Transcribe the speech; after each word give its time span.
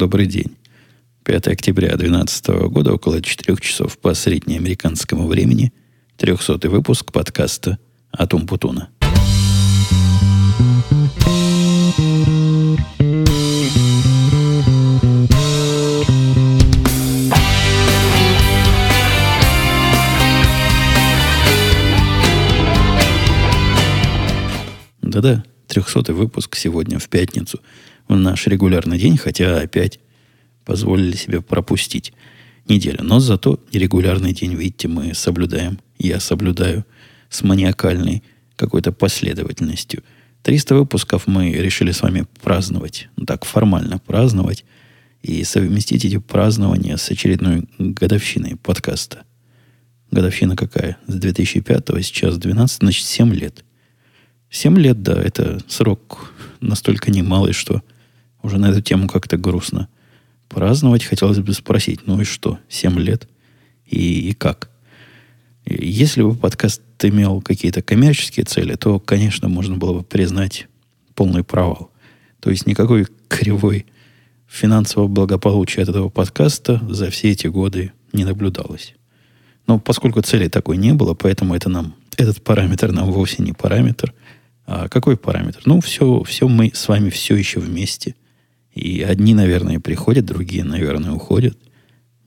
Добрый 0.00 0.24
день. 0.24 0.56
5 1.24 1.48
октября 1.48 1.88
2012 1.88 2.46
года, 2.70 2.94
около 2.94 3.20
4 3.20 3.58
часов 3.58 3.98
по 3.98 4.14
среднеамериканскому 4.14 5.26
времени, 5.26 5.74
300 6.16 6.70
выпуск 6.70 7.12
подкаста 7.12 7.78
«Атум 8.10 8.46
Путуна». 8.46 8.88
Да-да, 25.02 25.44
300 25.66 26.14
выпуск 26.14 26.56
сегодня 26.56 26.98
в 26.98 27.10
пятницу, 27.10 27.60
в 28.10 28.18
наш 28.18 28.46
регулярный 28.46 28.98
день, 28.98 29.16
хотя 29.16 29.60
опять 29.60 30.00
позволили 30.64 31.16
себе 31.16 31.40
пропустить 31.40 32.12
неделю. 32.68 32.98
Но 33.02 33.20
зато 33.20 33.60
регулярный 33.72 34.32
день, 34.32 34.54
видите, 34.54 34.88
мы 34.88 35.14
соблюдаем. 35.14 35.78
Я 35.98 36.20
соблюдаю 36.20 36.84
с 37.28 37.42
маниакальной 37.42 38.22
какой-то 38.56 38.92
последовательностью. 38.92 40.02
300 40.42 40.74
выпусков 40.74 41.26
мы 41.26 41.52
решили 41.52 41.92
с 41.92 42.02
вами 42.02 42.26
праздновать. 42.42 43.08
Ну, 43.16 43.26
так, 43.26 43.44
формально 43.44 43.98
праздновать. 43.98 44.64
И 45.22 45.44
совместить 45.44 46.04
эти 46.04 46.18
празднования 46.18 46.96
с 46.96 47.10
очередной 47.10 47.64
годовщиной 47.78 48.56
подкаста. 48.56 49.24
Годовщина 50.10 50.56
какая? 50.56 50.96
С 51.06 51.14
2005 51.14 51.88
сейчас 52.02 52.38
12, 52.38 52.78
значит, 52.78 53.04
7 53.04 53.32
лет. 53.34 53.64
7 54.50 54.78
лет, 54.78 55.02
да, 55.02 55.14
это 55.14 55.60
срок 55.68 56.32
настолько 56.60 57.10
немалый, 57.10 57.52
что 57.52 57.82
уже 58.42 58.58
на 58.58 58.70
эту 58.70 58.82
тему 58.82 59.08
как-то 59.08 59.36
грустно– 59.36 59.88
праздновать, 60.50 61.04
хотелось 61.04 61.38
бы 61.38 61.54
спросить, 61.54 62.00
ну 62.06 62.20
и 62.20 62.24
что, 62.24 62.58
7 62.68 62.98
лет? 62.98 63.26
И, 63.86 64.30
и 64.30 64.34
как? 64.34 64.68
Если 65.64 66.22
бы 66.22 66.34
подкаст 66.34 66.82
имел 67.02 67.40
какие-то 67.40 67.82
коммерческие 67.82 68.44
цели, 68.44 68.74
то, 68.74 68.98
конечно, 68.98 69.48
можно 69.48 69.76
было 69.76 69.94
бы 69.94 70.02
признать 70.02 70.66
полный 71.14 71.44
провал. 71.44 71.90
То 72.40 72.50
есть 72.50 72.66
никакой 72.66 73.06
кривой 73.28 73.86
финансового 74.48 75.08
благополучия 75.08 75.82
от 75.82 75.90
этого 75.90 76.08
подкаста 76.08 76.82
за 76.88 77.10
все 77.10 77.30
эти 77.30 77.46
годы 77.46 77.92
не 78.12 78.24
наблюдалось. 78.24 78.94
Но 79.66 79.78
поскольку 79.78 80.20
цели 80.22 80.48
такой 80.48 80.76
не 80.76 80.92
было, 80.92 81.14
поэтому 81.14 81.54
это 81.54 81.68
нам, 81.68 81.94
этот 82.16 82.42
параметр 82.42 82.90
нам 82.90 83.12
вовсе 83.12 83.42
не 83.42 83.52
параметр. 83.52 84.12
А 84.66 84.88
какой 84.88 85.16
параметр? 85.16 85.60
Ну, 85.64 85.80
все, 85.80 86.24
все 86.24 86.48
мы 86.48 86.72
с 86.74 86.88
вами 86.88 87.10
все 87.10 87.36
еще 87.36 87.60
вместе. 87.60 88.16
И 88.74 89.02
одни, 89.02 89.34
наверное, 89.34 89.80
приходят, 89.80 90.24
другие, 90.24 90.64
наверное, 90.64 91.12
уходят. 91.12 91.58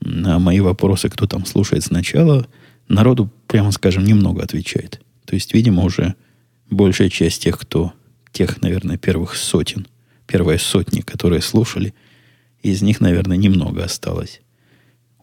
На 0.02 0.40
мои 0.40 0.60
вопросы, 0.60 1.10
кто 1.10 1.26
там 1.26 1.46
слушает 1.46 1.84
сначала, 1.84 2.48
народу, 2.88 3.32
прямо 3.48 3.72
скажем, 3.72 4.04
немного 4.04 4.44
отвечает. 4.44 5.02
То 5.26 5.36
есть, 5.36 5.54
видимо, 5.54 5.84
уже 5.84 6.16
большая 6.70 7.10
часть 7.10 7.44
тех, 7.44 7.58
кто, 7.58 7.94
тех, 8.32 8.62
наверное, 8.62 8.98
первых 8.98 9.36
сотен, 9.36 9.88
первые 10.28 10.60
сотни, 10.60 11.00
которые 11.00 11.42
слушали, 11.42 11.94
из 12.62 12.82
них, 12.82 13.00
наверное, 13.00 13.38
немного 13.38 13.84
осталось. 13.84 14.42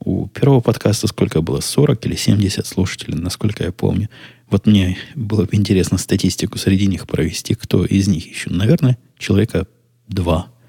У 0.02 0.28
первого 0.28 0.60
подкаста 0.60 1.06
сколько 1.06 1.42
было? 1.42 1.60
40 1.60 2.06
или 2.06 2.16
70 2.16 2.66
слушателей, 2.66 3.18
насколько 3.18 3.64
я 3.64 3.72
помню. 3.72 4.08
Вот 4.48 4.66
мне 4.66 4.96
было 5.14 5.44
бы 5.44 5.50
интересно 5.52 5.98
статистику 5.98 6.56
среди 6.56 6.86
них 6.86 7.06
провести, 7.06 7.54
кто 7.54 7.84
из 7.84 8.08
них 8.08 8.26
еще. 8.26 8.48
Наверное, 8.48 8.96
человека 9.18 9.66
два– 10.08 10.50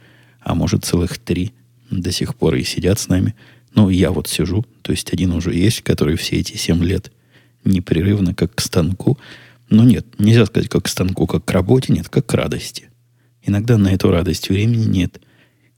а 0.42 0.56
может 0.56 0.86
целых 0.86 1.18
три 1.18 1.54
до 1.90 2.12
сих 2.12 2.36
пор 2.36 2.56
и 2.56 2.64
сидят 2.64 3.00
с 3.00 3.08
нами. 3.08 3.36
Ну, 3.74 3.90
я 3.90 4.12
вот 4.12 4.28
сижу, 4.28 4.66
то 4.82 4.92
есть 4.92 5.14
один 5.14 5.32
уже 5.32 5.54
есть, 5.54 5.82
который 5.82 6.18
все 6.18 6.38
эти 6.38 6.58
семь 6.58 6.84
лет 6.84 7.12
непрерывно, 7.64 8.34
как 8.34 8.56
к 8.56 8.62
станку. 8.62 9.18
Но 9.70 9.84
нет, 9.84 10.06
нельзя 10.20 10.46
сказать, 10.46 10.70
как 10.70 10.86
к 10.86 10.88
станку, 10.88 11.28
как 11.28 11.46
к 11.46 11.52
работе, 11.52 11.94
нет, 11.94 12.10
как 12.10 12.26
к 12.26 12.34
радости. 12.34 12.90
Иногда 13.44 13.78
на 13.78 13.90
эту 13.90 14.12
радость 14.12 14.50
времени 14.50 14.86
нет. 14.86 15.22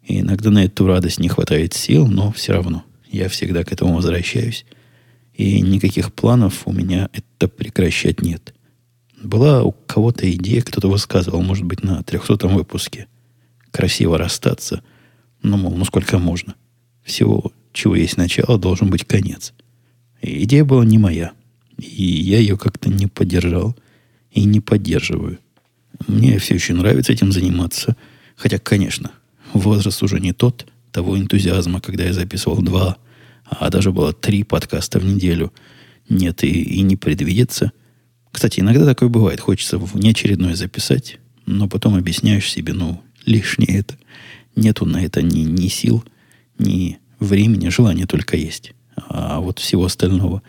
И 0.02 0.20
иногда 0.20 0.50
на 0.50 0.66
эту 0.66 0.88
радость 0.88 1.20
не 1.20 1.30
хватает 1.30 1.74
сил, 1.74 2.08
но 2.08 2.32
все 2.32 2.54
равно 2.54 2.84
я 3.10 3.30
всегда 3.30 3.64
к 3.64 3.72
этому 3.72 3.96
возвращаюсь. 3.96 4.66
И 5.34 5.62
никаких 5.62 6.14
планов 6.14 6.64
у 6.66 6.72
меня 6.72 7.10
это 7.14 7.48
прекращать 7.48 8.22
нет. 8.22 8.54
Была 9.22 9.64
у 9.64 9.72
кого-то 9.72 10.30
идея, 10.32 10.62
кто-то 10.62 10.90
высказывал, 10.90 11.42
может 11.42 11.64
быть, 11.64 11.84
на 11.84 12.04
300 12.04 12.48
выпуске 12.48 13.08
красиво 13.74 14.18
расстаться. 14.18 14.84
Ну, 15.42 15.58
мол, 15.58 15.76
ну 15.76 15.84
сколько 15.84 16.20
можно? 16.20 16.56
Всего, 17.04 17.52
чего 17.74 17.96
есть 17.96 18.16
начало, 18.16 18.58
должен 18.58 18.90
быть 18.90 19.04
конец. 19.04 19.54
Идея 20.22 20.64
была 20.64 20.86
не 20.86 20.98
моя. 20.98 21.34
И 21.78 22.04
я 22.04 22.40
ее 22.40 22.58
как-то 22.58 22.90
не 22.90 23.08
поддержал 23.08 23.76
и 24.32 24.46
не 24.46 24.62
поддерживаю. 24.62 25.40
Мне 26.08 26.38
все 26.38 26.54
еще 26.54 26.74
нравится 26.74 27.12
этим 27.12 27.32
заниматься. 27.32 27.98
Хотя, 28.36 28.60
конечно, 28.60 29.12
возраст 29.54 30.02
уже 30.02 30.20
не 30.20 30.32
тот 30.32 30.68
того 30.92 31.18
энтузиазма, 31.18 31.82
когда 31.82 32.06
я 32.06 32.14
записывал 32.14 32.62
два, 32.62 32.98
а 33.46 33.70
даже 33.70 33.92
было 33.92 34.14
три 34.14 34.44
подкаста 34.44 35.00
в 35.00 35.06
неделю. 35.06 35.52
Нет, 36.08 36.44
и, 36.44 36.48
и 36.48 36.82
не 36.82 36.96
предвидится. 36.96 37.72
Кстати, 38.32 38.60
иногда 38.60 38.86
такое 38.86 39.10
бывает. 39.10 39.40
Хочется 39.40 39.78
внеочередное 39.78 40.56
записать, 40.56 41.20
но 41.46 41.68
потом 41.68 41.96
объясняешь 41.96 42.50
себе, 42.50 42.74
ну, 42.74 43.03
лишнее 43.26 43.80
это. 43.80 43.96
Нету 44.56 44.86
на 44.86 45.04
это 45.04 45.22
ни, 45.22 45.40
ни 45.40 45.68
сил, 45.68 46.04
ни 46.58 47.00
времени, 47.20 47.70
желания 47.70 48.06
только 48.06 48.38
есть. 48.38 48.74
А 48.96 49.40
вот 49.40 49.60
всего 49.60 49.86
остального 49.86 50.42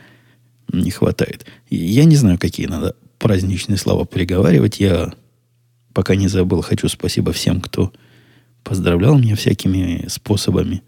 не 0.72 0.90
хватает. 0.90 1.46
Я 1.70 2.04
не 2.04 2.16
знаю, 2.16 2.38
какие 2.38 2.66
надо 2.66 2.96
праздничные 3.18 3.78
слова 3.78 4.04
приговаривать. 4.04 4.80
Я 4.80 5.12
пока 5.92 6.14
не 6.16 6.28
забыл, 6.28 6.60
хочу 6.60 6.88
спасибо 6.88 7.32
всем, 7.32 7.60
кто 7.60 7.92
поздравлял 8.62 9.18
меня 9.18 9.36
всякими 9.36 10.06
способами 10.08 10.82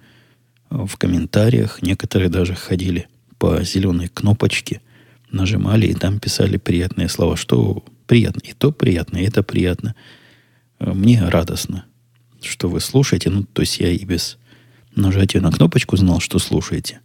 в 0.70 0.96
комментариях. 0.96 1.80
Некоторые 1.82 2.28
даже 2.28 2.54
ходили 2.54 3.08
по 3.38 3.62
зеленой 3.62 4.08
кнопочке, 4.08 4.80
нажимали 5.30 5.86
и 5.86 5.94
там 5.94 6.18
писали 6.18 6.56
приятные 6.56 7.08
слова, 7.08 7.36
что 7.36 7.84
приятно. 8.06 8.40
И 8.44 8.52
то 8.52 8.72
приятно, 8.72 9.18
и 9.18 9.26
это 9.26 9.42
приятно. 9.42 9.94
Э, 10.78 10.92
мне 10.92 11.22
радостно, 11.22 11.86
что 12.40 12.68
вы 12.68 12.80
слушаете. 12.80 13.30
Ну, 13.30 13.44
то 13.44 13.62
есть 13.62 13.80
я 13.80 13.90
и 13.90 14.04
без 14.04 14.38
нажатия 14.94 15.40
на 15.40 15.50
кнопочку 15.50 15.96
знал, 15.96 16.20
что 16.20 16.38
слушаете. 16.38 17.00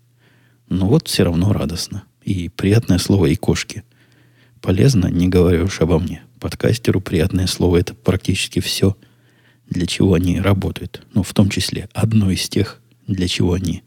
Но 0.69 0.87
вот 0.87 1.07
все 1.07 1.23
равно 1.23 1.53
радостно. 1.53 2.03
И 2.23 2.49
приятное 2.49 2.97
слово 2.97 3.27
и 3.27 3.35
кошки. 3.35 3.83
Полезно, 4.61 5.07
не 5.07 5.27
говорю 5.27 5.65
уж 5.65 5.81
обо 5.81 5.99
мне. 5.99 6.23
Подкастеру 6.39 7.01
приятное 7.01 7.47
слово– 7.47 7.77
это 7.79 7.93
практически 7.93 8.59
все, 8.59 8.95
для 9.69 9.85
чего 9.85 10.13
они 10.13 10.39
работают. 10.39 11.05
Ну, 11.13 11.23
в 11.23 11.33
том 11.33 11.49
числе 11.49 11.89
одно 11.93 12.31
из 12.31 12.47
тех, 12.47 12.79
для 13.07 13.27
чего 13.27 13.53
они 13.53 13.83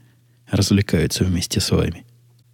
развлекаются 0.51 1.25
вместе 1.25 1.61
с 1.61 1.71
вами. 1.71 2.05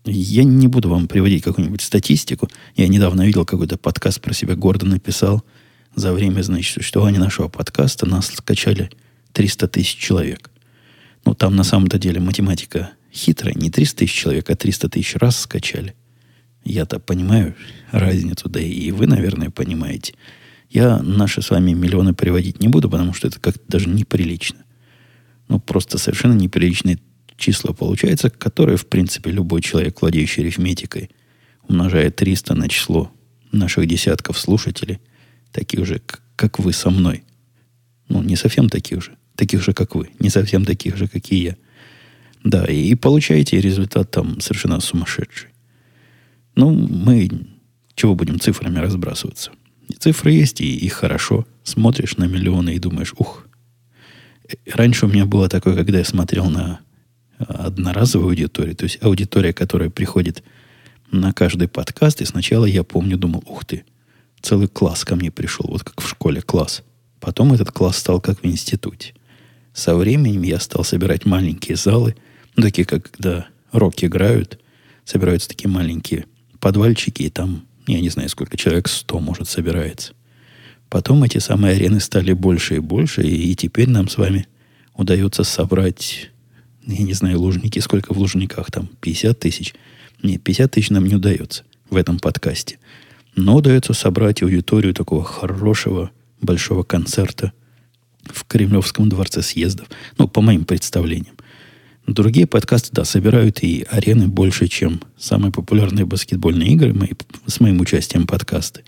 Я 0.04 0.44
не 0.44 0.68
буду 0.68 0.88
вам 0.88 1.08
приводить 1.08 1.42
какую-нибудь 1.42 1.82
статистику. 1.82 2.48
Я 2.76 2.88
недавно 2.88 3.26
видел 3.26 3.44
какой-то 3.44 3.76
подкаст 3.76 4.20
про 4.20 4.32
себя, 4.32 4.54
гордо 4.54 4.86
написал– 4.86 5.42
за 5.94 6.12
время, 6.12 6.42
значит, 6.42 6.74
существования 6.74 7.18
нашего 7.18 7.48
подкаста 7.48 8.06
нас 8.06 8.28
скачали 8.28 8.90
300 9.32 9.68
тысяч 9.68 9.96
человек. 9.96 10.50
Ну, 11.24 11.34
там 11.34 11.56
на 11.56 11.64
самом-то 11.64 11.98
деле 11.98 12.20
математика 12.20 12.90
хитрая. 13.12 13.54
Не 13.54 13.70
300 13.70 13.98
тысяч 13.98 14.12
человек, 14.12 14.48
а 14.50 14.56
300 14.56 14.88
тысяч 14.88 15.16
раз 15.16 15.40
скачали. 15.40 15.94
Я-то 16.64 16.98
понимаю 17.00 17.54
разницу, 17.90 18.48
да 18.48 18.60
и 18.60 18.90
вы, 18.90 19.06
наверное, 19.06 19.50
понимаете. 19.50 20.14
Я 20.68 21.00
наши 21.02 21.42
с 21.42 21.50
вами 21.50 21.72
миллионы 21.72 22.14
приводить 22.14 22.60
не 22.60 22.68
буду, 22.68 22.88
потому 22.88 23.12
что 23.12 23.28
это 23.28 23.40
как-то 23.40 23.62
даже 23.66 23.88
неприлично. 23.88 24.58
Ну, 25.48 25.58
просто 25.58 25.98
совершенно 25.98 26.34
неприличные 26.34 26.98
числа 27.36 27.72
получается, 27.72 28.30
которые, 28.30 28.76
в 28.76 28.86
принципе, 28.86 29.30
любой 29.30 29.62
человек, 29.62 30.00
владеющий 30.00 30.44
арифметикой, 30.44 31.10
умножая 31.66 32.10
300 32.10 32.54
на 32.54 32.68
число 32.68 33.10
наших 33.50 33.86
десятков 33.86 34.38
слушателей, 34.38 35.00
таких 35.52 35.86
же, 35.86 36.00
как 36.36 36.58
вы 36.58 36.72
со 36.72 36.90
мной. 36.90 37.24
Ну, 38.08 38.22
не 38.22 38.36
совсем 38.36 38.68
таких 38.68 39.02
же. 39.02 39.16
Таких 39.36 39.62
же, 39.62 39.72
как 39.72 39.94
вы. 39.94 40.10
Не 40.18 40.30
совсем 40.30 40.64
таких 40.64 40.96
же, 40.96 41.08
как 41.08 41.30
и 41.32 41.36
я. 41.36 41.56
Да, 42.44 42.64
и 42.64 42.94
получаете 42.94 43.60
результат 43.60 44.10
там 44.10 44.40
совершенно 44.40 44.80
сумасшедший. 44.80 45.50
Ну, 46.56 46.70
мы 46.70 47.28
чего 47.94 48.14
будем 48.14 48.40
цифрами 48.40 48.78
разбрасываться? 48.78 49.52
И 49.88 49.94
цифры 49.94 50.32
есть, 50.32 50.60
и, 50.60 50.76
и 50.76 50.88
хорошо. 50.88 51.46
Смотришь 51.64 52.16
на 52.16 52.24
миллионы 52.24 52.74
и 52.74 52.78
думаешь, 52.78 53.14
ух. 53.16 53.46
Раньше 54.72 55.06
у 55.06 55.08
меня 55.08 55.26
было 55.26 55.48
такое, 55.48 55.74
когда 55.74 55.98
я 55.98 56.04
смотрел 56.04 56.48
на 56.48 56.80
одноразовую 57.38 58.30
аудиторию, 58.30 58.76
то 58.76 58.84
есть 58.84 58.98
аудитория, 59.02 59.52
которая 59.52 59.90
приходит 59.90 60.42
на 61.10 61.32
каждый 61.32 61.68
подкаст, 61.68 62.20
и 62.20 62.24
сначала 62.24 62.64
я 62.64 62.84
помню, 62.84 63.16
думал, 63.16 63.42
ух 63.46 63.64
ты, 63.64 63.84
целый 64.42 64.68
класс 64.68 65.04
ко 65.04 65.16
мне 65.16 65.30
пришел, 65.30 65.66
вот 65.68 65.84
как 65.84 66.00
в 66.00 66.08
школе 66.08 66.42
класс. 66.42 66.82
Потом 67.20 67.52
этот 67.52 67.70
класс 67.70 67.98
стал 67.98 68.20
как 68.20 68.40
в 68.40 68.46
институте. 68.46 69.14
Со 69.72 69.94
временем 69.94 70.42
я 70.42 70.58
стал 70.58 70.84
собирать 70.84 71.26
маленькие 71.26 71.76
залы, 71.76 72.16
ну, 72.56 72.62
такие, 72.62 72.84
как 72.84 73.10
когда 73.10 73.46
рок 73.72 74.02
играют, 74.02 74.58
собираются 75.04 75.48
такие 75.48 75.68
маленькие 75.68 76.26
подвальчики, 76.58 77.22
и 77.22 77.30
там, 77.30 77.66
я 77.86 78.00
не 78.00 78.08
знаю, 78.08 78.28
сколько 78.28 78.56
человек, 78.56 78.88
сто, 78.88 79.20
может, 79.20 79.48
собирается. 79.48 80.12
Потом 80.88 81.22
эти 81.22 81.38
самые 81.38 81.76
арены 81.76 82.00
стали 82.00 82.32
больше 82.32 82.76
и 82.76 82.80
больше, 82.80 83.22
и, 83.22 83.52
и 83.52 83.54
теперь 83.54 83.88
нам 83.88 84.08
с 84.08 84.18
вами 84.18 84.48
удается 84.94 85.44
собрать, 85.44 86.30
я 86.84 87.02
не 87.04 87.12
знаю, 87.12 87.40
лужники, 87.40 87.78
сколько 87.78 88.12
в 88.12 88.18
лужниках 88.18 88.70
там, 88.70 88.88
50 89.00 89.38
тысяч. 89.38 89.74
Нет, 90.22 90.42
50 90.42 90.70
тысяч 90.72 90.90
нам 90.90 91.06
не 91.06 91.14
удается 91.14 91.62
в 91.88 91.96
этом 91.96 92.18
подкасте. 92.18 92.78
Но 93.36 93.56
удается 93.56 93.92
собрать 93.92 94.42
аудиторию 94.42 94.94
такого 94.94 95.24
хорошего, 95.24 96.10
большого 96.40 96.82
концерта 96.82 97.52
в 98.24 98.44
Кремлевском 98.44 99.08
дворце 99.08 99.42
съездов. 99.42 99.88
Ну, 100.18 100.28
по 100.28 100.40
моим 100.40 100.64
представлениям. 100.64 101.36
Другие 102.06 102.46
подкасты, 102.46 102.90
да, 102.92 103.04
собирают 103.04 103.62
и 103.62 103.86
арены 103.88 104.26
больше, 104.26 104.66
чем 104.66 105.00
самые 105.16 105.52
популярные 105.52 106.06
баскетбольные 106.06 106.70
игры 106.70 106.92
мои, 106.92 107.10
с 107.46 107.60
моим 107.60 107.80
участием 107.80 108.26
подкасты. 108.26 108.82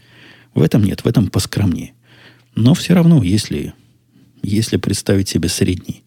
В 0.54 0.62
этом 0.62 0.82
нет, 0.82 1.04
в 1.04 1.06
этом 1.06 1.28
поскромнее. 1.28 1.92
Но 2.54 2.74
все 2.74 2.94
равно, 2.94 3.22
если, 3.22 3.74
если 4.42 4.76
представить 4.76 5.28
себе 5.28 5.48
средний 5.48 6.02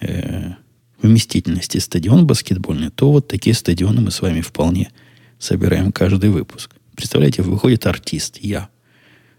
э, 0.00 0.54
вместительности 1.00 1.78
стадион 1.78 2.26
баскетбольный, 2.26 2.90
то 2.90 3.12
вот 3.12 3.28
такие 3.28 3.54
стадионы 3.54 4.00
мы 4.00 4.10
с 4.10 4.20
вами 4.20 4.40
вполне 4.40 4.90
собираем 5.38 5.92
каждый 5.92 6.30
выпуск. 6.30 6.74
Представляете, 6.94 7.42
выходит 7.42 7.86
артист, 7.86 8.38
я, 8.40 8.68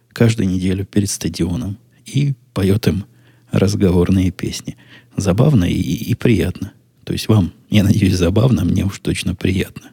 каждую 0.09 0.49
неделю 0.49 0.85
перед 0.85 1.09
стадионом 1.09 1.77
и 2.05 2.33
поет 2.53 2.87
им 2.87 3.05
разговорные 3.51 4.31
песни. 4.31 4.77
Забавно 5.15 5.65
и, 5.65 5.73
и 5.73 6.15
приятно. 6.15 6.73
То 7.03 7.13
есть 7.13 7.27
вам, 7.27 7.53
я 7.69 7.83
надеюсь, 7.83 8.15
забавно, 8.15 8.63
мне 8.63 8.85
уж 8.85 8.99
точно 8.99 9.35
приятно. 9.35 9.91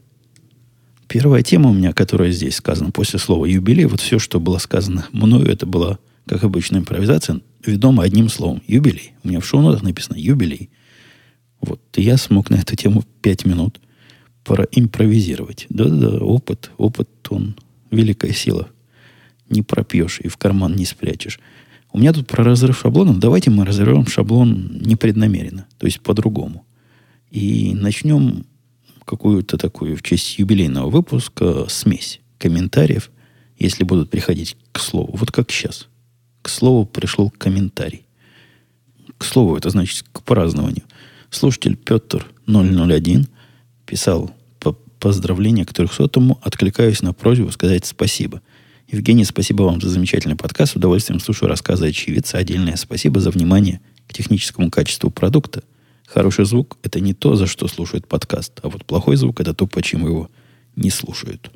Первая 1.08 1.42
тема 1.42 1.70
у 1.70 1.72
меня, 1.72 1.92
которая 1.92 2.30
здесь 2.30 2.56
сказана 2.56 2.90
после 2.90 3.18
слова 3.18 3.46
юбилей, 3.46 3.86
вот 3.86 4.00
все, 4.00 4.18
что 4.18 4.40
было 4.40 4.58
сказано 4.58 5.06
мною, 5.12 5.48
это 5.48 5.64
была, 5.64 5.98
как 6.26 6.44
обычная 6.44 6.80
импровизация, 6.80 7.40
ведома 7.64 8.02
одним 8.02 8.28
словом. 8.28 8.62
Юбилей. 8.66 9.12
У 9.24 9.28
меня 9.28 9.40
в 9.40 9.46
шоу-нотах 9.46 9.82
написано 9.82 10.16
юбилей. 10.18 10.68
Вот. 11.60 11.80
И 11.96 12.02
я 12.02 12.18
смог 12.18 12.50
на 12.50 12.56
эту 12.56 12.76
тему 12.76 13.04
пять 13.22 13.46
минут 13.46 13.80
проимпровизировать. 14.48 15.66
Да-да-да, 15.68 16.24
опыт, 16.24 16.70
опыт, 16.78 17.08
он 17.28 17.54
великая 17.90 18.32
сила. 18.32 18.68
Не 19.50 19.60
пропьешь 19.60 20.20
и 20.20 20.28
в 20.28 20.38
карман 20.38 20.74
не 20.74 20.86
спрячешь. 20.86 21.38
У 21.92 21.98
меня 21.98 22.14
тут 22.14 22.26
про 22.26 22.44
разрыв 22.44 22.78
шаблона. 22.78 23.14
Давайте 23.14 23.50
мы 23.50 23.66
разорвем 23.66 24.06
шаблон 24.06 24.80
непреднамеренно, 24.80 25.66
то 25.76 25.86
есть 25.86 26.00
по-другому. 26.00 26.64
И 27.30 27.74
начнем 27.74 28.46
какую-то 29.04 29.58
такую 29.58 29.96
в 29.96 30.02
честь 30.02 30.38
юбилейного 30.38 30.88
выпуска 30.88 31.66
смесь 31.68 32.20
комментариев, 32.38 33.10
если 33.58 33.84
будут 33.84 34.08
приходить 34.08 34.56
к 34.72 34.78
слову. 34.80 35.14
Вот 35.14 35.30
как 35.30 35.50
сейчас. 35.50 35.88
К 36.40 36.48
слову 36.48 36.86
пришел 36.86 37.30
комментарий. 37.30 38.06
К 39.18 39.24
слову, 39.24 39.56
это 39.56 39.68
значит 39.68 40.06
к 40.10 40.22
празднованию. 40.22 40.84
Слушатель 41.28 41.76
Петр 41.76 42.26
001 42.46 43.26
писал 43.84 44.30
по 44.98 45.08
поздравление 45.08 45.64
к 45.64 45.72
300-му, 45.72 46.38
откликаюсь 46.42 47.02
на 47.02 47.12
просьбу 47.12 47.50
сказать 47.50 47.86
спасибо. 47.86 48.42
Евгений, 48.90 49.24
спасибо 49.24 49.62
вам 49.62 49.80
за 49.80 49.88
замечательный 49.88 50.36
подкаст. 50.36 50.72
С 50.72 50.76
удовольствием 50.76 51.20
слушаю 51.20 51.48
рассказы 51.48 51.88
очевидца. 51.88 52.38
Отдельное 52.38 52.76
спасибо 52.76 53.20
за 53.20 53.30
внимание 53.30 53.80
к 54.06 54.12
техническому 54.12 54.70
качеству 54.70 55.10
продукта– 55.10 55.62
Хороший 56.08 56.46
звук– 56.46 56.78
это 56.82 57.00
не 57.00 57.12
то, 57.12 57.36
за 57.36 57.46
что 57.46 57.68
слушают 57.68 58.08
подкаст, 58.08 58.60
а 58.62 58.70
вот 58.70 58.86
плохой 58.86 59.16
звук– 59.16 59.40
это 59.42 59.52
то, 59.52 59.66
почему 59.66 60.08
его 60.08 60.30
не 60.74 60.88
слушают. 60.88 61.50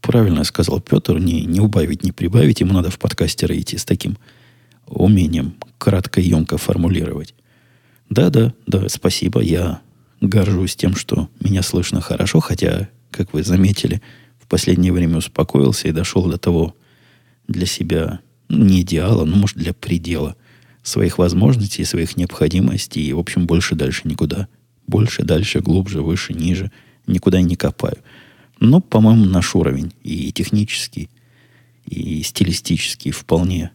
Правильно 0.00 0.42
сказал 0.42 0.80
Петр, 0.80 1.20
не, 1.20 1.42
не 1.42 1.60
убавить, 1.60 2.02
не 2.02 2.10
прибавить. 2.10 2.58
Ему 2.60 2.74
надо 2.74 2.90
в 2.90 2.98
подкастеры 2.98 3.56
идти 3.60 3.78
с 3.78 3.84
таким 3.84 4.18
умением 4.86 5.54
кратко 5.78 6.20
и 6.20 6.24
емко 6.24 6.58
формулировать. 6.58 7.34
Да, 8.10 8.30
да, 8.30 8.52
да, 8.66 8.88
спасибо. 8.88 9.40
Я 9.40 9.80
горжусь 10.22 10.76
тем, 10.76 10.96
что 10.96 11.28
меня 11.40 11.62
слышно 11.62 12.00
хорошо, 12.00 12.40
хотя, 12.40 12.88
как 13.10 13.34
вы 13.34 13.42
заметили, 13.42 14.00
в 14.38 14.46
последнее 14.46 14.92
время 14.92 15.18
успокоился 15.18 15.88
и 15.88 15.92
дошел 15.92 16.24
до 16.24 16.38
того 16.38 16.74
для 17.46 17.66
себя 17.66 18.20
ну, 18.48 18.64
не 18.64 18.80
идеала, 18.80 19.24
но, 19.26 19.36
может, 19.36 19.58
для 19.58 19.74
предела– 19.74 20.36
своих 20.82 21.18
возможностей, 21.18 21.84
своих 21.84 22.16
необходимостей. 22.16 23.02
И, 23.02 23.12
в 23.12 23.18
общем, 23.18 23.46
больше 23.46 23.74
дальше 23.74 24.02
никуда. 24.04 24.48
Больше, 24.86 25.22
дальше, 25.22 25.60
глубже, 25.60 26.02
выше, 26.02 26.34
ниже. 26.34 26.70
Никуда 27.06 27.40
не 27.40 27.56
копаю. 27.56 27.98
Но, 28.60 28.80
по-моему, 28.80 29.24
наш 29.24 29.54
уровень 29.54 29.92
и 30.02 30.32
технический, 30.32 31.08
и 31.84 32.22
стилистический 32.22 33.10
вполне, 33.10 33.70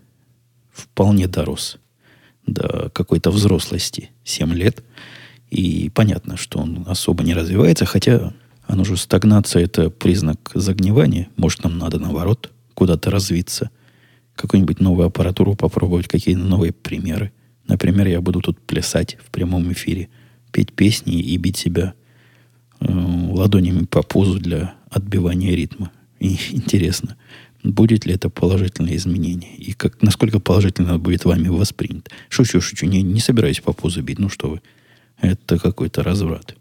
вполне 0.71 1.27
дорос 1.27 1.77
до 2.45 2.89
какой-то 2.93 3.31
взрослости. 3.31 4.11
7 4.23 4.53
лет. 4.53 4.83
И 5.49 5.89
понятно, 5.93 6.37
что 6.37 6.59
он 6.59 6.83
особо 6.87 7.23
не 7.23 7.33
развивается, 7.33 7.85
хотя 7.85 8.33
оно 8.65 8.83
же 8.83 8.97
стагнация– 8.97 9.63
это 9.65 9.89
признак 9.89 10.51
загнивания. 10.53 11.29
Может, 11.37 11.63
нам 11.63 11.77
надо, 11.77 11.99
наоборот, 11.99 12.51
куда-то 12.73 13.09
развиться– 13.11 13.69
какую-нибудь 14.37 14.79
новую 14.79 15.07
аппаратуру 15.07 15.55
попробовать, 15.55 16.07
какие-то 16.07 16.41
новые 16.41 16.71
примеры. 16.71 17.31
Например, 17.67 18.07
я 18.07 18.21
буду 18.21 18.39
тут 18.39 18.59
плясать 18.61 19.17
в 19.25 19.29
прямом 19.31 19.71
эфире, 19.73 20.07
петь 20.51 20.71
песни 20.71 21.19
и 21.19 21.35
бить 21.37 21.57
себя 21.57 21.93
э, 22.79 22.85
ладонями 22.89 23.85
по 23.85 24.03
пузу 24.03 24.39
для 24.39 24.75
отбивания 24.89 25.53
ритма. 25.53 25.91
И 26.19 26.37
интересно, 26.51 27.17
будет 27.63 28.05
ли 28.05 28.13
это 28.13 28.29
положительное 28.29 28.95
изменение? 28.95 29.53
И 29.55 29.73
как, 29.73 30.01
насколько 30.01 30.39
положительно 30.39 30.97
будет 30.97 31.25
вами 31.25 31.49
воспринято? 31.49 32.11
Шучу, 32.29 32.61
шучу, 32.61 32.85
не, 32.85 33.01
не 33.01 33.19
собираюсь 33.19 33.59
по 33.59 33.73
пузу 33.73 34.01
бить, 34.01 34.19
ну 34.19 34.29
что 34.29 34.49
вы. 34.49 34.61
Это 35.21 35.57
какой-то 35.57 36.03
разврат. 36.03 36.55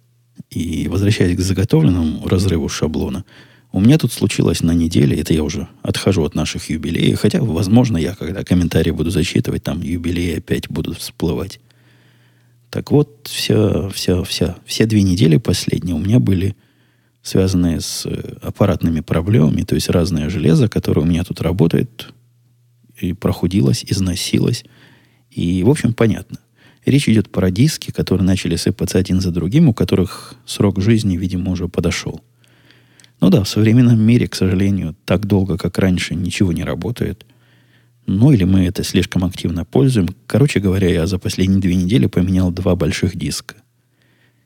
И 0.50 0.88
возвращаясь 0.88 1.36
к 1.36 1.40
заготовленному 1.40 2.26
разрыву 2.28 2.68
шаблона– 2.68 3.24
у 3.76 3.80
меня 3.80 3.98
тут 3.98 4.10
случилось 4.10 4.62
на 4.62 4.72
неделе, 4.72 5.20
это 5.20 5.34
я 5.34 5.42
уже 5.42 5.68
отхожу 5.82 6.24
от 6.24 6.34
наших 6.34 6.70
юбилеев, 6.70 7.20
хотя, 7.20 7.42
возможно, 7.42 7.98
я, 7.98 8.14
когда 8.14 8.42
комментарии 8.42 8.90
буду 8.90 9.10
зачитывать, 9.10 9.64
там 9.64 9.82
юбилеи 9.82 10.38
опять 10.38 10.70
будут 10.70 10.96
всплывать. 10.96 11.60
Так 12.70 12.90
вот, 12.90 13.26
вся, 13.26 13.90
вся, 13.90 14.22
вся, 14.24 14.56
все 14.64 14.86
две 14.86 15.02
недели 15.02 15.36
последние 15.36 15.94
у 15.94 15.98
меня 15.98 16.20
были 16.20 16.56
связанные 17.22 17.82
с 17.82 18.06
э, 18.06 18.38
аппаратными 18.40 19.00
проблемами, 19.00 19.60
то 19.62 19.74
есть 19.74 19.90
разное 19.90 20.30
железо, 20.30 20.68
которое 20.68 21.02
у 21.02 21.06
меня 21.06 21.24
тут 21.24 21.42
работает, 21.42 22.14
и 22.98 23.12
прохудилось, 23.12 23.84
износилось. 23.86 24.64
И, 25.30 25.62
в 25.64 25.68
общем, 25.68 25.92
понятно. 25.92 26.38
Речь 26.86 27.08
идет 27.08 27.30
про 27.30 27.50
диски, 27.50 27.90
которые 27.90 28.24
начали 28.24 28.54
сыпаться 28.54 28.98
один 28.98 29.20
за 29.20 29.32
другим, 29.32 29.68
у 29.68 29.74
которых 29.74 30.34
срок 30.46 30.80
жизни, 30.80 31.16
видимо, 31.16 31.50
уже 31.50 31.66
подошел. 31.66 32.20
Ну 33.20 33.28
да, 33.28 33.42
в 33.42 33.48
современном 33.48 34.00
мире, 34.00 34.28
к 34.28 34.36
сожалению, 34.36 34.94
так 35.04 35.26
долго, 35.26 35.58
как 35.58 35.78
раньше, 35.78 36.14
ничего 36.14 36.52
не 36.52 36.62
работает. 36.62 37.26
Ну 38.06 38.30
или 38.30 38.44
мы 38.44 38.66
это 38.66 38.84
слишком 38.84 39.24
активно 39.24 39.64
пользуем. 39.64 40.10
Короче 40.28 40.60
говоря, 40.60 40.88
я 40.88 41.08
за 41.08 41.18
последние 41.18 41.60
две 41.60 41.74
недели 41.74 42.06
поменял 42.06 42.52
два 42.52 42.76
больших 42.76 43.16
диска. 43.16 43.56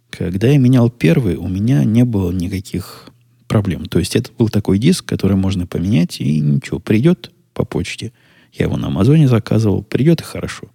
Когда 0.08 0.48
я 0.48 0.56
менял 0.56 0.88
первый, 0.88 1.36
у 1.36 1.46
меня 1.46 1.84
не 1.84 2.06
было 2.06 2.32
никаких 2.32 3.10
проблем. 3.48 3.84
То 3.84 3.98
есть 3.98 4.16
это 4.16 4.30
был 4.32 4.48
такой 4.48 4.78
диск, 4.78 5.04
который 5.04 5.36
можно 5.36 5.66
поменять, 5.66 6.20
и 6.20 6.40
ничего, 6.40 6.78
придет 6.78 7.32
по 7.52 7.66
почте. 7.66 8.12
Я 8.54 8.64
его 8.64 8.78
на 8.78 8.86
Амазоне 8.86 9.28
заказывал, 9.28 9.82
придет 9.82 10.22
и 10.22 10.24
хорошо. 10.24 10.70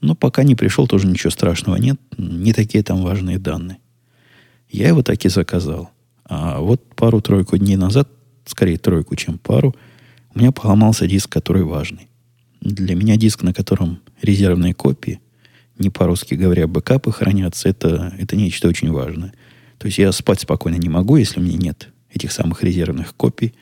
Но 0.00 0.14
пока 0.14 0.44
не 0.44 0.54
пришел, 0.54 0.86
тоже 0.86 1.06
ничего 1.06 1.30
страшного 1.30 1.76
нет. 1.76 2.00
Не 2.16 2.52
такие 2.52 2.84
там 2.84 3.02
важные 3.02 3.38
данные. 3.38 3.78
Я 4.68 4.88
его 4.88 5.02
так 5.02 5.24
и 5.24 5.28
заказал. 5.28 5.90
А 6.24 6.60
вот 6.60 6.94
пару-тройку 6.94 7.56
дней 7.56 7.76
назад, 7.76 8.08
скорее 8.44 8.78
тройку, 8.78 9.16
чем 9.16 9.38
пару, 9.38 9.74
у 10.34 10.38
меня 10.38 10.52
поломался 10.52 11.06
диск, 11.06 11.30
который 11.30 11.62
важный. 11.62 12.08
Для 12.60 12.94
меня 12.94 13.16
диск, 13.16 13.42
на 13.42 13.54
котором 13.54 14.00
резервные 14.20 14.74
копии, 14.74 15.20
не 15.78 15.90
по-русски 15.90 16.34
говоря, 16.34 16.66
бэкапы 16.66 17.12
хранятся, 17.12 17.68
это, 17.68 18.12
это 18.18 18.36
нечто 18.36 18.68
очень 18.68 18.92
важное. 18.92 19.32
То 19.78 19.86
есть 19.86 19.98
я 19.98 20.10
спать 20.12 20.40
спокойно 20.40 20.76
не 20.76 20.88
могу, 20.88 21.16
если 21.16 21.40
у 21.40 21.42
меня 21.42 21.56
нет 21.56 21.88
этих 22.12 22.32
самых 22.32 22.62
резервных 22.62 23.14
копий. 23.14 23.54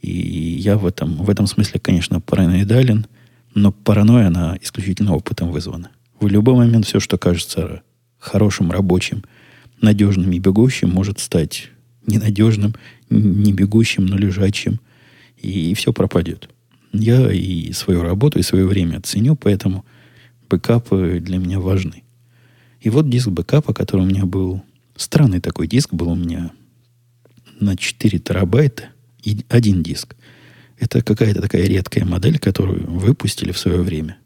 И 0.00 0.10
я 0.10 0.78
в 0.78 0.86
этом, 0.86 1.16
в 1.16 1.30
этом 1.30 1.46
смысле, 1.46 1.78
конечно, 1.78 2.20
параноидален, 2.20 3.06
но 3.54 3.72
паранойя, 3.72 4.28
она 4.28 4.56
исключительно 4.60 5.14
опытом 5.14 5.50
вызвана. 5.50 5.90
В 6.20 6.26
любой 6.26 6.54
момент 6.54 6.86
все, 6.86 7.00
что 7.00 7.18
кажется 7.18 7.82
хорошим, 8.18 8.70
рабочим, 8.70 9.24
надежным 9.80 10.30
и 10.32 10.38
бегущим, 10.38 10.90
может 10.90 11.18
стать 11.18 11.70
ненадежным, 12.06 12.74
не 13.10 13.52
бегущим, 13.52 14.06
но 14.06 14.16
лежачим. 14.16 14.80
И, 15.36 15.74
все 15.74 15.92
пропадет. 15.92 16.48
Я 16.92 17.32
и 17.32 17.72
свою 17.72 18.02
работу, 18.02 18.38
и 18.38 18.42
свое 18.42 18.66
время 18.66 19.00
ценю, 19.00 19.34
поэтому 19.34 19.84
бэкапы 20.48 21.20
для 21.20 21.38
меня 21.38 21.58
важны. 21.58 22.04
И 22.80 22.90
вот 22.90 23.08
диск 23.08 23.28
бэкапа, 23.28 23.74
который 23.74 24.02
у 24.02 24.08
меня 24.08 24.24
был... 24.24 24.62
Странный 24.96 25.40
такой 25.40 25.66
диск 25.66 25.92
был 25.92 26.10
у 26.10 26.14
меня 26.14 26.52
на 27.58 27.76
4 27.76 28.18
терабайта. 28.18 28.84
И 29.22 29.44
один 29.48 29.82
диск. 29.82 30.16
Это 30.82 31.00
какая-то 31.00 31.40
такая 31.40 31.62
редкая 31.62 32.04
модель, 32.04 32.40
которую 32.40 32.90
выпустили 32.90 33.52
в 33.52 33.58
свое 33.58 33.82
время. 33.82 34.16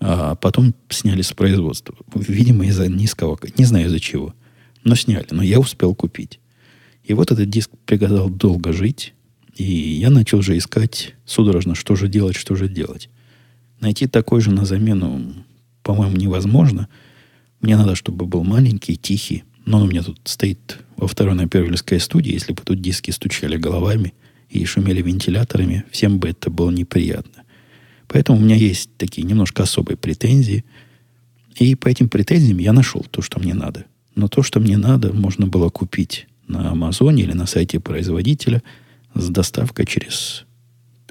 А 0.00 0.34
потом 0.34 0.74
сняли 0.88 1.22
с 1.22 1.32
производства. 1.32 1.94
Видимо, 2.12 2.66
из-за 2.66 2.88
низкого... 2.88 3.38
Не 3.56 3.64
знаю 3.64 3.86
из-за 3.86 4.00
чего. 4.00 4.34
Но 4.82 4.96
сняли. 4.96 5.28
Но 5.30 5.40
я 5.40 5.60
успел 5.60 5.94
купить. 5.94 6.40
И 7.04 7.14
вот 7.14 7.30
этот 7.30 7.48
диск 7.48 7.70
приказал 7.86 8.28
долго 8.28 8.72
жить. 8.72 9.14
И 9.54 9.62
я 9.62 10.10
начал 10.10 10.38
уже 10.38 10.58
искать 10.58 11.14
судорожно, 11.24 11.76
что 11.76 11.94
же 11.94 12.08
делать, 12.08 12.34
что 12.34 12.56
же 12.56 12.68
делать. 12.68 13.08
Найти 13.78 14.08
такой 14.08 14.40
же 14.40 14.50
на 14.50 14.64
замену, 14.64 15.32
по-моему, 15.84 16.16
невозможно. 16.16 16.88
Мне 17.60 17.76
надо, 17.76 17.94
чтобы 17.94 18.26
был 18.26 18.42
маленький, 18.42 18.96
тихий. 18.96 19.44
Но 19.64 19.76
он 19.76 19.84
у 19.84 19.86
меня 19.86 20.02
тут 20.02 20.18
стоит 20.24 20.80
во 20.96 21.06
второй 21.06 21.36
на 21.36 21.46
Первильской 21.46 22.00
студии. 22.00 22.32
Если 22.32 22.52
бы 22.52 22.62
тут 22.64 22.80
диски 22.80 23.12
стучали 23.12 23.56
головами 23.56 24.12
и 24.50 24.64
шумели 24.64 25.00
вентиляторами, 25.00 25.84
всем 25.90 26.18
бы 26.18 26.28
это 26.28 26.50
было 26.50 26.70
неприятно. 26.70 27.44
Поэтому 28.08 28.38
у 28.38 28.42
меня 28.42 28.56
есть 28.56 28.90
такие 28.96 29.22
немножко 29.22 29.62
особые 29.62 29.96
претензии. 29.96 30.64
И 31.54 31.76
по 31.76 31.88
этим 31.88 32.08
претензиям 32.08 32.58
я 32.58 32.72
нашел 32.72 33.06
то, 33.08 33.22
что 33.22 33.38
мне 33.38 33.54
надо. 33.54 33.86
Но 34.16 34.26
то, 34.26 34.42
что 34.42 34.58
мне 34.58 34.76
надо, 34.76 35.12
можно 35.12 35.46
было 35.46 35.68
купить 35.70 36.26
на 36.48 36.72
Амазоне 36.72 37.22
или 37.22 37.32
на 37.32 37.46
сайте 37.46 37.78
производителя 37.78 38.62
с 39.14 39.28
доставкой 39.28 39.86
через 39.86 40.44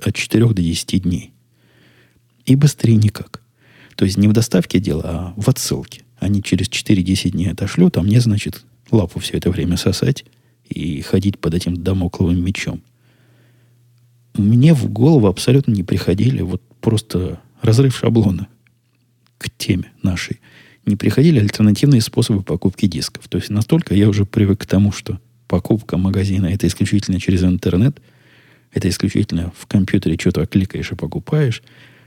от 0.01 0.15
4 0.15 0.47
до 0.47 0.61
10 0.61 1.03
дней. 1.03 1.31
И 2.45 2.55
быстрее 2.55 2.95
никак. 2.95 3.41
То 3.95 4.05
есть 4.05 4.17
не 4.17 4.27
в 4.27 4.33
доставке 4.33 4.79
дело, 4.79 5.03
а 5.05 5.33
в 5.37 5.47
отсылке. 5.49 6.03
Они 6.19 6.43
через 6.43 6.67
4-10 6.67 7.31
дней 7.31 7.51
отошлют, 7.51 7.97
а 7.97 8.01
мне, 8.01 8.19
значит, 8.19 8.63
лапу 8.91 9.19
все 9.19 9.37
это 9.37 9.49
время 9.49 9.77
сосать 9.77 10.25
и 10.67 11.01
ходить 11.01 11.39
под 11.39 11.53
этим 11.53 11.75
домокловым 11.77 12.43
мечом. 12.43 12.81
Мне 14.39 14.73
в 14.73 14.89
голову 14.89 15.27
абсолютно 15.27 15.73
не 15.73 15.83
приходили 15.83 16.41
вот 16.41 16.61
просто 16.79 17.41
разрыв 17.61 17.97
шаблона 17.97 18.47
к 19.37 19.49
теме 19.49 19.91
нашей. 20.01 20.39
Не 20.85 20.95
приходили 20.95 21.39
альтернативные 21.39 21.99
способы 21.99 22.41
покупки 22.41 22.85
дисков. 22.85 23.27
То 23.27 23.37
есть 23.37 23.49
настолько 23.49 23.93
я 23.93 24.07
уже 24.07 24.25
привык 24.25 24.61
к 24.61 24.65
тому, 24.65 24.93
что 24.93 25.19
покупка 25.47 25.97
магазина 25.97 26.45
это 26.45 26.67
исключительно 26.67 27.19
через 27.19 27.43
интернет, 27.43 27.99
это 28.71 28.87
исключительно 28.87 29.51
в 29.57 29.67
компьютере 29.67 30.17
что-то 30.17 30.45
кликаешь 30.45 30.91
и 30.93 30.95
покупаешь, 30.95 31.61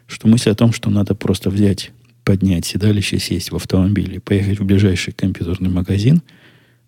что 0.07 0.27
мысль 0.27 0.51
о 0.51 0.55
том, 0.55 0.73
что 0.73 0.89
надо 0.89 1.15
просто 1.15 1.51
взять, 1.51 1.91
поднять 2.25 2.65
седалище, 2.65 3.19
сесть 3.19 3.53
в 3.53 3.57
автомобиль 3.57 4.15
и 4.15 4.21
поехать 4.21 4.59
в 4.59 4.65
ближайший 4.65 5.13
компьютерный 5.13 5.71
магазин, 5.71 6.23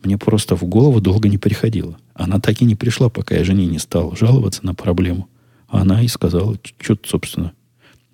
мне 0.02 0.16
просто 0.16 0.56
в 0.56 0.64
голову 0.64 1.02
долго 1.02 1.28
не 1.28 1.36
приходило. 1.38 1.98
Она 2.14 2.40
так 2.40 2.62
и 2.62 2.64
не 2.64 2.76
пришла, 2.76 3.10
пока 3.10 3.34
я 3.34 3.44
жене 3.44 3.66
не 3.66 3.78
стал 3.78 4.16
жаловаться 4.16 4.64
на 4.64 4.74
проблему. 4.74 5.28
Она 5.74 6.02
и 6.02 6.08
сказала, 6.08 6.56
что 6.80 6.94
ты, 6.94 7.08
собственно, 7.08 7.52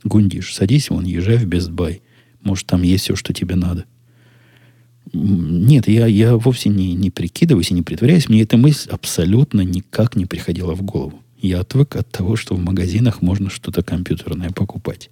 гундишь, 0.02 0.55
садись 0.55 0.88
вон, 0.88 1.05
езжай 1.05 1.37
в 1.37 1.47
Best 1.47 1.71
Buy. 1.71 2.00
Может, 2.40 2.67
там 2.67 2.83
есть 2.83 3.05
все, 3.05 3.17
что 3.17 3.35
тебе 3.35 3.55
надо. 3.55 3.85
Нет, 5.12 5.87
я, 5.87 6.07
я 6.07 6.37
вовсе 6.37 6.71
не, 6.71 6.95
не 6.95 7.11
прикидываюсь 7.11 7.71
и 7.71 7.75
не 7.75 7.83
притворяюсь. 7.83 8.31
Мне 8.31 8.43
эта 8.43 8.57
мысль 8.57 8.88
абсолютно 8.88 9.61
никак 9.61 10.17
не 10.17 10.25
приходила 10.25 10.75
в 10.75 10.83
голову. 10.83 11.21
Я 11.37 11.61
отвык 11.61 11.97
от 11.97 12.11
того, 12.11 12.37
что 12.37 12.55
в 12.55 12.61
магазинах 12.61 13.21
можно 13.21 13.50
что-то 13.50 13.83
компьютерное 13.83 14.50
покупать. 14.50 15.11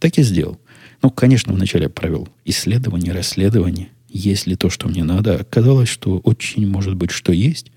Так 0.00 0.18
и 0.18 0.24
сделал. 0.24 0.58
Ну, 1.02 1.10
конечно, 1.10 1.52
вначале 1.52 1.84
я 1.84 1.90
провел 1.90 2.28
исследование, 2.44 3.12
расследование. 3.12 3.90
Есть 4.08 4.48
ли 4.48 4.56
то, 4.56 4.70
что 4.70 4.88
мне 4.88 5.04
надо? 5.04 5.36
Оказалось, 5.36 5.88
что 5.88 6.18
очень 6.18 6.66
может 6.66 6.96
быть, 6.96 7.12
что 7.12 7.32
есть. 7.32 7.70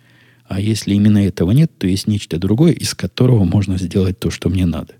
А 0.47 0.59
если 0.59 0.93
именно 0.93 1.17
этого 1.17 1.51
нет, 1.51 1.71
то 1.77 1.87
есть 1.87 2.07
нечто 2.07 2.37
другое, 2.37 2.71
из 2.71 2.93
которого 2.93 3.43
можно 3.43 3.77
сделать 3.77 4.19
то, 4.19 4.31
что 4.31 4.49
мне 4.49 4.65
надо. 4.65 4.95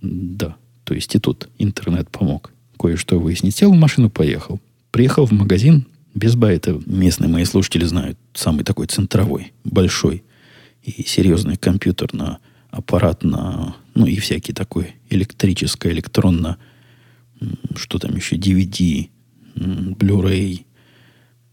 Да, 0.00 0.56
то 0.84 0.94
есть 0.94 1.14
и 1.14 1.18
тут 1.18 1.48
интернет 1.58 2.08
помог 2.10 2.52
кое-что 2.78 3.18
выяснить. 3.18 3.56
Сел 3.56 3.72
в 3.72 3.76
машину, 3.76 4.10
поехал. 4.10 4.60
Приехал 4.90 5.26
в 5.26 5.32
магазин. 5.32 5.86
Без 6.14 6.36
Buy, 6.36 6.56
это 6.56 6.80
местные 6.84 7.28
мои 7.28 7.44
слушатели 7.44 7.84
знают, 7.84 8.18
самый 8.34 8.64
такой 8.64 8.86
центровой, 8.86 9.52
большой 9.64 10.24
и 10.82 11.04
серьезный 11.04 11.56
компьютер 11.56 12.12
на 12.12 12.38
аппарат 12.70 13.24
на, 13.24 13.76
ну 13.94 14.06
и 14.06 14.16
всякий 14.16 14.52
такой 14.52 14.96
электрическое, 15.08 15.92
электронно, 15.92 16.58
что 17.76 17.98
там 17.98 18.14
еще, 18.14 18.36
DVD, 18.36 19.08
Blu-ray, 19.54 20.64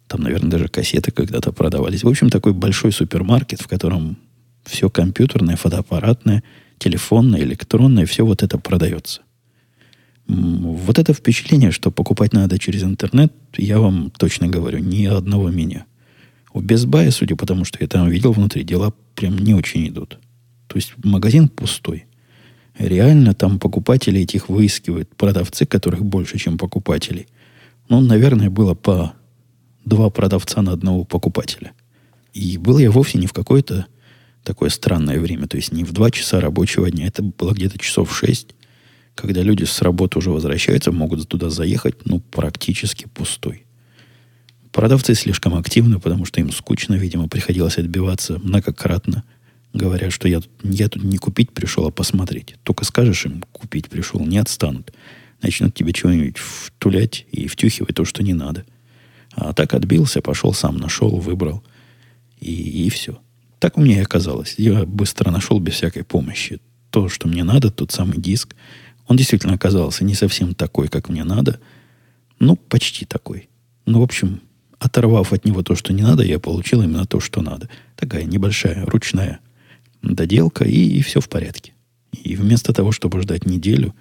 там, 0.10 0.22
наверное, 0.22 0.50
даже 0.50 0.68
кассеты 0.68 1.12
когда-то 1.12 1.51
продавались. 1.51 2.04
В 2.04 2.08
общем, 2.08 2.30
такой 2.30 2.54
большой 2.54 2.92
супермаркет, 2.92 3.62
в 3.62 3.68
котором 3.68 4.18
все 4.66 4.89
компьютерное, 4.89 5.56
фотоаппаратное, 5.56 6.44
телефонное, 6.80 7.42
электронное, 7.42 8.08
все 8.08 8.25
вот 8.25 8.42
это 8.42 8.58
продается. 8.58 9.22
Вот 10.28 10.98
это 10.98 11.13
впечатление, 11.13 11.72
что 11.72 11.92
покупать 11.92 12.34
надо 12.34 12.58
через 12.58 12.84
интернет, 12.84 13.32
я 13.56 13.80
вам 13.80 14.10
точно 14.10 14.48
говорю, 14.48 14.80
ни 14.80 15.06
одного 15.06 15.50
меня. 15.50 15.86
У 16.54 16.62
Buy, 16.62 17.12
судя 17.12 17.36
по 17.36 17.46
тому, 17.46 17.63
что 17.63 17.78
я 17.80 17.88
там 17.88 18.10
видел 18.10 18.32
внутри, 18.32 18.63
дела 18.63 18.94
прям 19.16 19.38
не 19.38 19.54
очень 19.54 19.88
идут. 19.88 20.18
То 20.68 20.75
есть 20.75 20.94
магазин 21.04 21.50
пустой. 21.50 22.06
Реально 22.80 23.36
там 23.36 23.60
покупатели 23.60 24.22
этих 24.22 24.50
выискивают, 24.50 25.16
продавцы, 25.16 25.68
которых 25.68 26.04
больше, 26.04 26.39
чем 26.39 26.58
покупателей. 26.58 27.28
Ну, 27.89 28.01
наверное, 28.01 28.50
было 28.50 28.74
по 28.74 29.13
два 29.86 30.09
продавца 30.09 30.62
на 30.62 30.74
одного 30.74 31.03
покупателя. 31.03 31.71
И 32.33 32.57
был 32.57 32.77
я 32.77 32.91
вовсе 32.91 33.17
не 33.17 33.27
в 33.27 33.33
какое-то 33.33 33.88
такое 34.43 34.69
странное 34.69 35.19
время, 35.19 35.48
то 35.48 35.57
есть 35.57 35.71
не 35.71 35.83
в 35.83 35.91
два 35.91 36.12
часа 36.12 36.39
рабочего 36.39 36.89
дня, 36.89 37.07
это 37.07 37.24
было 37.24 37.53
где-то 37.53 37.77
часов 37.77 38.15
шесть, 38.15 38.55
когда 39.15 39.41
люди 39.41 39.65
с 39.65 39.81
работы 39.81 40.17
уже 40.17 40.29
возвращаются, 40.29 40.91
могут 40.91 41.27
туда 41.27 41.50
заехать, 41.50 42.05
ну, 42.05 42.19
практически 42.19 43.05
пустой. 43.13 43.65
Продавцы 44.71 45.13
слишком 45.13 45.55
активны, 45.55 46.00
потому 46.00 46.25
что 46.25 46.39
им 46.39 46.51
скучно, 46.51 46.93
видимо, 46.93 47.27
приходилось 47.27 47.77
отбиваться 47.77 48.39
многократно. 48.39 49.24
Говорят, 49.74 50.13
что 50.13 50.27
я, 50.27 50.41
я 50.63 50.88
тут 50.88 51.03
не 51.03 51.17
купить 51.17 51.51
пришел, 51.51 51.86
а 51.86 51.91
посмотреть. 51.91 52.55
Только 52.63 52.86
скажешь 52.86 53.25
им, 53.25 53.43
купить 53.51 53.89
пришел, 53.89 54.21
не 54.25 54.38
отстанут. 54.38 54.93
Начнут 55.41 55.74
тебе 55.74 55.91
чего-нибудь 55.91 56.38
втулять 56.38 57.25
и 57.31 57.48
втюхивать 57.48 57.95
то, 57.95 58.05
что 58.05 58.24
не 58.24 58.33
надо. 58.33 58.65
А 59.36 59.53
так 59.53 59.74
отбился, 59.74 60.21
пошел 60.21 60.53
сам, 60.53 60.77
нашел, 60.77 61.09
выбрал. 61.17 61.63
И, 62.39 62.86
и 62.86 62.89
все. 62.89 63.19
Так 63.59 63.77
у 63.77 63.81
меня 63.81 63.98
и 63.98 64.03
оказалось. 64.03 64.55
Я 64.57 64.86
быстро 64.86 65.31
нашел 65.31 65.59
без 65.59 65.74
всякой 65.74 66.03
помощи 66.03 66.59
то, 66.91 67.09
что 67.09 67.27
мне 67.27 67.43
надо, 67.43 67.71
тот 67.71 67.91
самый 67.91 68.17
диск. 68.17 68.55
Он 69.07 69.17
действительно 69.17 69.53
оказался 69.53 70.03
не 70.03 70.15
совсем 70.15 70.55
такой, 70.55 70.88
как 70.88 71.09
мне 71.09 71.24
надо. 71.24 71.59
Ну, 72.39 72.55
почти 72.55 73.05
такой. 73.05 73.50
Ну, 73.86 74.00
в 74.00 74.03
общем, 74.03 74.41
оторвав 74.79 75.33
от 75.33 75.45
него 75.45 75.62
то, 75.62 75.75
что 75.75 75.93
не 75.93 76.01
надо, 76.01 76.24
я 76.24 76.39
получил 76.39 76.81
именно 76.81 77.05
то, 77.05 77.19
что 77.19 77.41
надо. 77.41 77.69
Такая 77.95 78.24
небольшая 78.24 78.86
ручная 78.86 79.39
доделка, 80.01 80.63
и, 80.63 80.98
и 80.98 81.01
все 81.01 81.19
в 81.19 81.29
порядке. 81.29 81.74
И 82.12 82.36
вместо 82.36 82.74
того, 82.74 82.91
чтобы 82.91 83.21
ждать 83.21 83.45
неделю, 83.45 83.93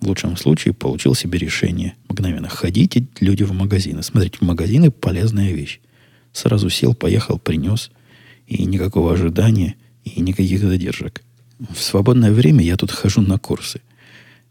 в 0.00 0.06
лучшем 0.06 0.36
случае 0.36 0.74
получил 0.74 1.14
себе 1.14 1.38
решение 1.38 1.94
мгновенно. 2.08 2.48
Ходите, 2.48 3.06
люди, 3.20 3.44
в 3.44 3.52
магазины. 3.52 4.02
Смотрите, 4.02 4.38
в 4.38 4.42
магазины 4.42 4.90
полезная 4.90 5.52
вещь. 5.52 5.80
Сразу 6.32 6.68
сел, 6.70 6.94
поехал, 6.94 7.38
принес. 7.38 7.90
И 8.46 8.64
никакого 8.64 9.12
ожидания, 9.12 9.74
и 10.04 10.20
никаких 10.20 10.60
задержек. 10.60 11.22
В 11.58 11.82
свободное 11.82 12.30
время 12.30 12.62
я 12.62 12.76
тут 12.76 12.90
хожу 12.90 13.22
на 13.22 13.38
курсы. 13.38 13.80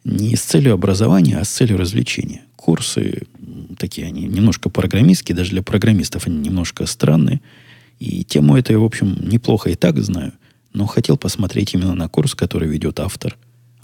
Не 0.04 0.36
с 0.36 0.42
целью 0.42 0.74
образования, 0.74 1.38
а 1.38 1.46
с 1.46 1.50
целью 1.50 1.78
развлечения. 1.78 2.42
Курсы 2.56 3.24
такие 3.78 4.08
они 4.08 4.24
немножко 4.24 4.70
программистские, 4.70 5.36
даже 5.36 5.52
для 5.52 5.62
программистов 5.62 6.28
они 6.28 6.38
немножко 6.38 6.86
странные. 6.86 7.42
И 8.00 8.24
тему 8.24 8.58
это 8.58 8.74
я, 8.74 8.80
в 8.80 8.84
общем, 8.84 9.18
неплохо 9.22 9.70
и 9.70 9.76
так 9.76 9.98
знаю, 10.00 10.34
но 10.74 10.86
хотел 10.86 11.18
посмотреть 11.18 11.74
именно 11.74 11.96
на 11.96 12.10
курс, 12.10 12.36
который 12.36 12.68
ведет 12.68 13.00
автор, 13.00 13.38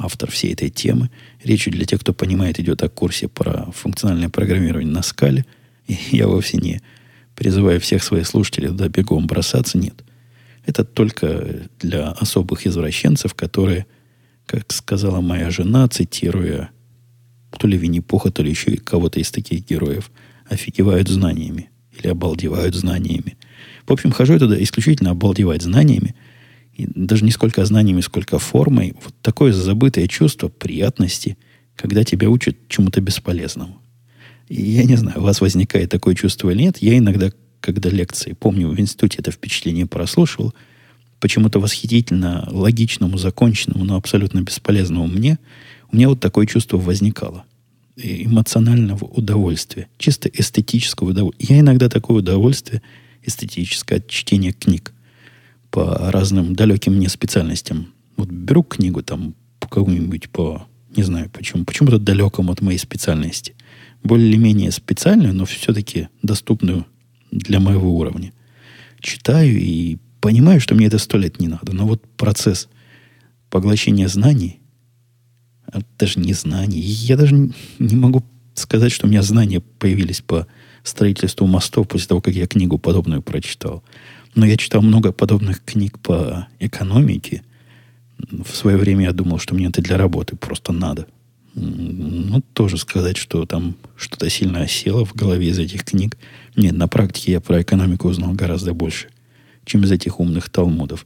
автор 0.03 0.29
всей 0.31 0.53
этой 0.53 0.69
темы. 0.69 1.09
Речь 1.43 1.65
для 1.65 1.85
тех, 1.85 2.01
кто 2.01 2.13
понимает, 2.13 2.59
идет 2.59 2.83
о 2.83 2.89
курсе 2.89 3.27
про 3.27 3.71
функциональное 3.71 4.29
программирование 4.29 4.91
на 4.91 5.03
скале. 5.03 5.45
И 5.87 5.97
я 6.11 6.27
вовсе 6.27 6.57
не 6.57 6.81
призываю 7.35 7.79
всех 7.79 8.03
своих 8.03 8.27
слушателей 8.27 8.67
туда 8.67 8.87
бегом 8.87 9.27
бросаться, 9.27 9.77
нет. 9.77 10.03
Это 10.65 10.83
только 10.83 11.69
для 11.79 12.09
особых 12.09 12.67
извращенцев, 12.67 13.33
которые, 13.33 13.87
как 14.45 14.71
сказала 14.71 15.21
моя 15.21 15.49
жена, 15.49 15.87
цитируя 15.87 16.69
то 17.57 17.67
ли 17.67 17.77
Винни-Пуха, 17.77 18.31
то 18.31 18.43
ли 18.43 18.49
еще 18.49 18.71
и 18.71 18.77
кого-то 18.77 19.19
из 19.19 19.31
таких 19.31 19.67
героев, 19.67 20.11
офигевают 20.47 21.09
знаниями 21.09 21.69
или 21.97 22.07
обалдевают 22.07 22.75
знаниями. 22.75 23.37
В 23.87 23.91
общем, 23.91 24.11
хожу 24.11 24.33
я 24.33 24.39
туда 24.39 24.61
исключительно 24.61 25.11
обалдевать 25.11 25.61
знаниями, 25.61 26.15
даже 26.77 27.23
не 27.23 27.31
сколько 27.31 27.63
знаниями, 27.65 28.01
сколько 28.01 28.39
формой. 28.39 28.95
Вот 29.03 29.13
такое 29.21 29.53
забытое 29.53 30.07
чувство 30.07 30.47
приятности, 30.47 31.37
когда 31.75 32.03
тебя 32.03 32.29
учат 32.29 32.55
чему-то 32.67 33.01
бесполезному. 33.01 33.81
И 34.47 34.61
я 34.61 34.83
не 34.83 34.95
знаю, 34.95 35.19
у 35.19 35.23
вас 35.23 35.41
возникает 35.41 35.89
такое 35.89 36.15
чувство 36.15 36.49
или 36.49 36.63
нет. 36.63 36.77
Я 36.79 36.97
иногда, 36.97 37.31
когда 37.59 37.89
лекции, 37.89 38.33
помню, 38.33 38.69
в 38.69 38.79
институте 38.79 39.19
это 39.19 39.31
впечатление 39.31 39.85
прослушал, 39.85 40.53
почему-то 41.19 41.59
восхитительно 41.59 42.47
логичному, 42.51 43.17
законченному, 43.17 43.85
но 43.85 43.95
абсолютно 43.95 44.41
бесполезному 44.41 45.07
мне, 45.07 45.37
у 45.91 45.95
меня 45.95 46.09
вот 46.09 46.19
такое 46.19 46.45
чувство 46.47 46.77
возникало. 46.77 47.45
Эмоционального 47.95 49.05
удовольствия, 49.05 49.87
чисто 49.97 50.29
эстетического 50.29 51.09
удовольствия. 51.09 51.55
Я 51.55 51.59
иногда 51.59 51.89
такое 51.89 52.17
удовольствие 52.17 52.81
эстетическое 53.23 53.99
от 53.99 54.07
чтения 54.07 54.51
книг 54.51 54.93
по 55.71 56.11
разным 56.11 56.53
далеким 56.53 56.95
мне 56.95 57.09
специальностям. 57.09 57.87
Вот 58.17 58.29
беру 58.29 58.61
книгу 58.61 59.01
там 59.01 59.33
по 59.59 59.67
какому-нибудь 59.67 60.29
по, 60.29 60.67
не 60.95 61.03
знаю 61.03 61.29
почему, 61.29 61.65
почему-то 61.65 61.97
далекому 61.97 62.51
от 62.51 62.61
моей 62.61 62.77
специальности. 62.77 63.55
Более-менее 64.03 64.71
специальную, 64.71 65.33
но 65.33 65.45
все-таки 65.45 66.09
доступную 66.21 66.85
для 67.31 67.59
моего 67.59 67.95
уровня. 67.97 68.33
Читаю 68.99 69.59
и 69.59 69.97
понимаю, 70.19 70.59
что 70.59 70.75
мне 70.75 70.87
это 70.87 70.99
сто 70.99 71.17
лет 71.17 71.39
не 71.39 71.47
надо. 71.47 71.73
Но 71.73 71.87
вот 71.87 72.03
процесс 72.17 72.67
поглощения 73.49 74.07
знаний, 74.07 74.59
а 75.71 75.81
даже 75.97 76.19
не 76.19 76.33
знаний, 76.33 76.79
я 76.79 77.17
даже 77.17 77.35
не 77.79 77.95
могу 77.95 78.23
сказать, 78.53 78.91
что 78.91 79.07
у 79.07 79.09
меня 79.09 79.21
знания 79.21 79.61
появились 79.61 80.21
по 80.21 80.47
строительству 80.83 81.47
мостов 81.47 81.87
после 81.87 82.07
того, 82.07 82.21
как 82.21 82.33
я 82.33 82.47
книгу 82.47 82.77
подобную 82.77 83.21
прочитал. 83.21 83.83
Но 84.35 84.45
я 84.45 84.57
читал 84.57 84.81
много 84.81 85.11
подобных 85.11 85.63
книг 85.63 85.99
по 85.99 86.47
экономике. 86.59 87.43
В 88.17 88.55
свое 88.55 88.77
время 88.77 89.05
я 89.05 89.13
думал, 89.13 89.39
что 89.39 89.55
мне 89.55 89.67
это 89.67 89.81
для 89.81 89.97
работы 89.97 90.35
просто 90.35 90.71
надо. 90.71 91.07
Ну, 91.53 92.41
тоже 92.53 92.77
сказать, 92.77 93.17
что 93.17 93.45
там 93.45 93.75
что-то 93.97 94.29
сильно 94.29 94.61
осело 94.61 95.03
в 95.05 95.13
голове 95.13 95.49
из 95.49 95.59
этих 95.59 95.83
книг. 95.83 96.17
Нет, 96.55 96.73
на 96.73 96.87
практике 96.87 97.33
я 97.33 97.41
про 97.41 97.61
экономику 97.61 98.07
узнал 98.07 98.31
гораздо 98.33 98.73
больше, 98.73 99.07
чем 99.65 99.83
из 99.83 99.91
этих 99.91 100.19
умных 100.21 100.49
талмудов. 100.49 101.05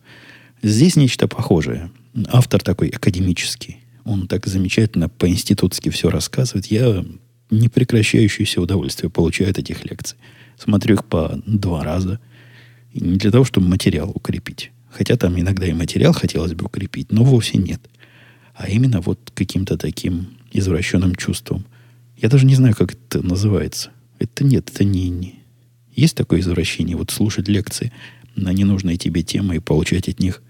Здесь 0.61 0.95
нечто 0.95 1.27
похожее. 1.27 1.89
Автор 2.27 2.61
такой 2.61 2.89
академический. 2.89 3.79
Он 4.03 4.27
так 4.27 4.45
замечательно 4.45 5.09
по-институтски 5.09 5.89
все 5.89 6.11
рассказывает. 6.11 6.67
Я 6.67 7.03
непрекращающееся 7.49 8.61
удовольствие 8.61 9.09
получаю 9.09 9.49
от 9.49 9.57
этих 9.57 9.83
лекций. 9.83 10.17
Смотрю 10.59 10.95
их 10.95 11.05
по 11.05 11.41
два 11.47 11.83
раза– 11.83 12.19
не 12.99 13.17
для 13.17 13.31
того, 13.31 13.45
чтобы 13.45 13.67
материал 13.67 14.11
укрепить. 14.13 14.71
Хотя 14.89 15.17
там 15.17 15.39
иногда 15.39 15.67
и 15.67 15.73
материал 15.73 16.13
хотелось 16.13 16.53
бы 16.53 16.65
укрепить, 16.65 17.11
но 17.11 17.23
вовсе 17.23 17.57
нет. 17.57 17.81
А 18.53 18.69
именно 18.69 19.01
вот 19.01 19.31
каким-то 19.33 19.77
таким 19.77 20.27
извращенным 20.53 21.15
чувством. 21.15 21.65
Я 22.17 22.29
даже 22.29 22.45
не 22.45 22.55
знаю, 22.55 22.75
как 22.75 22.93
это 22.93 23.21
называется. 23.21 23.91
Это 24.19 24.45
нет, 24.45 24.69
это 24.73 24.85
не, 24.85 25.09
не... 25.09 25.35
Есть 25.93 26.15
такое 26.15 26.39
извращение, 26.39 26.95
вот 26.95 27.11
слушать 27.11 27.47
лекции 27.47 27.91
на 28.35 28.53
ненужные 28.53 28.97
тебе 28.97 29.23
темы 29.23 29.57
и 29.57 29.59
получать 29.59 30.07
от 30.07 30.19
них 30.19 30.41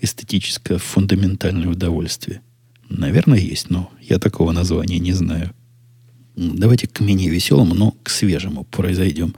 эстетическое 0.00 0.78
фундаментальное 0.78 1.68
удовольствие. 1.68 2.40
Наверное, 2.88 3.38
есть, 3.38 3.70
но 3.70 3.90
я 4.00 4.18
такого 4.18 4.52
названия 4.52 4.98
не 4.98 5.12
знаю. 5.12 5.52
Давайте 6.36 6.86
к 6.86 7.00
менее 7.00 7.30
веселому, 7.30 7.74
но 7.74 7.92
к 8.02 8.10
свежему 8.10 8.64
произойдем 8.64 9.34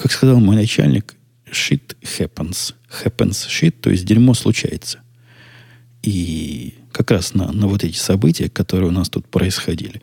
как 0.00 0.12
сказал 0.12 0.40
мой 0.40 0.56
начальник, 0.56 1.14
shit 1.52 1.94
happens. 2.00 2.74
Happens 3.04 3.46
shit, 3.48 3.72
то 3.72 3.90
есть 3.90 4.06
дерьмо 4.06 4.32
случается. 4.32 5.00
И 6.02 6.74
как 6.90 7.10
раз 7.10 7.34
на, 7.34 7.52
на 7.52 7.66
вот 7.66 7.84
эти 7.84 7.98
события, 7.98 8.48
которые 8.48 8.88
у 8.88 8.92
нас 8.92 9.10
тут 9.10 9.26
происходили. 9.26 10.00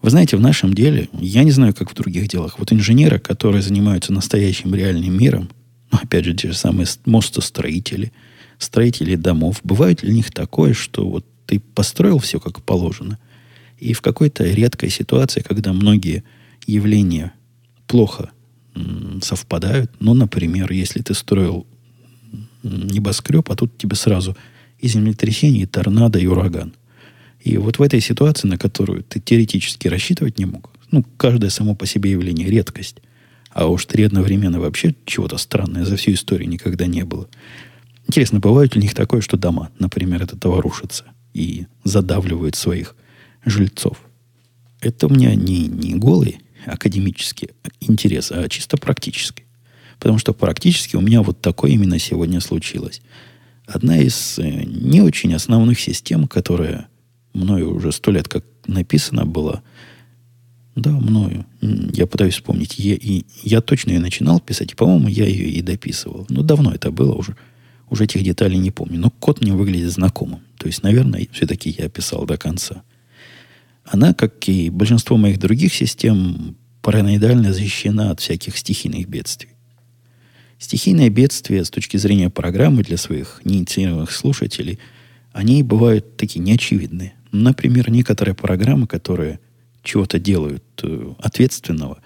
Вы 0.00 0.10
знаете, 0.10 0.36
в 0.36 0.40
нашем 0.40 0.72
деле, 0.72 1.08
я 1.12 1.42
не 1.42 1.50
знаю, 1.50 1.74
как 1.74 1.90
в 1.90 1.94
других 1.94 2.28
делах, 2.28 2.60
вот 2.60 2.72
инженеры, 2.72 3.18
которые 3.18 3.62
занимаются 3.62 4.12
настоящим 4.12 4.74
реальным 4.76 5.18
миром, 5.18 5.50
ну, 5.90 5.98
опять 6.00 6.24
же, 6.24 6.34
те 6.34 6.48
же 6.48 6.54
самые 6.54 6.86
мостостроители, 7.04 8.12
строители 8.58 9.16
домов, 9.16 9.60
бывает 9.64 10.04
ли 10.04 10.10
у 10.10 10.14
них 10.14 10.30
такое, 10.30 10.72
что 10.72 11.08
вот 11.08 11.26
ты 11.46 11.58
построил 11.58 12.18
все 12.18 12.38
как 12.38 12.62
положено, 12.62 13.18
и 13.76 13.92
в 13.92 14.02
какой-то 14.02 14.44
редкой 14.44 14.90
ситуации, 14.90 15.40
когда 15.40 15.72
многие 15.72 16.22
явления 16.64 17.32
плохо 17.88 18.30
совпадают. 19.22 19.90
Ну, 20.00 20.14
например, 20.14 20.72
если 20.72 21.02
ты 21.02 21.14
строил 21.14 21.66
небоскреб, 22.62 23.50
а 23.50 23.56
тут 23.56 23.76
тебе 23.76 23.96
сразу 23.96 24.36
и 24.78 24.88
землетрясение, 24.88 25.64
и 25.64 25.66
торнадо, 25.66 26.18
и 26.18 26.26
ураган. 26.26 26.74
И 27.40 27.56
вот 27.56 27.78
в 27.78 27.82
этой 27.82 28.00
ситуации, 28.00 28.48
на 28.48 28.58
которую 28.58 29.02
ты 29.02 29.20
теоретически 29.20 29.88
рассчитывать 29.88 30.38
не 30.38 30.46
мог, 30.46 30.70
ну, 30.90 31.04
каждое 31.16 31.50
само 31.50 31.74
по 31.74 31.86
себе 31.86 32.12
явление– 32.12 32.48
редкость. 32.50 32.98
А 33.50 33.66
уж 33.66 33.86
три 33.86 34.04
одновременно 34.04 34.60
вообще 34.60 34.94
чего-то 35.04 35.36
странное 35.38 35.84
за 35.84 35.96
всю 35.96 36.12
историю 36.12 36.48
никогда 36.48 36.86
не 36.86 37.04
было. 37.04 37.28
Интересно, 38.06 38.40
бывает 38.40 38.76
у 38.76 38.78
них 38.78 38.94
такое, 38.94 39.20
что 39.20 39.36
дома, 39.36 39.70
например, 39.78 40.22
от 40.22 40.32
этого 40.32 40.62
рушатся 40.62 41.04
и 41.34 41.66
задавливают 41.84 42.56
своих 42.56 42.94
жильцов. 43.44 43.98
Это 44.80 45.06
у 45.06 45.10
меня 45.10 45.34
не, 45.34 45.66
не 45.66 45.94
голые 45.94 46.41
академический 46.66 47.50
интерес, 47.80 48.30
а 48.32 48.48
чисто 48.48 48.76
практический. 48.76 49.44
Потому 49.98 50.18
что 50.18 50.32
практически 50.32 50.96
у 50.96 51.00
меня 51.00 51.22
вот 51.22 51.40
такое 51.40 51.70
именно 51.70 51.98
сегодня 51.98 52.40
случилось. 52.40 53.00
Одна 53.66 53.98
из 53.98 54.38
э, 54.38 54.64
не 54.64 55.00
очень 55.00 55.32
основных 55.34 55.78
систем, 55.78 56.26
которая 56.26 56.88
мною 57.32 57.74
уже 57.74 57.92
сто 57.92 58.10
лет 58.10 58.28
как 58.28 58.44
написана 58.66 59.24
была, 59.24 59.62
да, 60.74 60.90
мною. 60.90 61.44
Я 61.60 62.06
пытаюсь 62.06 62.34
вспомнить. 62.34 62.78
Я, 62.78 62.94
и, 62.94 63.24
я 63.42 63.60
точно 63.60 63.90
ее 63.90 64.00
начинал 64.00 64.40
писать, 64.40 64.72
и, 64.72 64.74
по-моему, 64.74 65.08
я 65.08 65.26
ее 65.26 65.48
и 65.50 65.60
дописывал. 65.60 66.26
Но 66.30 66.42
давно 66.42 66.72
это 66.72 66.90
было 66.90 67.12
уже. 67.12 67.36
Уже 67.90 68.04
этих 68.04 68.24
деталей 68.24 68.56
не 68.56 68.70
помню. 68.70 68.98
Но 68.98 69.10
код 69.10 69.42
мне 69.42 69.52
выглядит 69.52 69.90
знакомым. 69.90 70.40
То 70.56 70.66
есть, 70.66 70.82
наверное, 70.82 71.28
все-таки 71.32 71.74
я 71.78 71.88
писал 71.90 72.24
до 72.24 72.38
конца. 72.38 72.82
Она, 73.84 74.14
как 74.14 74.48
и 74.48 74.70
большинство 74.70 75.16
моих 75.16 75.38
других 75.38 75.74
систем, 75.74 76.56
параноидально 76.82 77.52
защищена 77.52 78.10
от 78.10 78.20
всяких 78.20 78.56
стихийных 78.56 79.08
бедствий. 79.08 79.50
Стихийные 80.58 81.08
бедствия 81.08 81.64
с 81.64 81.70
точки 81.70 81.96
зрения 81.96 82.30
программы 82.30 82.82
для 82.82 82.96
своих 82.96 83.40
неинициированных 83.44 84.12
слушателей, 84.12 84.78
они 85.32 85.62
бывают 85.62 86.16
такие 86.16 86.40
неочевидные. 86.40 87.14
Например, 87.32 87.90
некоторые 87.90 88.34
программы, 88.34 88.86
которые 88.86 89.40
чего-то 89.82 90.18
делают 90.20 90.64
э, 90.82 91.14
ответственного, 91.18 92.00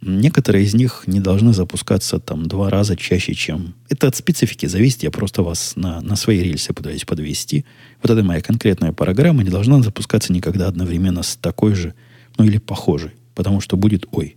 некоторые 0.00 0.64
из 0.64 0.74
них 0.74 1.04
не 1.06 1.20
должны 1.20 1.52
запускаться 1.52 2.18
там 2.18 2.46
два 2.46 2.70
раза 2.70 2.96
чаще, 2.96 3.34
чем... 3.34 3.74
Это 3.88 4.08
от 4.08 4.16
специфики 4.16 4.66
зависит, 4.66 5.02
я 5.02 5.10
просто 5.10 5.42
вас 5.42 5.74
на, 5.76 6.00
на 6.00 6.16
свои 6.16 6.40
рельсы 6.40 6.72
пытаюсь 6.72 7.04
подвести. 7.04 7.64
Вот 8.02 8.10
эта 8.10 8.22
моя 8.22 8.40
конкретная 8.40 8.92
программа 8.92 9.42
не 9.42 9.50
должна 9.50 9.82
запускаться 9.82 10.32
никогда 10.32 10.68
одновременно 10.68 11.22
с 11.22 11.36
такой 11.36 11.74
же, 11.74 11.94
ну 12.36 12.44
или 12.44 12.58
похожей 12.58 13.12
потому 13.38 13.60
что 13.60 13.76
будет 13.76 14.04
ой. 14.10 14.36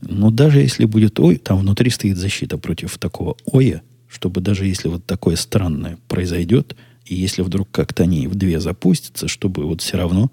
Но 0.00 0.32
даже 0.32 0.58
если 0.58 0.86
будет 0.86 1.20
ой, 1.20 1.36
там 1.36 1.60
внутри 1.60 1.88
стоит 1.88 2.16
защита 2.16 2.58
против 2.58 2.98
такого 2.98 3.36
оя, 3.46 3.82
чтобы 4.08 4.40
даже 4.40 4.66
если 4.66 4.88
вот 4.88 5.06
такое 5.06 5.36
странное 5.36 5.98
произойдет, 6.08 6.74
и 7.06 7.14
если 7.14 7.42
вдруг 7.42 7.68
как-то 7.70 8.02
они 8.02 8.26
в 8.26 8.34
две 8.34 8.58
запустятся, 8.58 9.28
чтобы 9.28 9.66
вот 9.66 9.82
все 9.82 9.96
равно 9.96 10.32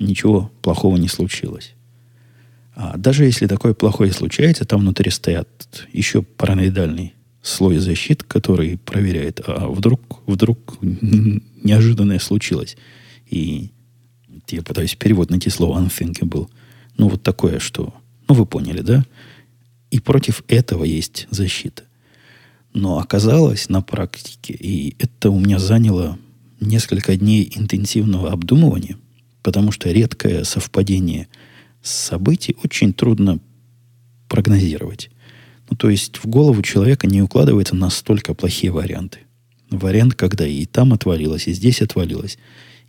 ничего 0.00 0.50
плохого 0.60 0.96
не 0.96 1.06
случилось. 1.06 1.74
А 2.80 2.96
даже 2.96 3.24
если 3.24 3.48
такое 3.48 3.74
плохое 3.74 4.12
случается, 4.12 4.64
там 4.64 4.82
внутри 4.82 5.10
стоят 5.10 5.48
еще 5.92 6.22
параноидальный 6.22 7.12
слой 7.42 7.78
защиты, 7.78 8.24
который 8.24 8.78
проверяет, 8.78 9.40
а 9.44 9.66
вдруг, 9.66 10.20
вдруг 10.28 10.78
неожиданное 10.80 12.20
случилось. 12.20 12.76
И 13.28 13.70
я 14.48 14.62
пытаюсь 14.62 14.94
перевод 14.94 15.28
найти 15.28 15.50
слово 15.50 15.80
unthinkable. 15.80 16.48
Ну, 16.96 17.08
вот 17.08 17.24
такое, 17.24 17.58
что... 17.58 17.92
Ну, 18.28 18.36
вы 18.36 18.46
поняли, 18.46 18.82
да? 18.82 19.04
И 19.90 19.98
против 19.98 20.44
этого 20.46 20.84
есть 20.84 21.26
защита. 21.30 21.82
Но 22.74 23.00
оказалось 23.00 23.68
на 23.68 23.82
практике, 23.82 24.54
и 24.54 24.94
это 25.00 25.30
у 25.30 25.40
меня 25.40 25.58
заняло 25.58 26.16
несколько 26.60 27.16
дней 27.16 27.50
интенсивного 27.56 28.30
обдумывания, 28.30 28.98
потому 29.42 29.72
что 29.72 29.90
редкое 29.90 30.44
совпадение 30.44 31.26
событий 31.82 32.56
очень 32.62 32.92
трудно 32.92 33.38
прогнозировать. 34.28 35.10
Ну, 35.70 35.76
то 35.76 35.90
есть 35.90 36.18
в 36.18 36.26
голову 36.26 36.62
человека 36.62 37.06
не 37.06 37.22
укладываются 37.22 37.74
настолько 37.76 38.34
плохие 38.34 38.72
варианты. 38.72 39.20
Вариант, 39.70 40.14
когда 40.14 40.46
и 40.46 40.64
там 40.64 40.92
отвалилось, 40.92 41.46
и 41.46 41.52
здесь 41.52 41.82
отвалилось, 41.82 42.38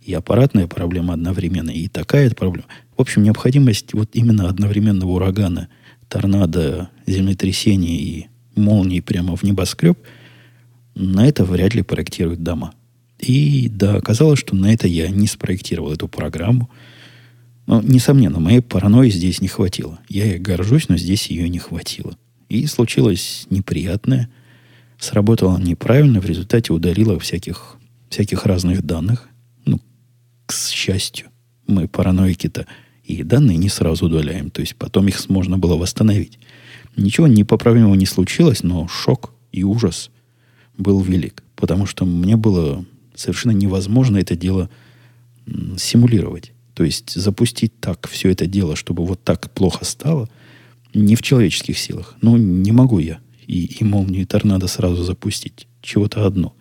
и 0.00 0.14
аппаратная 0.14 0.66
проблема 0.66 1.14
одновременно, 1.14 1.70
и 1.70 1.88
такая 1.88 2.30
проблема. 2.30 2.66
В 2.96 3.00
общем, 3.00 3.22
необходимость 3.22 3.92
вот 3.92 4.10
именно 4.14 4.48
одновременного 4.48 5.10
урагана, 5.10 5.68
торнадо, 6.08 6.88
землетрясения 7.06 7.96
и 7.96 8.26
молнии 8.56 9.00
прямо 9.00 9.36
в 9.36 9.42
небоскреб, 9.42 9.98
на 10.94 11.26
это 11.26 11.44
вряд 11.44 11.74
ли 11.74 11.82
проектируют 11.82 12.42
дома. 12.42 12.72
И 13.18 13.68
да, 13.68 13.96
оказалось, 13.96 14.38
что 14.38 14.56
на 14.56 14.72
это 14.72 14.88
я 14.88 15.08
не 15.08 15.26
спроектировал 15.26 15.92
эту 15.92 16.08
программу. 16.08 16.70
Но, 17.70 17.80
несомненно, 17.82 18.40
моей 18.40 18.62
паранойи 18.62 19.10
здесь 19.10 19.40
не 19.40 19.46
хватило. 19.46 20.00
Я 20.08 20.24
ей 20.24 20.40
горжусь, 20.40 20.88
но 20.88 20.96
здесь 20.96 21.28
ее 21.28 21.48
не 21.48 21.60
хватило. 21.60 22.18
И 22.48 22.66
случилось 22.66 23.46
неприятное. 23.48 24.28
Сработало 24.98 25.56
неправильно, 25.56 26.20
в 26.20 26.26
результате 26.26 26.72
удалило 26.72 27.20
всяких, 27.20 27.76
всяких 28.08 28.44
разных 28.44 28.82
данных. 28.82 29.28
Ну, 29.66 29.80
к 30.46 30.52
счастью, 30.52 31.28
мы 31.68 31.86
параноики-то 31.86 32.66
и 33.04 33.22
данные 33.22 33.56
не 33.56 33.68
сразу 33.68 34.06
удаляем. 34.06 34.50
То 34.50 34.62
есть 34.62 34.74
потом 34.74 35.06
их 35.06 35.28
можно 35.28 35.56
было 35.56 35.76
восстановить. 35.76 36.40
Ничего 36.96 37.28
непоправимого 37.28 37.94
не 37.94 38.06
случилось, 38.06 38.64
но 38.64 38.88
шок 38.88 39.32
и 39.52 39.62
ужас 39.62 40.10
был 40.76 41.00
велик. 41.02 41.44
Потому 41.54 41.86
что 41.86 42.04
мне 42.04 42.36
было 42.36 42.84
совершенно 43.14 43.52
невозможно 43.52 44.18
это 44.18 44.34
дело 44.34 44.68
симулировать. 45.76 46.52
То 46.80 46.84
есть 46.84 47.12
запустить 47.14 47.78
так 47.78 48.08
все 48.08 48.30
это 48.30 48.46
дело, 48.46 48.74
чтобы 48.74 49.04
вот 49.04 49.22
так 49.22 49.50
плохо 49.50 49.84
стало, 49.84 50.30
не 50.94 51.14
в 51.14 51.20
человеческих 51.20 51.78
силах. 51.78 52.16
Ну, 52.22 52.38
не 52.38 52.72
могу 52.72 53.00
я 53.00 53.18
и, 53.46 53.66
и 53.66 53.84
молнию, 53.84 54.22
и 54.22 54.24
торнадо 54.24 54.66
сразу 54.66 55.02
запустить. 55.04 55.66
Чего-то 55.82 56.24
одно. 56.24 56.56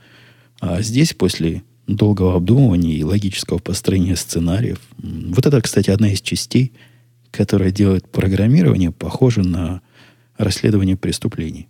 А 0.60 0.82
здесь, 0.82 1.14
после 1.14 1.64
долгого 1.88 2.36
обдумывания 2.36 2.98
и 2.98 3.04
логического 3.06 3.60
построения 3.60 4.18
сценариев, 4.18 4.82
вот 4.98 5.46
это, 5.46 5.62
кстати, 5.62 5.90
одна 5.90 6.12
из 6.12 6.20
частей, 6.20 6.74
которая 7.32 7.72
делает 7.72 8.12
программирование 8.12 8.92
похоже 8.92 9.44
на 9.44 9.80
расследование 10.38 10.98
преступлений. 10.98 11.70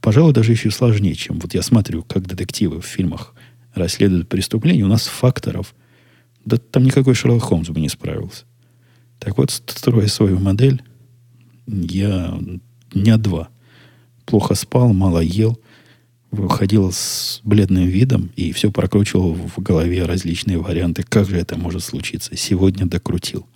Пожалуй, 0.00 0.32
даже 0.32 0.52
еще 0.52 0.70
сложнее, 0.70 1.14
чем 1.14 1.40
вот 1.40 1.52
я 1.52 1.60
смотрю, 1.60 2.04
как 2.04 2.26
детективы 2.26 2.80
в 2.80 2.86
фильмах 2.86 3.34
расследуют 3.74 4.30
преступления. 4.30 4.84
У 4.84 4.88
нас 4.88 5.08
факторов, 5.08 5.74
да 6.44 6.56
там 6.56 6.84
никакой 6.84 7.14
Шерлок 7.14 7.42
Холмс 7.42 7.68
бы 7.68 7.80
не 7.80 7.88
справился. 7.88 8.44
Так 9.18 9.38
вот, 9.38 9.50
строя 9.50 10.06
свою 10.08 10.38
модель, 10.38 10.82
я 11.66 12.38
дня 12.92 13.18
два 13.18 13.48
плохо 14.24 14.54
спал, 14.54 14.92
мало 14.92 15.20
ел, 15.20 15.60
выходил 16.30 16.90
с 16.90 17.40
бледным 17.44 17.84
видом 17.84 18.30
и 18.36 18.52
все 18.52 18.70
прокручивал 18.70 19.34
в 19.34 19.60
голове 19.60 20.04
различные 20.04 20.58
варианты, 20.58 21.02
как 21.02 21.28
же 21.28 21.36
это 21.36 21.58
может 21.58 21.84
случиться. 21.84 22.36
Сегодня 22.36 22.86
докрутил. 22.86 23.46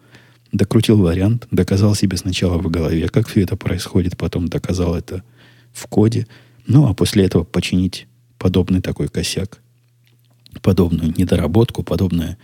Докрутил 0.52 0.98
вариант, 0.98 1.48
доказал 1.50 1.94
себе 1.94 2.16
сначала 2.16 2.58
в 2.58 2.70
голове, 2.70 3.08
как 3.08 3.28
все 3.28 3.42
это 3.42 3.56
происходит, 3.56 4.16
потом 4.16 4.48
доказал 4.48 4.94
это 4.94 5.22
в 5.72 5.86
коде. 5.86 6.26
Ну, 6.66 6.86
а 6.86 6.94
после 6.94 7.24
этого 7.24 7.44
починить 7.44 8.06
подобный 8.38 8.80
такой 8.80 9.08
косяк, 9.08 9.60
подобную 10.62 11.14
недоработку, 11.16 11.82
подобное 11.82 12.38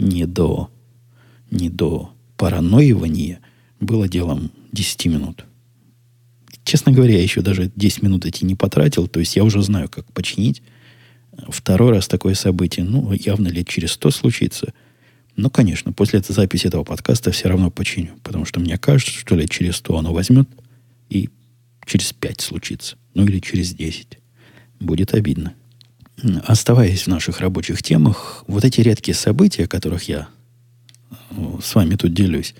не 0.00 0.26
до, 0.26 0.70
не 1.50 1.68
до 1.68 2.12
параноивания 2.36 3.40
было 3.80 4.08
делом 4.08 4.50
10 4.72 5.06
минут. 5.06 5.44
Честно 6.64 6.92
говоря, 6.92 7.14
я 7.14 7.22
еще 7.22 7.42
даже 7.42 7.70
10 7.74 8.02
минут 8.02 8.26
эти 8.26 8.44
не 8.44 8.54
потратил, 8.54 9.08
то 9.08 9.20
есть 9.20 9.36
я 9.36 9.44
уже 9.44 9.62
знаю, 9.62 9.88
как 9.88 10.10
починить. 10.12 10.62
Второй 11.48 11.92
раз 11.92 12.08
такое 12.08 12.34
событие, 12.34 12.84
ну, 12.84 13.12
явно 13.12 13.48
лет 13.48 13.68
через 13.68 13.92
100 13.92 14.10
случится. 14.10 14.74
Но, 15.36 15.48
конечно, 15.48 15.92
после 15.92 16.20
этой 16.20 16.32
записи 16.32 16.66
этого 16.66 16.84
подкаста 16.84 17.30
все 17.30 17.48
равно 17.48 17.70
починю, 17.70 18.12
потому 18.22 18.44
что 18.44 18.60
мне 18.60 18.76
кажется, 18.78 19.12
что 19.12 19.36
лет 19.36 19.50
через 19.50 19.76
100 19.76 19.98
оно 19.98 20.12
возьмет 20.12 20.48
и 21.08 21.30
через 21.86 22.12
5 22.12 22.40
случится. 22.40 22.96
Ну, 23.14 23.24
или 23.24 23.38
через 23.40 23.74
10. 23.74 24.18
Будет 24.80 25.14
обидно. 25.14 25.54
Оставаясь 26.44 27.02
в 27.02 27.06
наших 27.06 27.40
рабочих 27.40 27.82
темах, 27.82 28.44
вот 28.46 28.64
эти 28.64 28.80
редкие 28.80 29.14
события, 29.14 29.66
которых 29.66 30.04
я 30.04 30.28
э, 31.10 31.58
с 31.62 31.74
вами 31.74 31.94
тут 31.96 32.12
делюсь, 32.12 32.54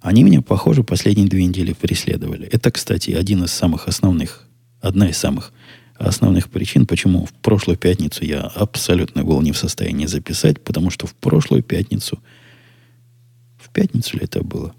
они 0.00 0.22
меня, 0.22 0.42
похоже, 0.42 0.84
последние 0.84 1.28
две 1.28 1.44
недели 1.44 1.72
преследовали. 1.72 2.46
Это, 2.48 2.70
кстати, 2.70 3.10
один 3.10 3.44
из 3.44 3.52
самых 3.52 3.88
основных, 3.88 4.46
одна 4.80 5.08
из 5.08 5.18
самых 5.18 5.52
основных 5.96 6.48
причин, 6.48 6.86
почему 6.86 7.26
в 7.26 7.32
прошлую 7.32 7.76
пятницу 7.76 8.24
я 8.24 8.40
абсолютно 8.40 9.24
был 9.24 9.40
не 9.42 9.52
в 9.52 9.58
состоянии 9.58 10.06
записать, 10.06 10.60
потому 10.60 10.90
что 10.90 11.06
в 11.06 11.14
прошлую 11.14 11.62
пятницу, 11.62 12.20
в 13.58 13.70
пятницу 13.70 14.16
ли 14.16 14.24
это 14.24 14.42
было? 14.42 14.74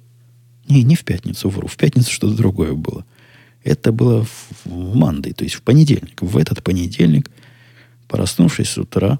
Не, 0.68 0.84
не 0.84 0.96
в 0.96 1.04
пятницу, 1.04 1.50
вру, 1.50 1.68
в 1.68 1.76
пятницу 1.76 2.12
что-то 2.12 2.36
другое 2.36 2.74
было. 2.74 3.06
Это 3.64 3.92
было 3.92 4.24
в, 4.24 4.50
в 4.66 4.96
Мандой, 4.96 5.34
то 5.34 5.44
есть 5.44 5.56
в 5.56 5.62
понедельник. 5.62 6.22
В 6.22 6.38
этот 6.38 6.64
понедельник, 6.64 7.30
проснувшись 8.10 8.70
с 8.70 8.78
утра, 8.78 9.20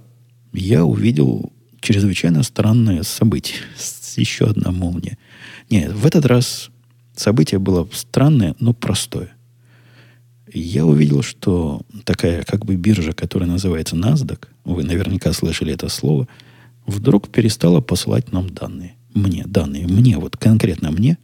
я 0.52 0.84
увидел 0.84 1.54
чрезвычайно 1.80 2.44
странное 2.44 3.04
событие. 3.04 3.60
Еще 4.18 4.48
одна 4.48 4.72
молния– 4.72 5.18
нет, 5.70 5.94
в 5.94 6.06
этот 6.06 6.26
раз 6.26 6.72
событие 7.16 7.60
было 7.60 7.88
странное, 7.94 8.56
но 8.60 8.74
простое. 8.74 9.34
Я 10.52 10.86
увидел, 10.86 11.22
что 11.22 11.82
такая 12.06 12.44
как 12.44 12.66
бы 12.66 12.76
биржа, 12.76 13.14
которая 13.14 13.48
называется 13.48 13.96
NASDAQ, 13.96 14.48
вы 14.66 14.84
наверняка 14.84 15.32
слышали 15.32 15.74
это 15.74 15.90
слово, 15.90 16.28
вдруг 16.88 17.30
перестала 17.30 17.82
посылать 17.82 18.32
нам 18.32 18.50
данные. 18.50 18.96
Мне 19.14 19.44
данные. 19.46 19.86
Мне, 19.88 20.18
вот 20.18 20.38
конкретно 20.38 20.92
мне, 20.92 21.18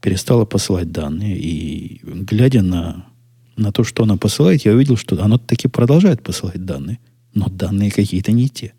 перестала 0.00 0.46
посылать 0.46 0.92
данные. 0.92 1.36
И 1.38 2.00
глядя 2.02 2.62
на, 2.62 3.06
на 3.58 3.72
то, 3.72 3.84
что 3.84 4.04
она 4.04 4.16
посылает, 4.16 4.64
я 4.64 4.72
увидел, 4.72 4.96
что 4.96 5.22
она 5.22 5.38
таки 5.38 5.68
продолжает 5.68 6.22
посылать 6.22 6.64
данные. 6.64 6.98
Но 7.34 7.48
данные 7.48 7.90
какие-то 7.90 8.32
не 8.32 8.48
те. 8.48 8.72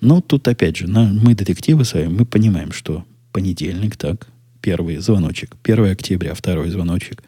Но 0.00 0.20
тут 0.20 0.46
опять 0.48 0.76
же, 0.76 0.86
на, 0.86 1.04
мы 1.12 1.34
детективы 1.34 1.84
с 1.84 1.94
вами, 1.94 2.06
мы 2.06 2.24
понимаем, 2.24 2.72
что 2.72 3.04
понедельник, 3.32 3.96
так, 3.96 4.28
первый 4.60 4.96
звоночек, 4.98 5.56
1 5.62 5.84
октября, 5.92 6.34
второй 6.34 6.70
звоночек. 6.70 7.22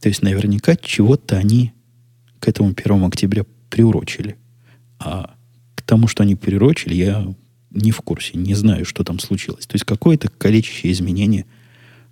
То 0.00 0.08
есть 0.08 0.22
наверняка 0.22 0.76
чего-то 0.76 1.36
они 1.36 1.72
к 2.40 2.48
этому 2.48 2.74
1 2.76 3.04
октября 3.04 3.44
приурочили. 3.70 4.36
А 4.98 5.34
к 5.74 5.82
тому, 5.82 6.08
что 6.08 6.22
они 6.22 6.34
приурочили, 6.36 6.94
я 6.94 7.34
не 7.70 7.90
в 7.90 8.00
курсе, 8.02 8.32
не 8.34 8.54
знаю, 8.54 8.84
что 8.84 9.04
там 9.04 9.18
случилось. 9.18 9.66
То 9.66 9.76
есть 9.76 9.84
какое-то 9.84 10.28
количество 10.28 10.90
изменений 10.90 11.46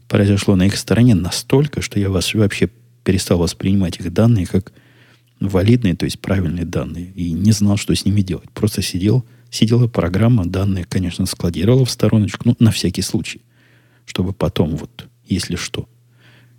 произошло 0.09 0.57
на 0.57 0.67
их 0.67 0.77
стороне 0.77 1.15
настолько, 1.15 1.83
что 1.83 2.01
я 2.01 2.11
вас 2.11 2.33
вообще 2.35 2.71
перестал 3.05 3.39
воспринимать 3.39 3.99
их 3.99 4.13
данные 4.13 4.47
как 4.47 4.73
валидные, 5.41 5.97
то 5.97 6.05
есть 6.05 6.21
правильные 6.21 6.65
данные, 6.67 7.13
и 7.15 7.33
не 7.33 7.53
знал, 7.53 7.77
что 7.77 7.95
с 7.95 8.05
ними 8.05 8.21
делать. 8.21 8.51
Просто 8.51 8.83
сидел, 8.83 9.25
сидела 9.51 9.89
программа, 9.89 10.47
данные, 10.47 10.85
конечно, 10.85 11.27
складировала 11.27 11.85
в 11.85 11.91
стороночку, 11.91 12.43
ну, 12.45 12.57
на 12.59 12.71
всякий 12.71 13.03
случай, 13.03 13.41
чтобы 14.05 14.33
потом 14.33 14.77
вот, 14.77 15.09
если 15.25 15.57
что. 15.57 15.89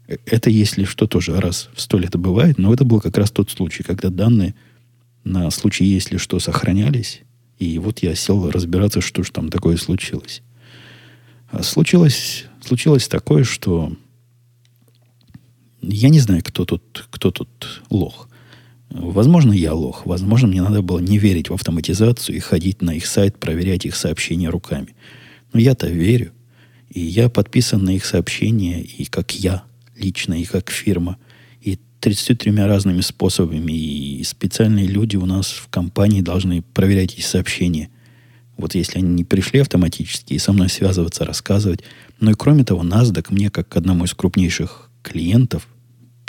Э, 0.07 0.17
это, 0.25 0.49
если 0.49 0.83
что, 0.83 1.07
тоже 1.07 1.39
раз 1.39 1.69
в 1.75 1.81
сто 1.81 1.97
лет 1.99 2.15
бывает, 2.15 2.57
но 2.57 2.73
это 2.73 2.83
был 2.83 2.99
как 2.99 3.17
раз 3.17 3.31
тот 3.31 3.51
случай, 3.51 3.83
когда 3.83 4.09
данные 4.09 4.55
на 5.23 5.49
случай, 5.51 5.85
если 5.85 6.17
что, 6.17 6.39
сохранялись, 6.39 7.21
и 7.59 7.77
вот 7.77 7.99
я 7.99 8.15
сел 8.15 8.49
разбираться, 8.49 9.01
что 9.01 9.21
же 9.21 9.31
там 9.31 9.49
такое 9.49 9.77
случилось. 9.77 10.41
А 11.51 11.61
случилось, 11.61 12.45
случилось 12.65 13.07
такое, 13.07 13.43
что 13.43 13.95
я 15.81 16.09
не 16.09 16.19
знаю, 16.19 16.43
кто 16.43 16.65
тут, 16.65 17.07
кто 17.09 17.31
тут 17.31 17.83
лох. 17.89 18.27
Возможно, 18.89 19.53
я 19.53 19.73
лох. 19.73 20.05
Возможно, 20.05 20.47
мне 20.47 20.61
надо 20.61 20.81
было 20.81 20.99
не 20.99 21.17
верить 21.17 21.49
в 21.49 21.53
автоматизацию 21.53 22.35
и 22.35 22.39
ходить 22.39 22.81
на 22.81 22.91
их 22.91 23.05
сайт, 23.05 23.39
проверять 23.39 23.85
их 23.85 23.95
сообщения 23.95 24.49
руками. 24.49 24.95
Но 25.53 25.59
я-то 25.59 25.87
верю. 25.87 26.33
И 26.89 26.99
я 26.99 27.29
подписан 27.29 27.83
на 27.85 27.91
их 27.95 28.05
сообщения, 28.05 28.81
и 28.81 29.05
как 29.05 29.31
я 29.31 29.63
лично, 29.95 30.33
и 30.33 30.43
как 30.43 30.69
фирма. 30.69 31.17
И 31.61 31.79
33 32.01 32.51
разными 32.51 32.99
способами. 32.99 33.71
И 33.71 34.23
специальные 34.25 34.87
люди 34.87 35.15
у 35.15 35.25
нас 35.25 35.47
в 35.47 35.69
компании 35.69 36.21
должны 36.21 36.61
проверять 36.61 37.13
эти 37.13 37.21
сообщения. 37.21 37.89
Вот 38.57 38.75
если 38.75 38.99
они 38.99 39.07
не 39.07 39.23
пришли 39.23 39.61
автоматически, 39.61 40.33
и 40.33 40.39
со 40.39 40.51
мной 40.51 40.67
связываться, 40.69 41.23
рассказывать. 41.23 41.81
Но 42.19 42.31
и 42.31 42.35
кроме 42.35 42.65
того, 42.65 42.83
NASDAQ 42.83 43.27
мне, 43.29 43.49
как 43.49 43.77
одному 43.77 44.03
из 44.03 44.13
крупнейших 44.13 44.89
клиентов, 45.01 45.67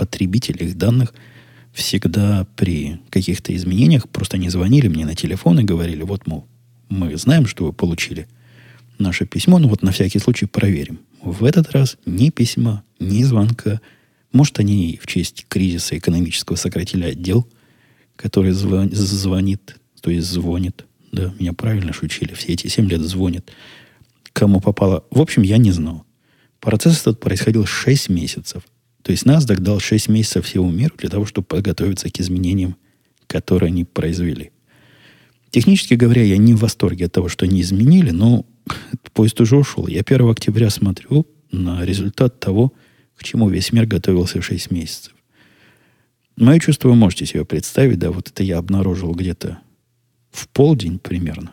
потребителей 0.04 0.66
их 0.66 0.76
данных– 0.76 1.14
всегда 1.72 2.46
при 2.56 3.00
каких-то 3.10 3.54
изменениях 3.56 4.08
просто 4.08 4.38
не 4.38 4.50
звонили 4.50 4.88
мне 4.88 5.04
на 5.06 5.14
телефон 5.14 5.60
и 5.60 5.64
говорили, 5.64 6.02
вот, 6.02 6.26
мол, 6.26 6.46
мы 6.88 7.16
знаем, 7.16 7.46
что 7.46 7.64
вы 7.64 7.72
получили 7.72 8.28
наше 8.98 9.26
письмо, 9.26 9.58
но 9.58 9.68
вот 9.68 9.82
на 9.82 9.92
всякий 9.92 10.18
случай 10.18 10.46
проверим. 10.46 11.00
В 11.22 11.44
этот 11.44 11.72
раз 11.72 11.96
ни 12.04 12.30
письма, 12.30 12.84
ни 12.98 13.22
звонка. 13.22 13.80
Может, 14.32 14.58
они 14.60 14.98
в 15.02 15.06
честь 15.06 15.46
кризиса 15.48 15.96
экономического 15.96 16.56
сократили 16.56 17.04
отдел, 17.04 17.48
который 18.16 18.52
звон, 18.52 18.90
звонит, 18.92 19.76
то 20.00 20.10
есть 20.10 20.26
звонит. 20.26 20.84
Да, 21.10 21.32
меня 21.38 21.52
правильно 21.52 21.92
шучили. 21.92 22.34
Все 22.34 22.52
эти 22.52 22.68
семь 22.68 22.88
лет 22.88 23.00
звонят. 23.00 23.50
Кому 24.32 24.60
попало. 24.60 25.04
В 25.10 25.20
общем, 25.20 25.42
я 25.42 25.58
не 25.58 25.70
знал. 25.70 26.04
Процесс 26.60 27.00
этот 27.02 27.20
происходил 27.20 27.66
6 27.66 28.08
месяцев. 28.08 28.62
То 29.02 29.10
есть 29.10 29.24
NASDAQ 29.24 29.60
дал 29.60 29.80
6 29.80 30.08
месяцев 30.08 30.46
всему 30.46 30.70
миру 30.70 30.94
для 30.96 31.08
того, 31.08 31.26
чтобы 31.26 31.46
подготовиться 31.46 32.08
к 32.10 32.20
изменениям, 32.20 32.76
которые 33.26 33.68
они 33.68 33.84
произвели. 33.84 34.52
Технически 35.50 35.94
говоря, 35.94 36.22
я 36.22 36.36
не 36.36 36.54
в 36.54 36.60
восторге 36.60 37.06
от 37.06 37.12
того, 37.12 37.28
что 37.28 37.44
они 37.44 37.60
изменили, 37.60 38.10
но 38.10 38.46
поезд 39.12 39.40
уже 39.40 39.56
ушел. 39.56 39.86
Я 39.86 40.00
1 40.00 40.30
октября 40.30 40.70
смотрю 40.70 41.26
на 41.50 41.84
результат 41.84 42.40
того, 42.40 42.72
к 43.16 43.24
чему 43.24 43.48
весь 43.50 43.72
мир 43.72 43.86
готовился 43.86 44.40
6 44.40 44.70
месяцев. 44.70 45.14
Мое 46.36 46.58
чувство 46.60 46.88
вы 46.88 46.94
можете 46.94 47.26
себе 47.26 47.44
представить, 47.44 47.98
да, 47.98 48.10
вот 48.10 48.28
это 48.28 48.42
я 48.42 48.58
обнаружил 48.58 49.12
где-то 49.12 49.58
в 50.30 50.48
полдень 50.48 50.98
примерно. 50.98 51.52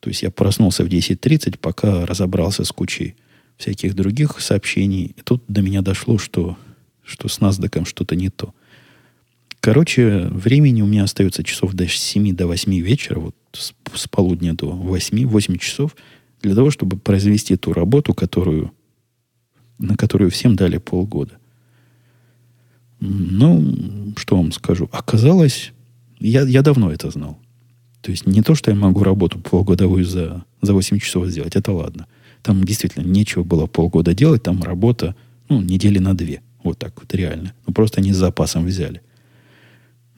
То 0.00 0.08
есть 0.08 0.22
я 0.22 0.30
проснулся 0.30 0.82
в 0.82 0.88
10.30, 0.88 1.58
пока 1.58 2.06
разобрался 2.06 2.64
с 2.64 2.72
кучей 2.72 3.14
всяких 3.60 3.94
других 3.94 4.40
сообщений. 4.40 5.14
И 5.16 5.20
тут 5.22 5.44
до 5.46 5.62
меня 5.62 5.82
дошло, 5.82 6.18
что, 6.18 6.56
что 7.04 7.28
с 7.28 7.38
NASDAQ 7.40 7.86
что-то 7.86 8.16
не 8.16 8.30
то. 8.30 8.54
Короче, 9.60 10.28
времени 10.30 10.80
у 10.80 10.86
меня 10.86 11.04
остается 11.04 11.44
часов 11.44 11.74
до 11.74 11.86
7 11.86 12.34
до 12.34 12.46
8 12.46 12.72
вечера, 12.80 13.20
вот 13.20 13.36
с, 13.52 13.74
с 13.94 14.08
полудня 14.08 14.54
до 14.54 14.70
8, 14.70 15.26
8 15.26 15.58
часов, 15.58 15.94
для 16.40 16.54
того, 16.54 16.70
чтобы 16.70 16.96
произвести 16.96 17.56
ту 17.56 17.74
работу, 17.74 18.14
которую, 18.14 18.72
на 19.78 19.96
которую 19.96 20.30
всем 20.30 20.56
дали 20.56 20.78
полгода. 20.78 21.36
Ну, 23.00 24.14
что 24.16 24.36
вам 24.36 24.52
скажу? 24.52 24.88
Оказалось, 24.92 25.72
я, 26.18 26.42
я 26.42 26.62
давно 26.62 26.90
это 26.90 27.10
знал. 27.10 27.38
То 28.00 28.10
есть 28.10 28.26
не 28.26 28.40
то, 28.40 28.54
что 28.54 28.70
я 28.70 28.76
могу 28.76 29.02
работу 29.02 29.38
полгодовую 29.38 30.06
за, 30.06 30.44
за 30.62 30.72
8 30.72 30.98
часов 30.98 31.26
сделать, 31.26 31.54
это 31.56 31.72
ладно. 31.72 32.06
Там 32.42 32.64
действительно 32.64 33.06
нечего 33.06 33.44
было 33.44 33.66
полгода 33.66 34.14
делать, 34.14 34.42
там 34.42 34.62
работа, 34.62 35.14
ну, 35.48 35.60
недели 35.60 35.98
на 35.98 36.16
две. 36.16 36.40
Вот 36.62 36.78
так 36.78 36.94
вот, 37.00 37.14
реально. 37.14 37.54
Ну, 37.66 37.72
просто 37.72 38.00
они 38.00 38.12
с 38.12 38.16
запасом 38.16 38.66
взяли. 38.66 39.00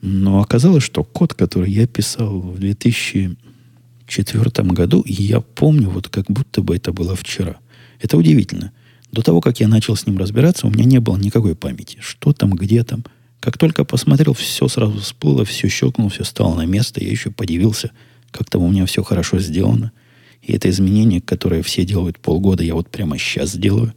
Но 0.01 0.41
оказалось, 0.41 0.83
что 0.83 1.03
код, 1.03 1.33
который 1.33 1.71
я 1.71 1.87
писал 1.87 2.41
в 2.41 2.59
2004 2.59 4.67
году, 4.69 5.01
и 5.01 5.13
я 5.13 5.39
помню, 5.39 5.89
вот 5.89 6.09
как 6.09 6.25
будто 6.27 6.61
бы 6.61 6.75
это 6.75 6.91
было 6.91 7.15
вчера. 7.15 7.57
Это 8.01 8.17
удивительно. 8.17 8.73
До 9.13 9.21
того, 9.21 9.39
как 9.39 9.61
я 9.61 9.67
начал 9.67 9.95
с 9.95 10.05
ним 10.05 10.17
разбираться, 10.17 10.67
у 10.67 10.71
меня 10.71 10.83
не 10.83 10.99
было 10.99 11.17
никакой 11.17 11.55
памяти. 11.55 11.99
Что 12.01 12.33
там, 12.33 12.51
где 12.51 12.83
там. 12.83 13.05
Как 13.39 13.57
только 13.57 13.85
посмотрел, 13.85 14.33
все 14.33 14.67
сразу 14.67 14.99
всплыло, 14.99 15.45
все 15.45 15.69
щелкнуло, 15.69 16.09
все 16.09 16.25
стало 16.25 16.55
на 16.55 16.65
место. 16.65 17.01
Я 17.01 17.09
еще 17.09 17.31
подивился, 17.31 17.91
как 18.31 18.49
там 18.49 18.63
у 18.63 18.69
меня 18.69 18.85
все 18.85 19.03
хорошо 19.03 19.39
сделано. 19.39 19.93
И 20.43 20.51
это 20.51 20.69
изменение, 20.69 21.21
которое 21.21 21.63
все 21.63 21.85
делают 21.85 22.19
полгода, 22.19 22.63
я 22.63 22.75
вот 22.75 22.89
прямо 22.89 23.17
сейчас 23.17 23.51
сделаю. 23.53 23.93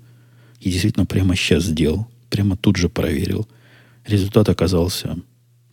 И 0.61 0.71
действительно 0.71 1.05
прямо 1.05 1.35
сейчас 1.35 1.65
сделал. 1.65 2.07
Прямо 2.31 2.57
тут 2.57 2.77
же 2.77 2.89
проверил. 2.89 3.49
Результат 4.07 4.49
оказался 4.49 5.19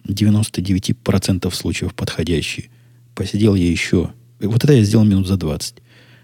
99% 0.07 1.53
случаев 1.53 1.93
подходящий. 1.93 2.69
Посидел 3.13 3.53
я 3.53 3.69
еще... 3.69 4.11
Вот 4.39 4.63
это 4.63 4.73
я 4.73 4.83
сделал 4.83 5.05
минут 5.05 5.27
за 5.27 5.37
20. 5.37 5.75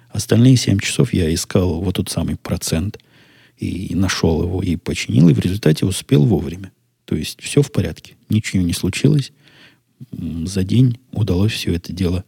Остальные 0.09 0.57
7 0.57 0.79
часов 0.79 1.13
я 1.13 1.31
искал 1.31 1.81
вот 1.81 1.95
тот 1.95 2.09
самый 2.09 2.35
процент. 2.35 2.97
И 3.57 3.93
нашел 3.93 4.41
его, 4.41 4.63
и 4.63 4.77
починил, 4.77 5.29
и 5.29 5.33
в 5.33 5.39
результате 5.39 5.85
успел 5.85 6.25
вовремя. 6.25 6.71
То 7.05 7.15
есть 7.15 7.39
все 7.41 7.61
в 7.61 7.71
порядке. 7.71 8.15
Ничего 8.29 8.63
не 8.63 8.73
случилось. 8.73 9.31
За 10.11 10.63
день 10.63 10.97
удалось 11.11 11.51
все 11.51 11.75
это 11.75 11.93
дело 11.93 12.23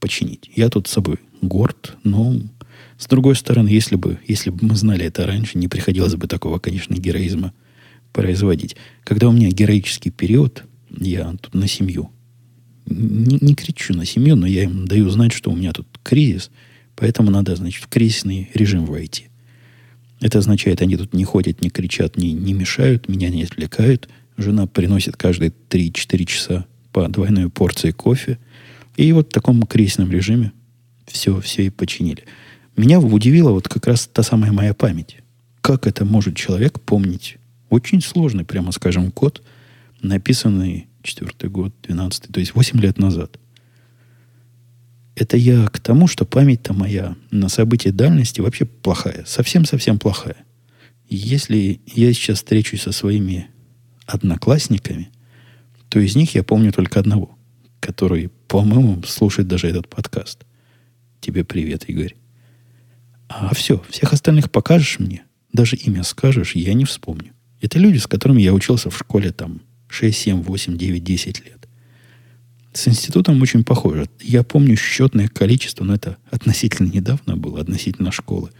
починить. 0.00 0.50
Я 0.54 0.68
тут 0.68 0.88
с 0.88 0.92
собой 0.92 1.18
горд, 1.42 1.96
но 2.04 2.36
с 2.98 3.06
другой 3.06 3.36
стороны, 3.36 3.68
если 3.68 3.96
бы, 3.96 4.18
если 4.26 4.50
бы 4.50 4.66
мы 4.66 4.76
знали 4.76 5.04
это 5.04 5.26
раньше, 5.26 5.58
не 5.58 5.68
приходилось 5.68 6.14
бы 6.14 6.26
такого, 6.26 6.58
конечно, 6.58 6.94
героизма 6.94 7.52
производить. 8.12 8.76
Когда 9.04 9.28
у 9.28 9.32
меня 9.32 9.50
героический 9.50 10.10
период, 10.10 10.64
я 10.90 11.34
тут 11.40 11.54
на 11.54 11.68
семью. 11.68 12.10
Не, 12.86 13.38
не 13.40 13.54
кричу 13.54 13.94
на 13.94 14.04
семью, 14.04 14.36
но 14.36 14.46
я 14.46 14.64
им 14.64 14.86
даю 14.86 15.08
знать, 15.10 15.32
что 15.32 15.50
у 15.50 15.56
меня 15.56 15.72
тут 15.72 15.86
кризис, 16.02 16.50
поэтому 16.96 17.30
надо, 17.30 17.54
значит, 17.56 17.84
в 17.84 17.88
кризисный 17.88 18.50
режим 18.54 18.86
войти. 18.86 19.26
Это 20.20 20.38
означает, 20.38 20.82
они 20.82 20.96
тут 20.96 21.14
не 21.14 21.24
ходят, 21.24 21.62
не 21.62 21.70
кричат, 21.70 22.16
не, 22.16 22.32
не 22.32 22.52
мешают, 22.54 23.08
меня 23.08 23.28
не 23.28 23.42
отвлекают– 23.44 24.08
Жена 24.36 24.66
приносит 24.66 25.16
каждые 25.16 25.52
3-4 25.68 26.24
часа 26.24 26.66
по 26.92 27.08
двойной 27.08 27.50
порции 27.50 27.90
кофе. 27.90 28.38
И 28.96 29.12
вот 29.12 29.28
в 29.28 29.32
таком 29.32 29.62
кризисном 29.62 30.10
режиме 30.10 30.52
все, 31.12 31.40
все 31.40 31.66
и 31.66 31.70
починили. 31.70 32.24
Меня 32.76 33.00
удивила 33.00 33.50
вот 33.50 33.68
как 33.68 33.86
раз 33.86 34.08
та 34.12 34.22
самая 34.22 34.52
моя 34.52 34.74
память. 34.74 35.18
Как 35.60 35.86
это 35.86 36.04
может 36.04 36.36
человек 36.36 36.80
помнить? 36.80 37.36
Очень 37.70 38.00
сложный, 38.00 38.44
прямо 38.44 38.72
скажем, 38.72 39.10
код, 39.10 39.42
написанный 40.00 40.88
четвертый 41.02 41.50
год, 41.50 41.74
12 41.82 42.28
то 42.32 42.40
есть 42.40 42.54
8 42.54 42.80
лет 42.80 42.98
назад. 42.98 43.38
Это 45.14 45.36
я 45.36 45.66
к 45.68 45.78
тому, 45.78 46.08
что 46.08 46.24
память-то 46.24 46.72
моя 46.72 47.16
на 47.30 47.48
события 47.48 47.92
дальности 47.92 48.40
вообще 48.40 48.64
плохая. 48.64 49.24
Совсем-совсем 49.26 49.98
плохая. 49.98 50.36
Если 51.08 51.80
я 51.86 52.12
сейчас 52.14 52.38
встречусь 52.38 52.82
со 52.82 52.92
своими 52.92 53.48
одноклассниками, 54.06 55.10
то 55.90 56.00
из 56.00 56.16
них 56.16 56.34
я 56.34 56.42
помню 56.42 56.72
только 56.72 56.98
одного, 56.98 57.36
который, 57.80 58.30
по-моему, 58.48 59.02
слушает 59.02 59.48
даже 59.48 59.68
этот 59.68 59.88
подкаст. 59.88 60.46
Тебе 61.22 61.44
привет, 61.44 61.88
Игорь. 61.88 62.16
А 63.28 63.54
все, 63.54 63.80
всех 63.88 64.12
остальных 64.12 64.50
покажешь 64.50 64.98
мне, 64.98 65.22
даже 65.52 65.76
имя 65.76 66.02
скажешь, 66.02 66.56
я 66.56 66.74
не 66.74 66.84
вспомню. 66.84 67.32
Это 67.60 67.78
люди, 67.78 67.98
с 67.98 68.08
которыми 68.08 68.42
я 68.42 68.52
учился 68.52 68.90
в 68.90 68.98
школе 68.98 69.30
там 69.30 69.62
6, 69.88 70.18
7, 70.18 70.42
8, 70.42 70.76
9, 70.76 71.04
10 71.04 71.44
лет. 71.44 71.68
С 72.72 72.88
институтом 72.88 73.40
очень 73.40 73.62
похоже. 73.62 74.08
Я 74.20 74.42
помню 74.42 74.76
счетное 74.76 75.28
количество, 75.28 75.84
но 75.84 75.94
это 75.94 76.16
относительно 76.28 76.88
недавно 76.88 77.36
было, 77.36 77.60
относительно 77.60 78.10
школы. 78.10 78.50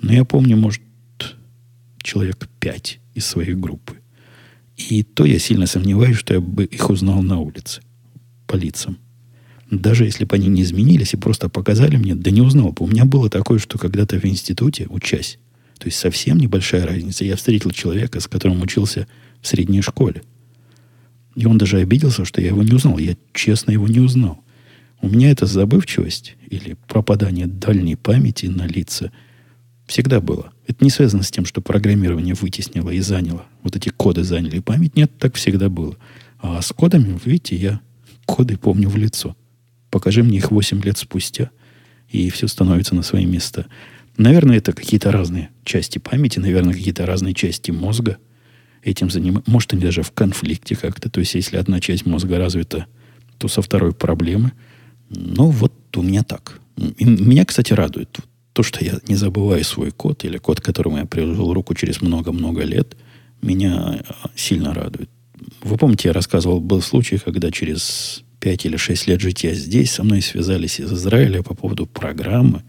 Но 0.00 0.10
я 0.14 0.24
помню, 0.24 0.56
может, 0.56 0.80
человек 2.02 2.48
5 2.60 3.00
из 3.16 3.26
своей 3.26 3.52
группы. 3.52 3.96
И 4.78 5.02
то 5.02 5.26
я 5.26 5.38
сильно 5.38 5.66
сомневаюсь, 5.66 6.16
что 6.16 6.32
я 6.32 6.40
бы 6.40 6.64
их 6.64 6.88
узнал 6.88 7.22
на 7.22 7.38
улице 7.38 7.82
по 8.46 8.56
лицам. 8.56 8.96
Даже 9.70 10.04
если 10.04 10.24
бы 10.24 10.34
они 10.36 10.48
не 10.48 10.62
изменились 10.62 11.14
и 11.14 11.18
просто 11.18 11.48
показали 11.48 11.96
мне, 11.96 12.14
да 12.14 12.30
не 12.30 12.40
узнал 12.40 12.72
бы. 12.72 12.84
У 12.84 12.88
меня 12.88 13.04
было 13.04 13.28
такое, 13.28 13.58
что 13.58 13.78
когда-то 13.78 14.18
в 14.18 14.24
институте, 14.24 14.86
учась, 14.88 15.38
то 15.78 15.86
есть 15.86 15.98
совсем 15.98 16.38
небольшая 16.38 16.86
разница, 16.86 17.24
я 17.24 17.36
встретил 17.36 17.70
человека, 17.70 18.20
с 18.20 18.28
которым 18.28 18.62
учился 18.62 19.06
в 19.40 19.46
средней 19.46 19.82
школе. 19.82 20.22
И 21.36 21.46
он 21.46 21.58
даже 21.58 21.78
обиделся, 21.78 22.24
что 22.24 22.40
я 22.40 22.48
его 22.48 22.62
не 22.62 22.72
узнал. 22.72 22.98
Я 22.98 23.16
честно 23.32 23.70
его 23.70 23.86
не 23.86 24.00
узнал. 24.00 24.42
У 25.00 25.08
меня 25.08 25.30
эта 25.30 25.46
забывчивость 25.46 26.36
или 26.50 26.76
пропадание 26.88 27.46
дальней 27.46 27.96
памяти 27.96 28.46
на 28.46 28.66
лица– 28.66 29.12
Всегда 29.88 30.20
было. 30.20 30.52
Это 30.66 30.84
не 30.84 30.90
связано 30.90 31.22
с 31.22 31.30
тем, 31.30 31.46
что 31.46 31.62
программирование 31.62 32.34
вытеснило 32.34 32.90
и 32.90 33.00
заняло. 33.00 33.46
Вот 33.62 33.74
эти 33.74 33.88
коды 33.88 34.22
заняли 34.22 34.60
память. 34.60 34.94
Нет, 34.96 35.10
так 35.18 35.34
всегда 35.36 35.70
было. 35.70 35.96
А 36.40 36.60
с 36.60 36.72
кодами, 36.72 37.18
видите, 37.24 37.56
я 37.56 37.80
коды 38.26 38.58
помню 38.58 38.90
в 38.90 38.96
лицо. 38.96 39.34
Покажи 39.90 40.22
мне 40.22 40.38
их 40.38 40.50
8 40.50 40.82
лет 40.82 40.98
спустя, 40.98 41.50
и 42.08 42.30
все 42.30 42.48
становится 42.48 42.94
на 42.94 43.02
свои 43.02 43.26
места. 43.26 43.66
Наверное, 44.16 44.58
это 44.58 44.72
какие-то 44.72 45.12
разные 45.12 45.50
части 45.64 45.98
памяти, 45.98 46.38
наверное, 46.40 46.74
какие-то 46.74 47.06
разные 47.06 47.34
части 47.34 47.70
мозга 47.70 48.18
этим 48.82 49.10
занимаются. 49.10 49.50
Может, 49.50 49.72
они 49.74 49.82
даже 49.82 50.02
в 50.02 50.12
конфликте 50.12 50.76
как-то. 50.76 51.08
То 51.10 51.20
есть, 51.20 51.34
если 51.34 51.56
одна 51.56 51.80
часть 51.80 52.06
мозга 52.06 52.38
развита, 52.38 52.86
то 53.38 53.48
со 53.48 53.62
второй 53.62 53.92
проблемы. 53.92 54.52
Ну, 55.10 55.50
вот 55.50 55.72
у 55.96 56.02
меня 56.02 56.22
так. 56.22 56.60
И 56.96 57.04
меня, 57.04 57.44
кстати, 57.44 57.72
радует 57.72 58.18
то, 58.52 58.62
что 58.64 58.84
я 58.84 58.98
не 59.06 59.14
забываю 59.14 59.62
свой 59.62 59.92
код, 59.92 60.24
или 60.24 60.38
код, 60.38 60.60
которому 60.60 60.98
я 60.98 61.06
приложил 61.06 61.52
руку 61.52 61.74
через 61.74 62.02
много-много 62.02 62.62
лет, 62.62 62.96
меня 63.40 64.00
э, 64.00 64.12
сильно 64.34 64.74
радует. 64.74 65.08
Вы 65.62 65.76
помните, 65.76 66.08
я 66.08 66.12
рассказывал, 66.12 66.60
был 66.60 66.82
случай, 66.82 67.18
когда 67.18 67.52
через 67.52 68.24
5 68.40 68.66
или 68.66 68.76
6 68.76 69.06
лет 69.08 69.20
жития 69.20 69.54
здесь 69.54 69.92
со 69.92 70.04
мной 70.04 70.22
связались 70.22 70.80
из 70.80 70.92
Израиля 70.92 71.42
по 71.42 71.54
поводу 71.54 71.86
программы, 71.86 72.62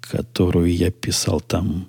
которую 0.00 0.74
я 0.74 0.90
писал 0.90 1.40
там, 1.40 1.88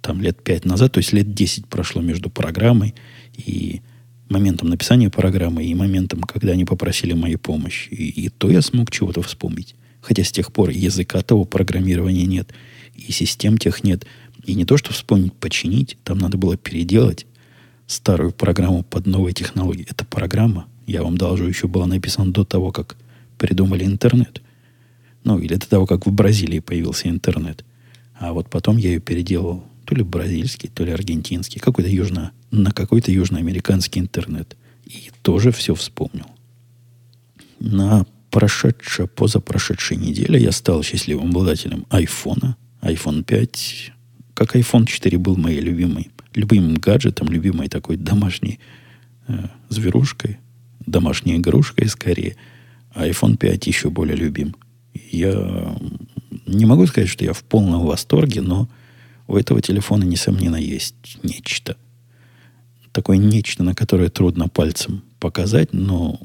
там 0.00 0.20
лет 0.22 0.42
5 0.42 0.64
назад, 0.64 0.92
то 0.92 0.98
есть 0.98 1.12
лет 1.12 1.34
10 1.34 1.66
прошло 1.66 2.02
между 2.02 2.30
программой 2.30 2.94
и 3.36 3.82
моментом 4.28 4.68
написания 4.68 5.10
программы 5.10 5.64
и 5.64 5.74
моментом, 5.74 6.20
когда 6.22 6.52
они 6.52 6.64
попросили 6.64 7.12
моей 7.12 7.36
помощи. 7.36 7.88
И, 7.90 8.24
и 8.24 8.28
то 8.28 8.50
я 8.50 8.62
смог 8.62 8.90
чего-то 8.90 9.22
вспомнить. 9.22 9.74
Хотя 10.00 10.24
с 10.24 10.32
тех 10.32 10.52
пор 10.52 10.70
языка 10.70 11.22
того 11.22 11.44
программирования 11.44 12.24
нет, 12.24 12.52
и 12.94 13.12
систем 13.12 13.58
тех 13.58 13.84
нет. 13.84 14.06
И 14.44 14.54
не 14.54 14.64
то, 14.64 14.76
что 14.76 14.92
вспомнить, 14.92 15.34
починить, 15.34 15.98
там 16.04 16.18
надо 16.18 16.38
было 16.38 16.56
переделать 16.56 17.26
старую 17.86 18.32
программу 18.32 18.82
под 18.82 19.06
новые 19.06 19.34
технологии. 19.34 19.86
Эта 19.88 20.04
программа, 20.04 20.66
я 20.88 21.02
вам 21.02 21.18
должу, 21.18 21.44
еще 21.44 21.68
была 21.68 21.86
написана 21.86 22.32
до 22.32 22.44
того, 22.44 22.72
как 22.72 22.96
придумали 23.36 23.84
интернет. 23.84 24.40
Ну, 25.22 25.38
или 25.38 25.54
до 25.54 25.68
того, 25.68 25.86
как 25.86 26.06
в 26.06 26.12
Бразилии 26.12 26.60
появился 26.60 27.08
интернет. 27.08 27.64
А 28.18 28.32
вот 28.32 28.48
потом 28.48 28.78
я 28.78 28.88
ее 28.88 29.00
переделал 29.00 29.64
то 29.84 29.94
ли 29.94 30.02
бразильский, 30.02 30.70
то 30.70 30.84
ли 30.84 30.92
аргентинский, 30.92 31.60
какой-то 31.60 31.90
южно, 31.90 32.32
на 32.50 32.72
какой-то 32.72 33.12
южноамериканский 33.12 34.00
интернет. 34.00 34.56
И 34.86 35.10
тоже 35.22 35.52
все 35.52 35.74
вспомнил. 35.74 36.26
На 37.60 38.06
прошедшая, 38.30 39.06
позапрошедшей 39.06 39.98
неделе 39.98 40.40
я 40.40 40.52
стал 40.52 40.82
счастливым 40.82 41.30
обладателем 41.30 41.84
айфона. 41.90 42.56
iPhone 42.80 43.24
5, 43.24 43.92
как 44.32 44.56
iPhone 44.56 44.86
4 44.86 45.18
был 45.18 45.36
моей 45.36 45.60
любимой, 45.60 46.10
любимым 46.34 46.76
гаджетом, 46.76 47.28
любимой 47.28 47.68
такой 47.68 47.96
домашней 47.96 48.58
э, 49.26 49.48
зверушкой, 49.68 50.38
домашней 50.90 51.36
игрушкой 51.36 51.88
скорее. 51.88 52.36
А 52.92 53.06
iPhone 53.06 53.36
5 53.36 53.66
еще 53.66 53.90
более 53.90 54.16
любим. 54.16 54.56
Я 55.10 55.76
не 56.46 56.66
могу 56.66 56.86
сказать, 56.86 57.08
что 57.08 57.24
я 57.24 57.32
в 57.32 57.44
полном 57.44 57.84
восторге, 57.84 58.40
но 58.40 58.68
у 59.26 59.36
этого 59.36 59.60
телефона, 59.60 60.04
несомненно, 60.04 60.56
есть 60.56 61.18
нечто. 61.22 61.76
Такое 62.92 63.18
нечто, 63.18 63.62
на 63.62 63.74
которое 63.74 64.08
трудно 64.08 64.48
пальцем 64.48 65.02
показать, 65.20 65.72
но 65.72 66.20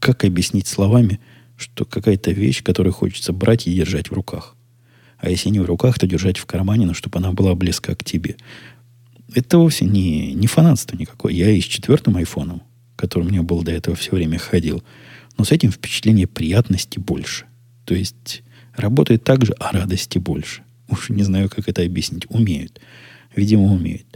как 0.00 0.24
объяснить 0.24 0.66
словами, 0.66 1.20
что 1.56 1.84
какая-то 1.84 2.32
вещь, 2.32 2.62
которую 2.62 2.92
хочется 2.92 3.32
брать 3.32 3.66
и 3.66 3.74
держать 3.74 4.10
в 4.10 4.12
руках. 4.12 4.56
А 5.18 5.30
если 5.30 5.50
не 5.50 5.60
в 5.60 5.64
руках, 5.64 5.98
то 5.98 6.06
держать 6.08 6.38
в 6.38 6.46
кармане, 6.46 6.86
но 6.86 6.94
чтобы 6.94 7.20
она 7.20 7.32
была 7.32 7.54
близка 7.54 7.94
к 7.94 8.02
тебе. 8.02 8.36
Это 9.32 9.58
вовсе 9.58 9.84
не, 9.84 10.34
не 10.34 10.48
фанатство 10.48 10.96
никакое. 10.96 11.32
Я 11.32 11.50
и 11.50 11.60
с 11.60 11.64
четвертым 11.64 12.16
айфоном, 12.16 12.62
который 12.96 13.24
у 13.24 13.28
меня 13.28 13.42
был 13.42 13.62
до 13.62 13.72
этого 13.72 13.96
все 13.96 14.12
время 14.12 14.38
ходил, 14.38 14.82
но 15.38 15.44
с 15.44 15.52
этим 15.52 15.70
впечатление 15.70 16.26
приятности 16.26 16.98
больше. 16.98 17.46
То 17.84 17.94
есть 17.94 18.42
работает 18.76 19.24
так 19.24 19.44
же, 19.44 19.54
а 19.58 19.72
радости 19.72 20.18
больше. 20.18 20.62
Уж 20.88 21.10
не 21.10 21.22
знаю, 21.22 21.48
как 21.48 21.68
это 21.68 21.82
объяснить. 21.82 22.26
Умеют. 22.28 22.80
Видимо, 23.34 23.64
умеют. 23.64 24.06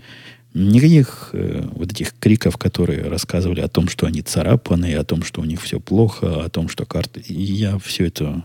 Никаких 0.53 1.31
э, 1.33 1.69
вот 1.73 1.93
этих 1.93 2.19
криков, 2.19 2.57
которые 2.57 3.03
рассказывали 3.09 3.61
о 3.61 3.69
том, 3.69 3.89
что 3.89 4.07
они 4.07 4.23
царапаны, 4.23 4.95
о 4.95 5.05
том, 5.05 5.23
что 5.23 5.41
у 5.41 5.45
них 5.45 5.61
все 5.63 5.81
плохо, 5.81 6.45
о 6.45 6.49
том, 6.49 6.69
что 6.69 6.87
карты... 6.87 7.23
Я 7.29 7.79
все 7.79 8.07
это 8.07 8.45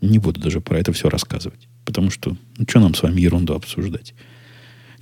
не 0.00 0.18
буду 0.18 0.40
даже 0.40 0.60
про 0.60 0.78
это 0.78 0.92
все 0.92 1.08
рассказывать. 1.08 1.68
Потому 1.84 2.10
что, 2.10 2.36
ну, 2.58 2.66
что 2.68 2.80
нам 2.80 2.94
с 2.94 3.02
вами 3.02 3.20
ерунду 3.20 3.54
обсуждать? 3.54 4.14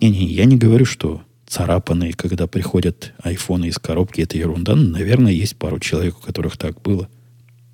Не-не, 0.00 0.26
я 0.26 0.44
не 0.44 0.56
говорю, 0.56 0.84
что 0.84 1.22
царапанные, 1.50 2.14
когда 2.14 2.46
приходят 2.46 3.12
айфоны 3.22 3.66
из 3.66 3.78
коробки, 3.78 4.22
это 4.22 4.38
ерунда. 4.38 4.74
Ну, 4.74 4.88
наверное, 4.90 5.32
есть 5.32 5.56
пару 5.56 5.78
человек, 5.78 6.16
у 6.18 6.22
которых 6.22 6.56
так 6.56 6.80
было. 6.80 7.08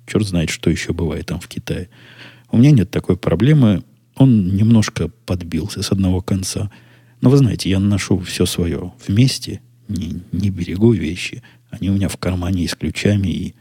Черт 0.05 0.25
знает, 0.25 0.49
что 0.49 0.69
еще 0.69 0.91
бывает 0.91 1.27
там 1.27 1.39
в 1.39 1.47
Китае. 1.47 1.89
У 2.51 2.57
меня 2.57 2.71
нет 2.71 2.91
такой 2.91 3.15
проблемы. 3.15 3.83
Он 4.15 4.55
немножко 4.55 5.09
подбился 5.25 5.81
с 5.81 5.91
одного 5.91 6.21
конца– 6.21 6.69
но 7.21 7.29
вы 7.29 7.37
знаете, 7.37 7.69
я 7.69 7.79
ношу 7.79 8.19
все 8.19 8.45
свое 8.45 8.93
вместе, 9.07 9.61
не, 9.87 10.21
не 10.31 10.49
берегу 10.49 10.91
вещи. 10.91 11.41
Они 11.69 11.89
у 11.89 11.93
меня 11.93 12.09
в 12.09 12.17
кармане 12.17 12.63
и 12.63 12.67
с 12.67 12.75
ключами, 12.75 13.27
и, 13.27 13.55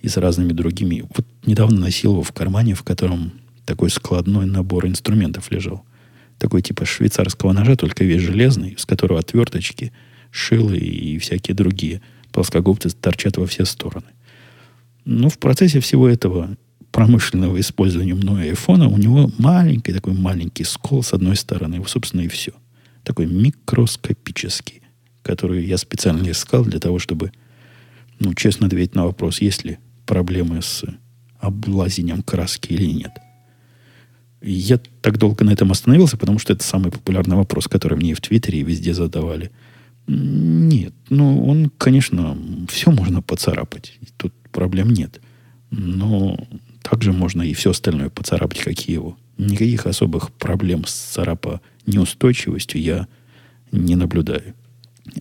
и 0.00 0.08
с 0.08 0.16
разными 0.16 0.52
другими. 0.52 1.04
Вот 1.16 1.26
недавно 1.46 1.80
носил 1.80 2.12
его 2.12 2.22
в 2.22 2.32
кармане, 2.32 2.74
в 2.74 2.82
котором 2.82 3.32
такой 3.64 3.90
складной 3.90 4.46
набор 4.46 4.86
инструментов 4.86 5.50
лежал. 5.50 5.84
Такой 6.38 6.62
типа 6.62 6.84
швейцарского 6.86 7.52
ножа, 7.52 7.76
только 7.76 8.04
весь 8.04 8.22
железный, 8.22 8.76
с 8.78 8.86
которого 8.86 9.20
отверточки, 9.20 9.92
шилы 10.30 10.78
и 10.78 11.18
всякие 11.18 11.54
другие 11.54 12.00
плоскогубцы 12.32 12.90
торчат 12.90 13.36
во 13.36 13.46
все 13.46 13.64
стороны. 13.64 14.06
Но 15.04 15.28
в 15.28 15.38
процессе 15.38 15.80
всего 15.80 16.08
этого 16.08 16.56
промышленного 16.92 17.58
использования 17.60 18.14
мной 18.14 18.50
айфона 18.50 18.88
у 18.88 18.96
него 18.96 19.30
маленький 19.38 19.92
такой 19.92 20.14
маленький 20.14 20.64
скол 20.64 21.02
с 21.02 21.12
одной 21.12 21.36
стороны. 21.36 21.82
Собственно, 21.86 22.22
и 22.22 22.28
все– 22.28 22.52
такой 23.08 23.26
микроскопический, 23.26 24.82
который 25.22 25.64
я 25.64 25.78
специально 25.78 26.30
искал 26.30 26.62
для 26.64 26.78
того, 26.78 26.98
чтобы, 26.98 27.32
ну, 28.20 28.34
честно 28.34 28.66
ответить 28.66 28.94
на 28.94 29.06
вопрос, 29.06 29.40
есть 29.40 29.64
ли 29.64 29.78
проблемы 30.04 30.60
с 30.60 30.84
облазением 31.40 32.22
краски 32.22 32.74
или 32.74 32.84
нет. 32.84 33.12
Я 34.40 34.78
так 35.02 35.18
долго 35.18 35.44
на 35.44 35.50
этом 35.50 35.72
остановился, 35.72 36.16
потому 36.16 36.38
что 36.38 36.52
это 36.52 36.62
самый 36.62 36.92
популярный 36.92 37.36
вопрос, 37.36 37.66
который 37.66 37.96
мне 37.96 38.12
и 38.12 38.14
в 38.14 38.20
Твиттере, 38.20 38.60
и 38.60 38.64
везде 38.64 38.94
задавали. 38.94 39.50
Нет, 40.06 40.94
ну, 41.10 41.44
он, 41.44 41.70
конечно, 41.76 42.38
все 42.68 42.90
можно 42.90 43.20
поцарапать. 43.20 43.98
Тут 44.16 44.32
проблем 44.52 44.90
нет. 44.90 45.20
Но 45.70 46.38
также 46.82 47.12
можно 47.12 47.42
и 47.42 47.52
все 47.52 47.70
остальное 47.70 48.08
поцарапать, 48.08 48.60
как 48.60 48.88
и 48.88 48.92
его. 48.92 49.18
Никаких 49.36 49.86
особых 49.86 50.32
проблем 50.32 50.84
с 50.86 50.92
царапа 50.92 51.60
неустойчивостью 51.86 52.80
я 52.80 53.08
не 53.70 53.96
наблюдаю. 53.96 54.54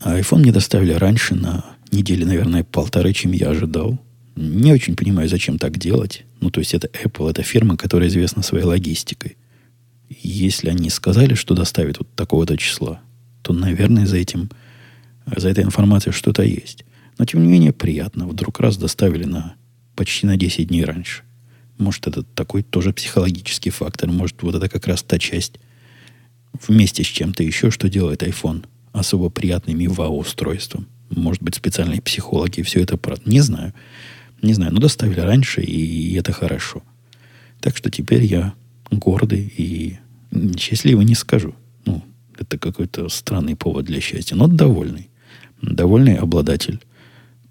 А 0.01 0.19
iPhone 0.19 0.39
мне 0.39 0.51
доставили 0.51 0.93
раньше 0.93 1.35
на 1.35 1.65
неделе, 1.91 2.25
наверное, 2.25 2.63
полторы, 2.63 3.13
чем 3.13 3.31
я 3.31 3.49
ожидал. 3.49 3.99
Не 4.37 4.71
очень 4.71 4.95
понимаю, 4.95 5.27
зачем 5.27 5.57
так 5.57 5.79
делать. 5.79 6.23
Ну, 6.41 6.51
то 6.51 6.59
есть 6.59 6.75
это 6.75 6.87
Apple, 7.03 7.31
это 7.31 7.41
фирма, 7.41 7.75
которая 7.75 8.07
известна 8.07 8.43
своей 8.43 8.65
логистикой. 8.65 9.35
Если 10.09 10.69
они 10.69 10.91
сказали, 10.91 11.33
что 11.33 11.55
доставят 11.55 11.97
вот 11.97 12.07
такого-то 12.15 12.55
числа, 12.55 13.01
то, 13.41 13.51
наверное, 13.51 14.05
за 14.05 14.17
этим, 14.17 14.51
за 15.25 15.49
этой 15.49 15.63
информацией 15.63 16.13
что-то 16.13 16.43
есть. 16.43 16.85
Но, 17.17 17.25
тем 17.25 17.41
не 17.41 17.47
менее, 17.47 17.73
приятно. 17.73 18.27
Вдруг 18.27 18.59
раз 18.59 18.77
доставили 18.77 19.23
на 19.23 19.55
почти 19.95 20.27
на 20.27 20.37
10 20.37 20.67
дней 20.67 20.85
раньше. 20.85 21.23
Может, 21.79 22.05
это 22.05 22.21
такой 22.21 22.61
тоже 22.61 22.93
психологический 22.93 23.71
фактор. 23.71 24.11
Может, 24.11 24.43
вот 24.43 24.53
это 24.53 24.69
как 24.69 24.85
раз 24.85 25.01
та 25.01 25.17
часть 25.17 25.59
вместе 26.67 27.03
с 27.03 27.07
чем-то 27.07 27.41
еще, 27.41 27.71
что 27.71 27.89
делает 27.89 28.21
iPhone 28.21 28.65
особо 28.93 29.29
приятным 29.29 29.79
и 29.79 29.87
вау-устройством. 29.87 30.87
Может 31.09 31.41
быть, 31.41 31.55
специальные 31.55 32.01
психологи 32.01 32.61
все 32.61 32.81
это... 32.81 32.97
Про... 32.97 33.17
Не 33.25 33.41
знаю. 33.41 33.73
Не 34.41 34.53
знаю. 34.53 34.73
Но 34.73 34.79
доставили 34.79 35.19
раньше, 35.19 35.61
и 35.61 36.13
это 36.15 36.31
хорошо. 36.31 36.83
Так 37.59 37.75
что 37.75 37.89
теперь 37.89 38.23
я 38.23 38.53
гордый 38.91 39.51
и 39.57 39.99
счастливый 40.57 41.05
не 41.05 41.15
скажу. 41.15 41.55
Ну, 41.85 42.03
это 42.37 42.57
какой-то 42.57 43.09
странный 43.09 43.55
повод 43.55 43.85
для 43.85 43.99
счастья, 43.99 44.35
но 44.35 44.47
довольный. 44.47 45.09
Довольный 45.61 46.15
обладатель 46.15 46.79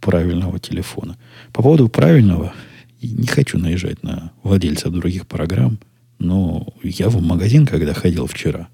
правильного 0.01 0.59
телефона. 0.59 1.17
По 1.53 1.63
поводу 1.63 1.89
правильного, 1.89 2.55
не 3.03 3.27
хочу 3.27 3.59
наезжать 3.59 4.03
на 4.03 4.33
владельцев 4.43 4.93
других 4.93 5.27
программ, 5.27 5.79
но 6.19 6.75
я 6.83 7.09
в 7.09 7.21
магазин, 7.21 7.67
когда 7.67 7.93
ходил 7.93 8.27
вчера, 8.27 8.69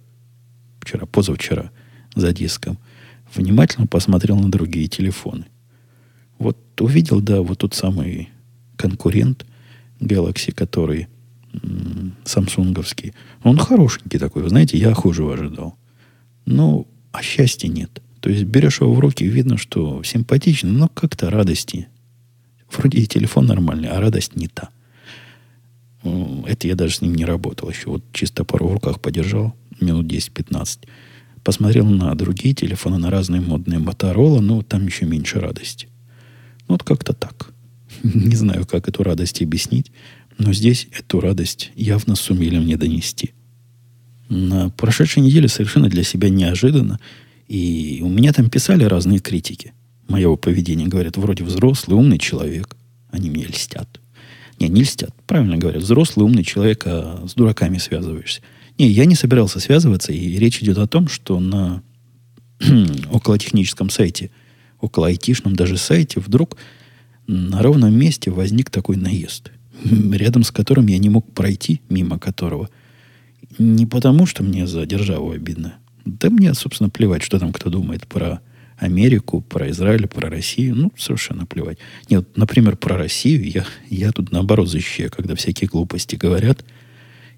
вчера, 0.80 1.06
позавчера, 1.06 1.70
за 2.14 2.32
диском, 2.32 2.78
внимательно 3.34 3.86
посмотрел 3.86 4.36
на 4.38 4.50
другие 4.50 4.88
телефоны. 4.88 5.46
Вот 6.42 6.80
увидел, 6.80 7.20
да, 7.20 7.40
вот 7.40 7.58
тот 7.58 7.74
самый 7.74 8.28
конкурент 8.76 9.46
Galaxy, 10.00 10.52
который 10.52 11.08
м- 11.52 12.14
самсунговский. 12.24 13.14
Он 13.42 13.56
хорошенький 13.56 14.18
такой, 14.18 14.42
вы 14.42 14.48
знаете, 14.48 14.76
я 14.76 14.94
хуже 14.94 15.24
ожидал. 15.24 15.76
Но 16.44 16.86
а 17.12 17.22
счастья 17.22 17.68
нет. 17.68 18.02
То 18.20 18.30
есть 18.30 18.44
берешь 18.44 18.80
его 18.80 18.94
в 18.94 19.00
руки, 19.00 19.24
видно, 19.24 19.56
что 19.56 20.02
симпатично, 20.02 20.70
но 20.70 20.88
как-то 20.88 21.30
радости. 21.30 21.88
Вроде 22.70 22.98
и 22.98 23.06
телефон 23.06 23.46
нормальный, 23.46 23.88
а 23.88 24.00
радость 24.00 24.36
не 24.36 24.48
та. 24.48 24.70
Это 26.46 26.66
я 26.66 26.74
даже 26.74 26.94
с 26.94 27.00
ним 27.00 27.14
не 27.14 27.24
работал 27.24 27.68
еще. 27.70 27.90
Вот 27.90 28.04
чисто 28.12 28.44
пару 28.44 28.68
в 28.68 28.72
руках 28.72 29.00
подержал 29.00 29.54
минут 29.80 30.06
10-15. 30.06 30.80
Посмотрел 31.44 31.86
на 31.86 32.14
другие 32.14 32.54
телефоны, 32.54 32.98
на 32.98 33.10
разные 33.10 33.40
модные 33.40 33.78
Моторола, 33.78 34.40
но 34.40 34.62
там 34.62 34.86
еще 34.86 35.04
меньше 35.04 35.40
радости. 35.40 35.88
Ну, 36.68 36.74
вот 36.74 36.82
как-то 36.82 37.12
так. 37.12 37.52
Не 38.02 38.36
знаю, 38.36 38.66
как 38.66 38.88
эту 38.88 39.02
радость 39.02 39.42
объяснить, 39.42 39.92
но 40.38 40.52
здесь 40.52 40.88
эту 40.96 41.20
радость 41.20 41.70
явно 41.74 42.16
сумели 42.16 42.58
мне 42.58 42.76
донести. 42.76 43.32
На 44.28 44.70
прошедшей 44.70 45.22
неделе 45.22 45.48
совершенно 45.48 45.88
для 45.88 46.02
себя 46.02 46.30
неожиданно, 46.30 46.98
и 47.48 48.00
у 48.02 48.08
меня 48.08 48.32
там 48.32 48.48
писали 48.48 48.84
разные 48.84 49.18
критики 49.18 49.74
моего 50.08 50.36
поведения. 50.36 50.86
Говорят, 50.86 51.16
вроде 51.16 51.44
взрослый, 51.44 51.96
умный 51.96 52.18
человек. 52.18 52.76
Они 53.10 53.28
мне 53.30 53.44
льстят. 53.44 54.00
Не, 54.58 54.68
не 54.68 54.82
льстят. 54.82 55.14
Правильно 55.26 55.58
говорят. 55.58 55.82
Взрослый, 55.82 56.24
умный 56.24 56.44
человек, 56.44 56.84
а 56.86 57.24
с 57.26 57.34
дураками 57.34 57.78
связываешься. 57.78 58.40
Не, 58.78 58.88
я 58.88 59.04
не 59.04 59.14
собирался 59.14 59.60
связываться, 59.60 60.12
и 60.12 60.38
речь 60.38 60.62
идет 60.62 60.78
о 60.78 60.86
том, 60.86 61.08
что 61.08 61.40
на 61.40 61.82
около 63.10 63.38
техническом 63.38 63.90
сайте, 63.90 64.30
около 64.82 65.06
айтишном 65.06 65.56
даже 65.56 65.78
сайте, 65.78 66.20
вдруг 66.20 66.58
на 67.26 67.62
ровном 67.62 67.98
месте 67.98 68.30
возник 68.30 68.68
такой 68.68 68.96
наезд, 68.96 69.50
рядом 69.84 70.42
с 70.42 70.50
которым 70.50 70.86
я 70.88 70.98
не 70.98 71.08
мог 71.08 71.32
пройти, 71.32 71.80
мимо 71.88 72.18
которого. 72.18 72.68
Не 73.58 73.86
потому, 73.86 74.26
что 74.26 74.42
мне 74.42 74.66
за 74.66 74.84
державу 74.84 75.30
обидно. 75.30 75.76
Да 76.04 76.28
мне, 76.28 76.52
собственно, 76.52 76.90
плевать, 76.90 77.22
что 77.22 77.38
там 77.38 77.52
кто 77.52 77.70
думает 77.70 78.06
про 78.06 78.40
Америку, 78.76 79.40
про 79.40 79.70
Израиль, 79.70 80.06
про 80.06 80.28
Россию. 80.28 80.74
Ну, 80.74 80.92
совершенно 80.98 81.46
плевать. 81.46 81.78
Нет, 82.10 82.36
например, 82.36 82.76
про 82.76 82.98
Россию 82.98 83.48
я, 83.48 83.64
я 83.88 84.12
тут 84.12 84.32
наоборот 84.32 84.68
защищаю, 84.68 85.10
когда 85.10 85.34
всякие 85.34 85.68
глупости 85.68 86.16
говорят– 86.16 86.64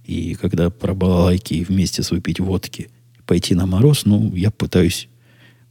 и 0.05 0.35
когда 0.35 0.71
про 0.71 0.95
балалайки 0.95 1.65
вместе 1.65 2.03
выпить 2.11 2.39
водки, 2.39 2.89
пойти 3.27 3.55
на 3.55 3.67
мороз, 3.67 4.05
ну, 4.05 4.35
я 4.35 4.51
пытаюсь, 4.51 5.09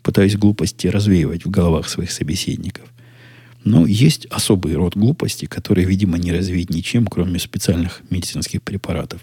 пытаюсь 0.03 0.35
глупости 0.35 0.87
развеивать 0.87 1.45
в 1.45 1.49
головах 1.49 1.89
своих 1.89 2.11
собеседников. 2.11 2.85
Но 3.63 3.87
есть 3.87 4.25
особый 4.25 4.75
род 4.75 4.95
глупости, 4.95 5.45
который, 5.45 5.85
видимо, 5.85 6.17
не 6.17 6.33
развеять 6.33 6.69
ничем, 6.69 7.07
кроме 7.07 7.39
специальных 7.39 8.01
медицинских 8.09 8.61
препаратов. 8.61 9.21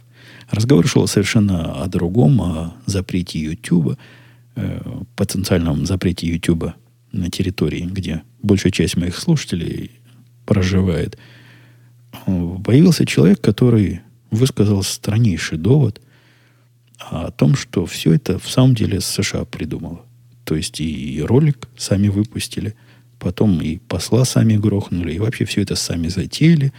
Разговор 0.51 0.87
шел 0.89 1.07
совершенно 1.07 1.83
о 1.83 1.87
другом, 1.89 2.41
о 2.41 2.75
запрете 2.87 3.39
YouTube, 3.39 3.99
э, 4.57 4.81
потенциальном 5.15 5.85
запрете 5.85 6.27
YouTube 6.27 6.73
на 7.13 7.31
территории, 7.31 7.83
где 7.83 8.23
большая 8.43 8.73
часть 8.73 8.97
моих 8.97 9.17
слушателей 9.17 9.91
проживает. 10.47 11.19
Появился 12.25 13.05
человек, 13.05 13.41
который 13.41 14.01
высказал 14.31 14.83
страннейший 14.83 15.59
довод 15.59 16.01
о 16.99 17.31
том, 17.31 17.57
что 17.57 17.87
все 17.87 18.15
это 18.15 18.39
в 18.39 18.49
самом 18.49 18.75
деле 18.75 19.01
США 19.01 19.45
придумало. 19.45 20.05
То 20.51 20.57
есть 20.57 20.81
и 20.81 21.23
ролик 21.23 21.69
сами 21.77 22.09
выпустили, 22.09 22.75
потом 23.21 23.63
и 23.63 23.79
посла 23.79 24.25
сами 24.25 24.57
грохнули, 24.57 25.15
и 25.15 25.21
вообще 25.21 25.45
все 25.45 25.63
это 25.63 25.77
сами 25.77 26.09
затеяли 26.09 26.73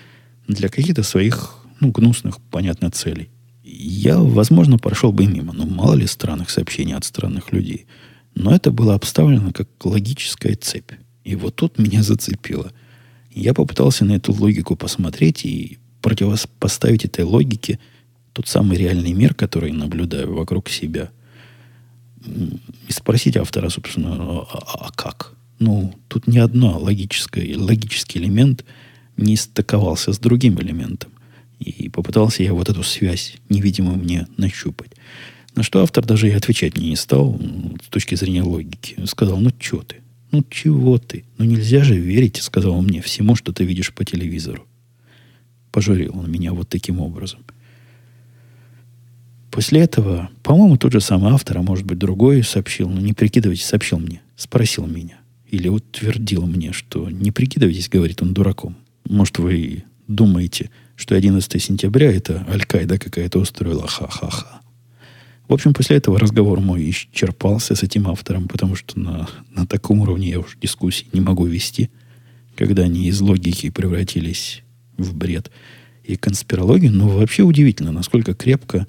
для 0.46 0.68
каких-то 0.68 1.04
своих 1.04 1.56
ну, 1.80 1.90
гнусных, 1.90 2.42
понятно, 2.52 2.92
целей. 2.92 3.30
Я, 3.64 4.20
возможно, 4.20 4.78
прошел 4.78 5.14
бы 5.14 5.26
мимо, 5.26 5.54
но 5.54 5.66
мало 5.66 5.94
ли 5.94 6.06
странных 6.06 6.50
сообщений 6.50 6.96
от 6.96 7.06
странных 7.06 7.54
людей. 7.54 7.86
Но 8.36 8.54
это 8.54 8.72
было 8.72 8.94
обставлено 8.94 9.54
как 9.54 9.70
логическая 9.86 10.58
цепь. 10.58 10.92
И 11.24 11.38
вот 11.38 11.56
тут 11.56 11.80
меня 11.80 12.04
зацепило. 12.04 12.74
Я 13.34 13.54
попытался 13.54 14.04
на 14.04 14.18
эту 14.18 14.34
логику 14.34 14.76
посмотреть 14.76 15.46
и 15.46 15.78
противопоставить 16.02 17.06
этой 17.06 17.24
логике 17.24 17.80
тот 18.34 18.50
самый 18.50 18.78
реальный 18.78 19.14
мир, 19.14 19.34
который 19.34 19.72
наблюдаю 19.72 20.36
вокруг 20.36 20.68
себя. 20.68 21.10
И 22.26 22.92
спросить 22.92 23.38
автора, 23.38 23.70
собственно, 23.70 24.14
а, 24.14 24.48
а, 24.52 24.92
как? 24.92 25.34
Ну, 25.60 25.94
тут 26.08 26.28
ни 26.28 26.38
одно 26.38 26.80
логическое, 26.80 27.58
логический 27.58 28.20
элемент 28.20 28.66
не 29.18 29.36
стыковался 29.36 30.14
с 30.14 30.20
другим 30.20 30.60
элементом. 30.60 31.12
И 31.60 31.90
попытался 31.90 32.44
я 32.44 32.54
вот 32.54 32.70
эту 32.70 32.84
связь 32.84 33.36
невидимую 33.50 33.98
мне 33.98 34.28
нащупать. 34.38 34.92
На 35.56 35.64
что 35.64 35.84
автор 35.84 36.06
даже 36.06 36.30
и 36.30 36.34
отвечать 36.34 36.78
мне 36.78 36.90
не 36.90 36.96
стал 36.96 37.40
с 37.84 37.88
точки 37.88 38.16
зрения 38.16 38.42
логики. 38.42 38.96
Сказал, 39.06 39.38
ну 39.38 39.52
что 39.60 39.84
ты? 39.84 39.98
Ну 40.32 40.44
чего 40.50 40.98
ты? 40.98 41.26
Ну 41.38 41.46
нельзя 41.46 41.84
же 41.84 41.96
верить, 41.96 42.38
сказал 42.38 42.74
он 42.74 42.86
мне, 42.86 43.02
всему, 43.02 43.36
что 43.36 43.52
ты 43.52 43.64
видишь 43.66 43.94
по 43.94 44.06
телевизору. 44.06 44.66
Пожурил 45.72 46.18
он 46.18 46.32
меня 46.32 46.54
вот 46.54 46.70
таким 46.70 47.00
образом. 47.00 47.42
После 49.52 49.82
этого, 49.82 50.30
по-моему, 50.44 50.78
тот 50.78 50.94
же 50.94 51.02
самый 51.02 51.34
автор, 51.34 51.58
а 51.58 51.62
может 51.62 51.86
быть 51.86 52.00
другой, 52.00 52.42
сообщил, 52.42 52.90
ну 52.90 53.02
не 53.02 53.14
прикидывайтесь, 53.14 53.66
сообщил 53.66 54.00
мне, 54.00 54.22
спросил 54.38 54.88
меня. 54.88 55.20
Или 55.50 55.68
утвердил 55.68 56.46
мне, 56.46 56.72
что 56.72 57.10
не 57.10 57.32
прикидывайтесь, 57.32 57.90
говорит 57.90 58.22
он, 58.22 58.34
дураком. 58.34 58.78
Может, 59.10 59.40
вы 59.40 59.84
думаете, 60.08 60.70
что 60.96 61.16
11 61.16 61.62
сентября 61.62 62.12
это 62.12 62.46
Аль-Каида 62.50 62.98
какая-то 62.98 63.40
устроила 63.40 63.86
ха-ха-ха. 63.88 64.62
В 65.50 65.54
общем, 65.54 65.74
после 65.74 65.98
этого 65.98 66.18
разговор 66.18 66.62
мой 66.62 66.90
исчерпался 66.90 67.76
с 67.76 67.84
этим 67.84 68.08
автором, 68.08 68.48
потому 68.48 68.78
что 68.78 68.98
на, 68.98 69.28
на 69.54 69.68
таком 69.68 70.00
уровне 70.00 70.30
я 70.30 70.40
уже 70.40 70.58
дискуссии 70.62 71.08
не 71.12 71.20
могу 71.20 71.46
вести, 71.46 71.90
когда 72.56 72.84
они 72.84 73.08
из 73.08 73.20
логики 73.20 73.70
превратились 73.70 74.64
в 74.98 75.14
бред 75.14 75.52
и 76.06 76.16
конспирологию. 76.16 76.94
Но 76.94 77.10
вообще 77.10 77.44
удивительно, 77.44 77.92
насколько 77.92 78.34
крепко 78.34 78.88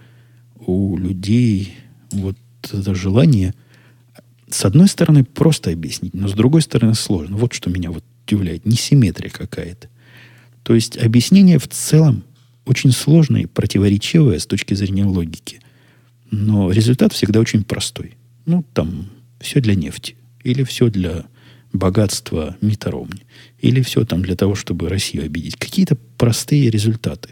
у 0.66 0.96
людей 0.96 1.74
вот 2.10 2.36
это 2.64 2.94
желание 2.94 3.54
с 4.48 4.64
одной 4.64 4.88
стороны 4.88 5.24
просто 5.24 5.70
объяснить, 5.70 6.14
но 6.14 6.28
с 6.28 6.32
другой 6.32 6.62
стороны 6.62 6.94
сложно. 6.94 7.36
Вот 7.36 7.52
что 7.52 7.70
меня 7.70 7.90
вот 7.90 8.04
удивляет. 8.26 8.66
Несимметрия 8.66 9.30
какая-то. 9.30 9.88
То 10.62 10.74
есть 10.74 10.96
объяснение 10.96 11.58
в 11.58 11.68
целом 11.68 12.24
очень 12.64 12.92
сложное 12.92 13.42
и 13.42 13.46
противоречивое 13.46 14.38
с 14.38 14.46
точки 14.46 14.74
зрения 14.74 15.04
логики. 15.04 15.60
Но 16.30 16.70
результат 16.70 17.12
всегда 17.12 17.40
очень 17.40 17.64
простой. 17.64 18.14
Ну, 18.46 18.64
там, 18.72 19.08
все 19.40 19.60
для 19.60 19.74
нефти. 19.74 20.16
Или 20.44 20.62
все 20.62 20.88
для 20.88 21.24
богатства 21.72 22.56
Митаровни. 22.60 23.22
Или 23.60 23.82
все 23.82 24.04
там 24.04 24.22
для 24.22 24.36
того, 24.36 24.54
чтобы 24.54 24.88
Россию 24.88 25.24
обидеть. 25.24 25.56
Какие-то 25.56 25.96
простые 26.16 26.70
результаты. 26.70 27.30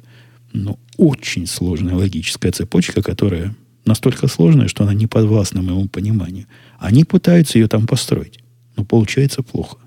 Но 0.52 0.78
очень 0.96 1.46
сложная 1.46 1.94
логическая 1.94 2.52
цепочка, 2.52 3.02
которая 3.02 3.54
настолько 3.84 4.28
сложная, 4.28 4.68
что 4.68 4.84
она 4.84 4.94
не 4.94 5.06
подвластна 5.06 5.62
моему 5.62 5.88
пониманию. 5.88 6.46
Они 6.78 7.04
пытаются 7.04 7.58
ее 7.58 7.68
там 7.68 7.86
построить. 7.86 8.40
Но 8.76 8.84
получается 8.84 9.42
плохо. 9.42 9.78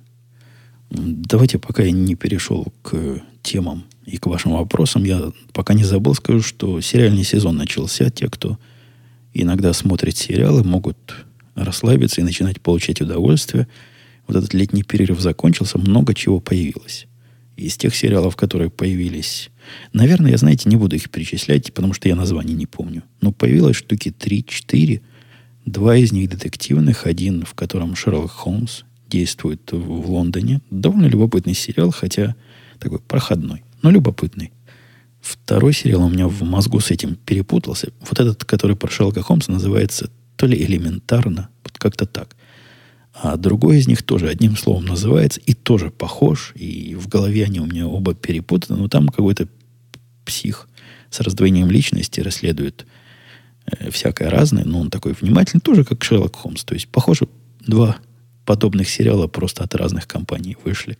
Давайте, 0.89 1.57
пока 1.57 1.83
я 1.83 1.91
не 1.91 2.15
перешел 2.15 2.71
к 2.81 3.21
темам 3.41 3.85
и 4.05 4.17
к 4.17 4.27
вашим 4.27 4.53
вопросам, 4.53 5.03
я 5.03 5.31
пока 5.53 5.73
не 5.73 5.83
забыл, 5.83 6.13
скажу, 6.13 6.41
что 6.41 6.79
сериальный 6.81 7.23
сезон 7.23 7.57
начался. 7.57 8.09
Те, 8.09 8.29
кто 8.29 8.59
иногда 9.33 9.73
смотрит 9.73 10.17
сериалы, 10.17 10.63
могут 10.63 11.25
расслабиться 11.55 12.21
и 12.21 12.23
начинать 12.23 12.61
получать 12.61 13.01
удовольствие. 13.01 13.67
Вот 14.27 14.37
этот 14.37 14.53
летний 14.53 14.83
перерыв 14.83 15.19
закончился, 15.19 15.77
много 15.77 16.13
чего 16.13 16.39
появилось. 16.39 17.07
Из 17.55 17.77
тех 17.77 17.95
сериалов, 17.95 18.35
которые 18.35 18.69
появились... 18.69 19.49
Наверное, 19.93 20.31
я, 20.31 20.37
знаете, 20.37 20.69
не 20.69 20.75
буду 20.75 20.95
их 20.95 21.09
перечислять, 21.09 21.73
потому 21.73 21.93
что 21.93 22.09
я 22.09 22.15
названий 22.15 22.53
не 22.53 22.65
помню. 22.65 23.03
Но 23.21 23.31
появилось 23.31 23.75
штуки 23.75 24.13
3-4. 24.17 25.01
Два 25.65 25.95
из 25.95 26.11
них 26.11 26.29
детективных. 26.29 27.05
Один, 27.05 27.45
в 27.45 27.53
котором 27.53 27.95
Шерлок 27.95 28.31
Холмс 28.31 28.83
действует 29.07 29.71
в 29.71 30.09
Лондоне. 30.09 30.61
Довольно 30.71 31.05
любопытный 31.05 31.53
сериал, 31.53 31.91
хотя 31.91 32.35
такой 32.79 32.99
проходной, 32.99 33.63
но 33.81 33.91
любопытный. 33.91 34.51
Второй 35.21 35.73
сериал 35.73 36.03
у 36.03 36.09
меня 36.09 36.27
в 36.27 36.43
мозгу 36.43 36.79
с 36.79 36.91
этим 36.91 37.15
перепутался. 37.15 37.93
Вот 38.01 38.19
этот, 38.19 38.43
который 38.43 38.75
про 38.75 38.89
Шерлока 38.89 39.21
Холмса, 39.21 39.53
называется 39.53 40.11
то 40.35 40.47
ли 40.47 40.61
элементарно, 40.61 41.49
вот 41.63 41.77
как-то 41.77 42.05
так. 42.05 42.35
А 43.13 43.37
другой 43.37 43.77
из 43.77 43.87
них 43.87 44.01
тоже 44.01 44.27
одним 44.27 44.57
словом 44.57 44.85
называется 44.85 45.39
и 45.45 45.53
тоже 45.53 45.91
похож. 45.91 46.51
И 46.55 46.95
в 46.95 47.07
голове 47.07 47.45
они 47.45 47.59
у 47.59 47.65
меня 47.65 47.87
оба 47.87 48.15
перепутаны. 48.15 48.79
Но 48.79 48.87
там 48.87 49.07
какой-то 49.07 49.47
псих 50.25 50.67
с 51.11 51.19
раздвоением 51.19 51.69
личности 51.69 52.21
расследует 52.21 52.87
э, 53.65 53.91
всякое 53.91 54.29
разное. 54.29 54.65
Но 54.65 54.79
он 54.79 54.89
такой 54.89 55.13
внимательный, 55.13 55.61
тоже 55.61 55.83
как 55.83 56.03
Шерлок 56.03 56.35
Холмс. 56.35 56.63
То 56.63 56.73
есть, 56.73 56.87
похоже, 56.87 57.27
два 57.65 57.97
подобных 58.45 58.89
сериала 58.89 59.27
просто 59.27 59.63
от 59.63 59.75
разных 59.75 60.07
компаний 60.07 60.57
вышли. 60.63 60.97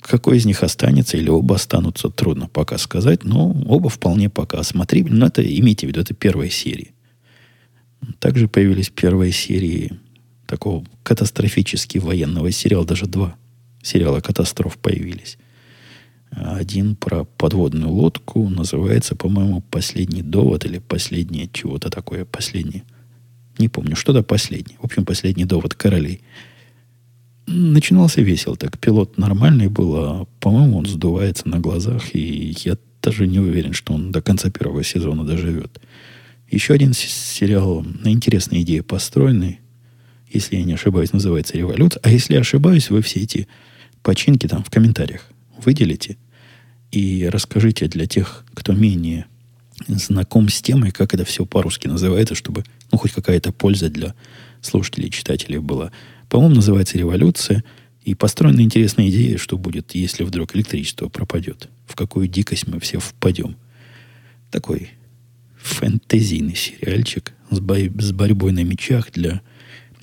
Какой 0.00 0.38
из 0.38 0.46
них 0.46 0.62
останется 0.62 1.18
или 1.18 1.28
оба 1.28 1.56
останутся, 1.56 2.08
трудно 2.08 2.48
пока 2.48 2.78
сказать, 2.78 3.24
но 3.24 3.50
оба 3.66 3.90
вполне 3.90 4.30
пока 4.30 4.62
смотрибельны. 4.62 5.18
Но 5.18 5.26
это 5.26 5.42
имейте 5.42 5.86
в 5.86 5.90
виду, 5.90 6.00
это 6.00 6.14
первая 6.14 6.48
серия. 6.48 6.92
Также 8.18 8.48
появились 8.48 8.88
первые 8.88 9.30
серии 9.30 10.00
такого 10.50 10.84
катастрофически 11.02 11.98
военного 11.98 12.50
сериала, 12.50 12.84
даже 12.84 13.06
два 13.06 13.36
сериала 13.82 14.20
катастроф 14.20 14.76
появились. 14.78 15.38
Один 16.30 16.96
про 16.96 17.24
подводную 17.24 17.90
лодку 17.90 18.48
называется, 18.48 19.16
по-моему, 19.16 19.62
«Последний 19.62 20.22
довод» 20.22 20.64
или 20.64 20.78
«Последнее 20.78 21.48
чего-то 21.52 21.90
такое», 21.90 22.24
«Последнее». 22.24 22.84
Не 23.58 23.68
помню, 23.68 23.96
что-то 23.96 24.22
последнее. 24.22 24.78
В 24.80 24.84
общем, 24.84 25.04
«Последний 25.04 25.44
довод 25.44 25.74
королей» 25.74 26.20
начинался 27.46 28.22
весело. 28.22 28.56
Так 28.56 28.78
пилот 28.78 29.18
нормальный 29.18 29.68
был, 29.68 29.96
а, 29.96 30.26
по-моему, 30.38 30.78
он 30.78 30.86
сдувается 30.86 31.48
на 31.48 31.58
глазах, 31.58 32.14
и 32.14 32.56
я 32.64 32.76
даже 33.02 33.26
не 33.26 33.40
уверен, 33.40 33.72
что 33.72 33.94
он 33.94 34.12
до 34.12 34.22
конца 34.22 34.50
первого 34.50 34.84
сезона 34.84 35.24
доживет. 35.24 35.80
Еще 36.48 36.74
один 36.74 36.92
сериал 36.92 37.84
на 38.04 38.12
интересной 38.12 38.62
идее 38.62 38.82
построенный, 38.82 39.60
если 40.30 40.56
я 40.56 40.64
не 40.64 40.74
ошибаюсь, 40.74 41.12
называется 41.12 41.56
«Революция». 41.56 42.00
А 42.02 42.10
если 42.10 42.36
ошибаюсь, 42.36 42.90
вы 42.90 43.02
все 43.02 43.20
эти 43.20 43.48
починки 44.02 44.46
там 44.46 44.62
в 44.64 44.70
комментариях 44.70 45.28
выделите 45.62 46.16
и 46.90 47.28
расскажите 47.30 47.88
для 47.88 48.06
тех, 48.06 48.44
кто 48.54 48.72
менее 48.72 49.26
знаком 49.86 50.48
с 50.48 50.60
темой, 50.62 50.90
как 50.90 51.14
это 51.14 51.24
все 51.24 51.44
по-русски 51.44 51.88
называется, 51.88 52.34
чтобы 52.34 52.64
ну, 52.92 52.98
хоть 52.98 53.12
какая-то 53.12 53.52
польза 53.52 53.88
для 53.88 54.14
слушателей 54.60 55.08
и 55.08 55.10
читателей 55.10 55.58
была. 55.58 55.90
По-моему, 56.28 56.56
называется 56.56 56.98
«Революция». 56.98 57.64
И 58.02 58.14
построена 58.14 58.62
интересная 58.62 59.10
идея, 59.10 59.36
что 59.36 59.58
будет, 59.58 59.94
если 59.94 60.24
вдруг 60.24 60.56
электричество 60.56 61.08
пропадет. 61.08 61.68
В 61.86 61.96
какую 61.96 62.28
дикость 62.28 62.66
мы 62.66 62.80
все 62.80 62.98
впадем. 62.98 63.56
Такой 64.50 64.90
фэнтезийный 65.58 66.56
сериальчик 66.56 67.34
с, 67.50 67.60
бой, 67.60 67.92
с 67.98 68.12
борьбой 68.12 68.52
на 68.52 68.64
мечах 68.64 69.12
для 69.12 69.42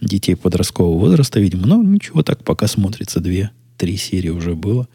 детей 0.02 0.36
подросткового 0.36 1.00
возраста, 1.00 1.39
видимо. 1.39 1.68
Но 1.68 1.82
ничего 1.82 2.24
так 2.24 2.43
пока 2.43 2.68
смотрится. 2.68 3.20
Две, 3.20 3.52
три 3.78 3.98
серии 3.98 4.30
уже 4.30 4.56
было. 4.56 4.88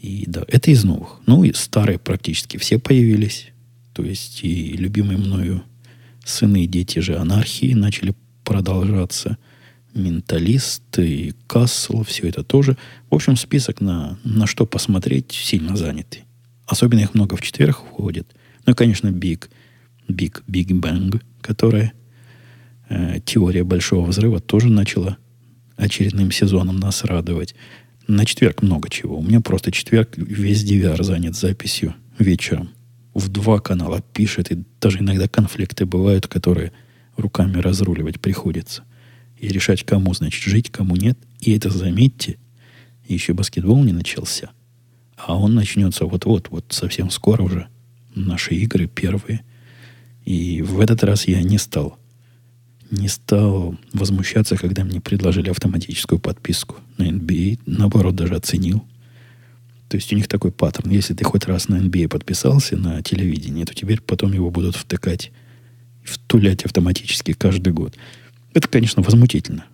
И 0.00 0.24
да, 0.26 0.44
это 0.48 0.70
из 0.70 0.84
новых. 0.84 1.20
Ну 1.26 1.44
и 1.44 1.52
старые 1.52 1.98
практически 1.98 2.56
все 2.56 2.78
появились. 2.78 3.48
То 3.92 4.02
есть 4.04 4.42
и 4.42 4.72
любимые 4.72 5.18
мною 5.18 5.62
сыны 6.24 6.64
и 6.64 6.66
дети 6.66 6.98
же 6.98 7.16
анархии 7.16 7.74
начали 7.74 8.14
продолжаться– 8.44 9.38
Менталист 9.94 10.98
и 10.98 11.34
Кассел, 11.46 12.02
все 12.02 12.28
это 12.28 12.42
тоже. 12.42 12.76
В 13.10 13.14
общем, 13.14 13.36
список 13.36 13.80
на, 13.80 14.18
на 14.24 14.46
что 14.46 14.66
посмотреть 14.66 15.32
сильно 15.32 15.76
занятый. 15.76 16.24
Особенно 16.66 17.00
их 17.00 17.14
много 17.14 17.36
в 17.36 17.40
четверг 17.40 17.78
входит. 17.78 18.34
Ну 18.66 18.72
и, 18.72 18.76
конечно, 18.76 19.08
Big, 19.08 19.48
Big, 20.08 20.42
Big 20.48 20.68
Bang, 20.80 21.22
которая 21.40 21.92
э, 22.88 23.20
теория 23.24 23.64
большого 23.64 24.06
взрыва 24.06 24.40
тоже 24.40 24.68
начала 24.68 25.16
очередным 25.76 26.30
сезоном 26.30 26.78
нас 26.78 27.04
радовать. 27.04 27.54
На 28.06 28.24
четверг 28.24 28.62
много 28.62 28.88
чего. 28.90 29.18
У 29.18 29.22
меня 29.22 29.40
просто 29.40 29.72
четверг 29.72 30.10
весь 30.16 30.64
DVR 30.64 31.02
занят 31.02 31.34
записью 31.36 31.94
вечером. 32.18 32.70
В 33.14 33.28
два 33.28 33.60
канала 33.60 34.02
пишет, 34.12 34.50
и 34.50 34.64
даже 34.80 34.98
иногда 34.98 35.28
конфликты 35.28 35.86
бывают, 35.86 36.26
которые 36.26 36.72
руками 37.16 37.58
разруливать 37.58 38.20
приходится. 38.20 38.84
И 39.38 39.48
решать, 39.48 39.84
кому, 39.84 40.12
значит, 40.14 40.42
жить, 40.42 40.70
кому 40.70 40.96
нет. 40.96 41.18
И 41.40 41.52
это, 41.56 41.70
заметьте, 41.70 42.38
еще 43.06 43.32
баскетбол 43.32 43.84
не 43.84 43.92
начался. 43.92 44.50
А 45.16 45.36
он 45.36 45.54
начнется 45.54 46.06
вот-вот, 46.06 46.48
вот 46.50 46.66
совсем 46.70 47.10
скоро 47.10 47.42
уже. 47.42 47.68
Наши 48.14 48.54
игры 48.54 48.86
первые. 48.86 49.42
И 50.24 50.62
в 50.62 50.80
этот 50.80 51.04
раз 51.04 51.26
я 51.26 51.42
не 51.42 51.58
стал 51.58 51.98
не 52.90 53.08
стал 53.08 53.76
возмущаться, 53.92 54.56
когда 54.56 54.84
мне 54.84 55.00
предложили 55.00 55.50
автоматическую 55.50 56.18
подписку 56.18 56.76
на 56.98 57.04
NBA. 57.04 57.60
Наоборот, 57.66 58.14
даже 58.14 58.34
оценил. 58.34 58.84
То 59.88 59.96
есть 59.96 60.12
у 60.12 60.16
них 60.16 60.28
такой 60.28 60.50
паттерн. 60.50 60.90
Если 60.90 61.14
ты 61.14 61.24
хоть 61.24 61.46
раз 61.46 61.68
на 61.68 61.76
NBA 61.76 62.08
подписался 62.08 62.76
на 62.76 63.02
телевидении, 63.02 63.64
то 63.64 63.74
теперь 63.74 64.00
потом 64.00 64.32
его 64.32 64.50
будут 64.50 64.76
втыкать, 64.76 65.30
втулять 66.02 66.64
автоматически 66.64 67.32
каждый 67.32 67.72
год. 67.72 67.94
Это, 68.54 68.68
конечно, 68.68 69.02
возмутительно. 69.02 69.64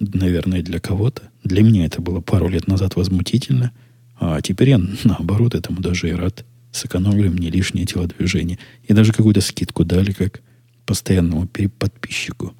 Наверное, 0.00 0.62
для 0.62 0.80
кого-то. 0.80 1.22
Для 1.44 1.62
меня 1.62 1.86
это 1.86 2.00
было 2.00 2.20
пару 2.20 2.48
лет 2.48 2.66
назад 2.68 2.96
возмутительно. 2.96 3.72
А 4.20 4.40
теперь 4.40 4.70
я, 4.70 4.80
наоборот, 5.04 5.54
этому 5.54 5.80
даже 5.80 6.08
и 6.08 6.12
рад. 6.12 6.44
Сэкономили 6.72 7.28
мне 7.28 7.50
лишнее 7.50 7.86
телодвижение. 7.86 8.58
И 8.84 8.92
даже 8.92 9.12
какую-то 9.12 9.40
скидку 9.40 9.84
дали, 9.84 10.12
как 10.12 10.40
постоянному 10.86 11.46
подписчику. 11.46 12.54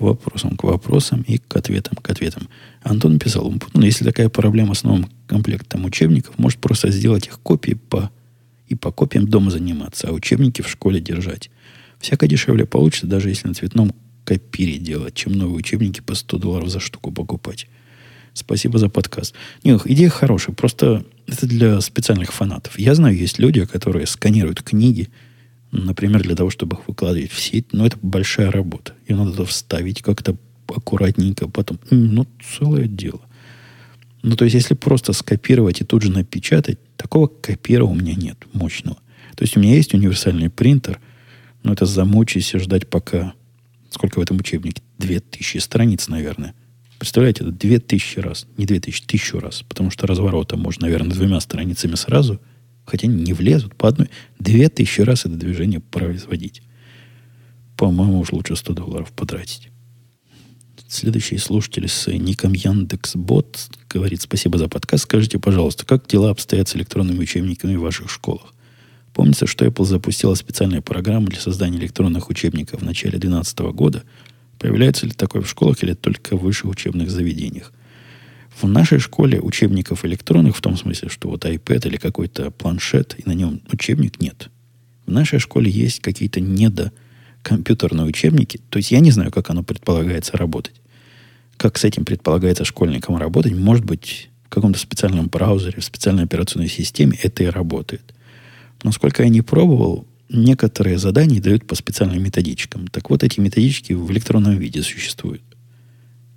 К 0.00 0.02
вопросам, 0.02 0.56
к 0.56 0.64
вопросам 0.64 1.20
и 1.28 1.36
к 1.36 1.54
ответам, 1.54 1.98
к 2.00 2.08
ответам. 2.08 2.48
Антон 2.82 3.18
писал, 3.18 3.52
ну, 3.74 3.82
если 3.82 4.02
такая 4.02 4.30
проблема 4.30 4.72
с 4.72 4.82
новым 4.82 5.10
комплектом 5.26 5.84
учебников, 5.84 6.38
может 6.38 6.58
просто 6.58 6.90
сделать 6.90 7.26
их 7.26 7.38
копии 7.40 7.74
по, 7.74 8.10
и 8.66 8.74
по 8.74 8.92
копиям 8.92 9.28
дома 9.28 9.50
заниматься, 9.50 10.08
а 10.08 10.12
учебники 10.12 10.62
в 10.62 10.70
школе 10.70 11.02
держать. 11.02 11.50
Всяко 11.98 12.26
дешевле 12.26 12.64
получится, 12.64 13.06
даже 13.06 13.28
если 13.28 13.48
на 13.48 13.52
цветном 13.52 13.92
копире 14.24 14.78
делать, 14.78 15.12
чем 15.12 15.34
новые 15.34 15.58
учебники 15.58 16.00
по 16.00 16.14
100 16.14 16.38
долларов 16.38 16.70
за 16.70 16.80
штуку 16.80 17.12
покупать. 17.12 17.66
Спасибо 18.32 18.78
за 18.78 18.88
подкаст. 18.88 19.34
Не, 19.64 19.78
идея 19.84 20.08
хорошая, 20.08 20.56
просто 20.56 21.04
это 21.26 21.46
для 21.46 21.78
специальных 21.82 22.32
фанатов. 22.32 22.78
Я 22.78 22.94
знаю, 22.94 23.14
есть 23.14 23.38
люди, 23.38 23.66
которые 23.66 24.06
сканируют 24.06 24.62
книги, 24.62 25.10
Например, 25.72 26.22
для 26.22 26.34
того, 26.34 26.50
чтобы 26.50 26.76
их 26.76 26.88
выкладывать 26.88 27.30
в 27.30 27.40
сеть. 27.40 27.72
Но 27.72 27.86
это 27.86 27.96
большая 28.02 28.50
работа. 28.50 28.94
Ее 29.06 29.16
надо 29.16 29.44
вставить 29.44 30.02
как-то 30.02 30.36
аккуратненько. 30.68 31.48
Потом, 31.48 31.78
ну, 31.90 32.26
целое 32.58 32.86
дело. 32.86 33.20
Ну, 34.22 34.36
то 34.36 34.44
есть, 34.44 34.54
если 34.54 34.74
просто 34.74 35.12
скопировать 35.12 35.80
и 35.80 35.84
тут 35.84 36.02
же 36.02 36.10
напечатать, 36.10 36.78
такого 36.96 37.28
копира 37.28 37.84
у 37.84 37.94
меня 37.94 38.14
нет 38.14 38.44
мощного. 38.52 38.98
То 39.36 39.44
есть, 39.44 39.56
у 39.56 39.60
меня 39.60 39.76
есть 39.76 39.94
универсальный 39.94 40.50
принтер, 40.50 41.00
но 41.62 41.72
это 41.72 41.86
замучайся 41.86 42.58
ждать 42.58 42.88
пока... 42.88 43.34
Сколько 43.90 44.20
в 44.20 44.22
этом 44.22 44.36
учебнике? 44.36 44.82
Две 44.98 45.18
тысячи 45.18 45.58
страниц, 45.58 46.06
наверное. 46.08 46.54
Представляете, 46.98 47.42
это 47.42 47.52
две 47.52 47.80
тысячи 47.80 48.20
раз. 48.20 48.46
Не 48.56 48.66
две 48.66 48.78
тысячи, 48.78 49.04
тысячу 49.04 49.40
раз. 49.40 49.62
Потому 49.68 49.90
что 49.90 50.06
разворота 50.06 50.56
можно, 50.56 50.86
наверное, 50.86 51.14
двумя 51.14 51.40
страницами 51.40 51.94
сразу– 51.94 52.40
хотя 52.84 53.06
не 53.06 53.32
влезут 53.32 53.74
по 53.74 53.88
одной. 53.88 54.10
Две 54.38 54.68
тысячи 54.68 55.00
раз 55.00 55.26
это 55.26 55.34
движение 55.34 55.80
производить. 55.80 56.62
По-моему, 57.76 58.20
уж 58.20 58.32
лучше 58.32 58.56
100 58.56 58.74
долларов 58.74 59.12
потратить. 59.12 59.70
Следующий 60.88 61.38
слушатель 61.38 61.88
с 61.88 62.10
ником 62.10 62.52
Яндекс.Бот 62.52 63.70
говорит, 63.88 64.22
спасибо 64.22 64.58
за 64.58 64.68
подкаст. 64.68 65.04
Скажите, 65.04 65.38
пожалуйста, 65.38 65.86
как 65.86 66.06
дела 66.08 66.30
обстоят 66.30 66.68
с 66.68 66.74
электронными 66.74 67.20
учебниками 67.20 67.76
в 67.76 67.82
ваших 67.82 68.10
школах? 68.10 68.52
Помнится, 69.14 69.46
что 69.46 69.64
Apple 69.64 69.84
запустила 69.84 70.34
специальную 70.34 70.82
программу 70.82 71.28
для 71.28 71.40
создания 71.40 71.78
электронных 71.78 72.28
учебников 72.28 72.80
в 72.80 72.84
начале 72.84 73.18
2012 73.18 73.58
года. 73.72 74.02
Появляется 74.58 75.06
ли 75.06 75.12
такое 75.12 75.42
в 75.42 75.48
школах 75.48 75.82
или 75.82 75.94
только 75.94 76.36
в 76.36 76.42
высших 76.42 76.70
учебных 76.70 77.10
заведениях? 77.10 77.72
В 78.60 78.68
нашей 78.68 78.98
школе 78.98 79.40
учебников 79.40 80.04
электронных, 80.04 80.54
в 80.54 80.60
том 80.60 80.76
смысле, 80.76 81.08
что 81.08 81.30
вот 81.30 81.46
iPad 81.46 81.88
или 81.88 81.96
какой-то 81.96 82.50
планшет, 82.50 83.14
и 83.18 83.22
на 83.26 83.32
нем 83.32 83.62
учебник 83.72 84.20
нет. 84.20 84.50
В 85.06 85.10
нашей 85.10 85.38
школе 85.38 85.70
есть 85.70 86.00
какие-то 86.00 86.40
недокомпьютерные 86.40 88.06
учебники. 88.06 88.60
То 88.68 88.76
есть 88.76 88.90
я 88.90 89.00
не 89.00 89.12
знаю, 89.12 89.30
как 89.30 89.48
оно 89.48 89.62
предполагается 89.62 90.36
работать. 90.36 90.74
Как 91.56 91.78
с 91.78 91.84
этим 91.84 92.04
предполагается 92.04 92.66
школьникам 92.66 93.16
работать. 93.16 93.54
Может 93.54 93.86
быть, 93.86 94.28
в 94.44 94.50
каком-то 94.50 94.78
специальном 94.78 95.28
браузере, 95.28 95.80
в 95.80 95.84
специальной 95.84 96.24
операционной 96.24 96.68
системе 96.68 97.18
это 97.22 97.42
и 97.42 97.46
работает. 97.46 98.14
Но 98.82 98.92
сколько 98.92 99.22
я 99.22 99.30
не 99.30 99.40
пробовал, 99.40 100.06
некоторые 100.28 100.98
задания 100.98 101.40
дают 101.40 101.66
по 101.66 101.74
специальным 101.74 102.22
методичкам. 102.22 102.88
Так 102.88 103.08
вот, 103.08 103.22
эти 103.24 103.40
методички 103.40 103.94
в 103.94 104.10
электронном 104.12 104.58
виде 104.58 104.82
существуют. 104.82 105.42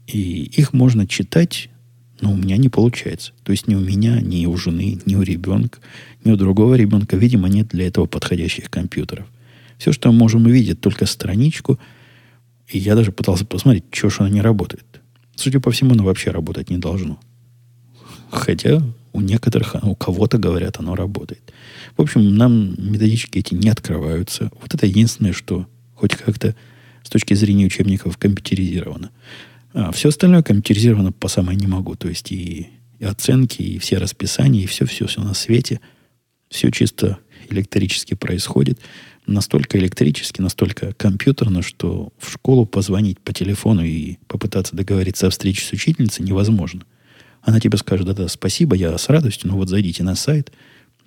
И 0.07 0.43
их 0.43 0.71
можно 0.71 1.05
читать 1.05 1.69
но 2.23 2.31
у 2.31 2.37
меня 2.37 2.55
не 2.55 2.69
получается. 2.69 3.33
То 3.43 3.51
есть 3.51 3.67
ни 3.67 3.75
у 3.75 3.81
меня, 3.81 4.21
ни 4.21 4.45
у 4.45 4.55
жены, 4.55 4.97
ни 5.05 5.15
у 5.15 5.21
ребенка, 5.23 5.79
ни 6.23 6.31
у 6.31 6.37
другого 6.37 6.75
ребенка, 6.75 7.17
видимо, 7.17 7.49
нет 7.49 7.67
для 7.67 7.85
этого 7.85 8.05
подходящих 8.05 8.69
компьютеров. 8.69 9.25
Все, 9.77 9.91
что 9.91 10.09
мы 10.09 10.19
можем 10.19 10.45
увидеть, 10.45 10.79
только 10.79 11.05
страничку. 11.05 11.77
И 12.69 12.79
я 12.79 12.95
даже 12.95 13.11
пытался 13.11 13.45
посмотреть, 13.45 13.83
что 13.91 14.09
же 14.09 14.17
она 14.21 14.29
не 14.29 14.39
работает. 14.39 14.85
Судя 15.35 15.59
по 15.59 15.69
всему, 15.69 15.91
оно 15.91 16.05
вообще 16.05 16.31
работать 16.31 16.69
не 16.69 16.77
должно. 16.77 17.19
Хотя 18.31 18.81
у 19.11 19.19
некоторых, 19.19 19.75
у 19.83 19.93
кого-то, 19.93 20.37
говорят, 20.37 20.79
оно 20.79 20.95
работает. 20.95 21.51
В 21.97 22.01
общем, 22.01 22.37
нам 22.37 22.73
методички 22.77 23.39
эти 23.39 23.53
не 23.53 23.67
открываются. 23.67 24.49
Вот 24.61 24.73
это 24.73 24.85
единственное, 24.85 25.33
что 25.33 25.67
хоть 25.93 26.15
как-то 26.15 26.55
с 27.03 27.09
точки 27.09 27.33
зрения 27.33 27.65
учебников 27.65 28.17
компьютеризировано. 28.17 29.11
А 29.73 29.91
все 29.91 30.09
остальное 30.09 30.43
компьютеризировано 30.43 31.11
по 31.11 31.27
самой 31.27 31.55
не 31.55 31.67
могу. 31.67 31.95
То 31.95 32.07
есть 32.07 32.31
и, 32.31 32.69
и 32.99 33.05
оценки, 33.05 33.61
и 33.61 33.79
все 33.79 33.97
расписания, 33.97 34.63
и 34.63 34.67
все-все 34.67 35.07
все 35.07 35.21
на 35.21 35.33
свете. 35.33 35.79
Все 36.49 36.71
чисто 36.71 37.19
электрически 37.49 38.13
происходит. 38.13 38.79
Настолько 39.25 39.79
электрически, 39.79 40.41
настолько 40.41 40.93
компьютерно, 40.93 41.61
что 41.61 42.11
в 42.19 42.31
школу 42.31 42.65
позвонить 42.65 43.19
по 43.19 43.33
телефону 43.33 43.83
и 43.83 44.17
попытаться 44.27 44.75
договориться 44.75 45.27
о 45.27 45.29
встрече 45.29 45.65
с 45.65 45.71
учительницей 45.71 46.25
невозможно. 46.25 46.83
Она 47.41 47.59
тебе 47.59 47.77
скажет, 47.77 48.05
да-да, 48.05 48.27
спасибо, 48.27 48.75
я 48.75 48.97
с 48.97 49.09
радостью, 49.09 49.49
но 49.49 49.57
вот 49.57 49.69
зайдите 49.69 50.03
на 50.03 50.15
сайт, 50.15 50.51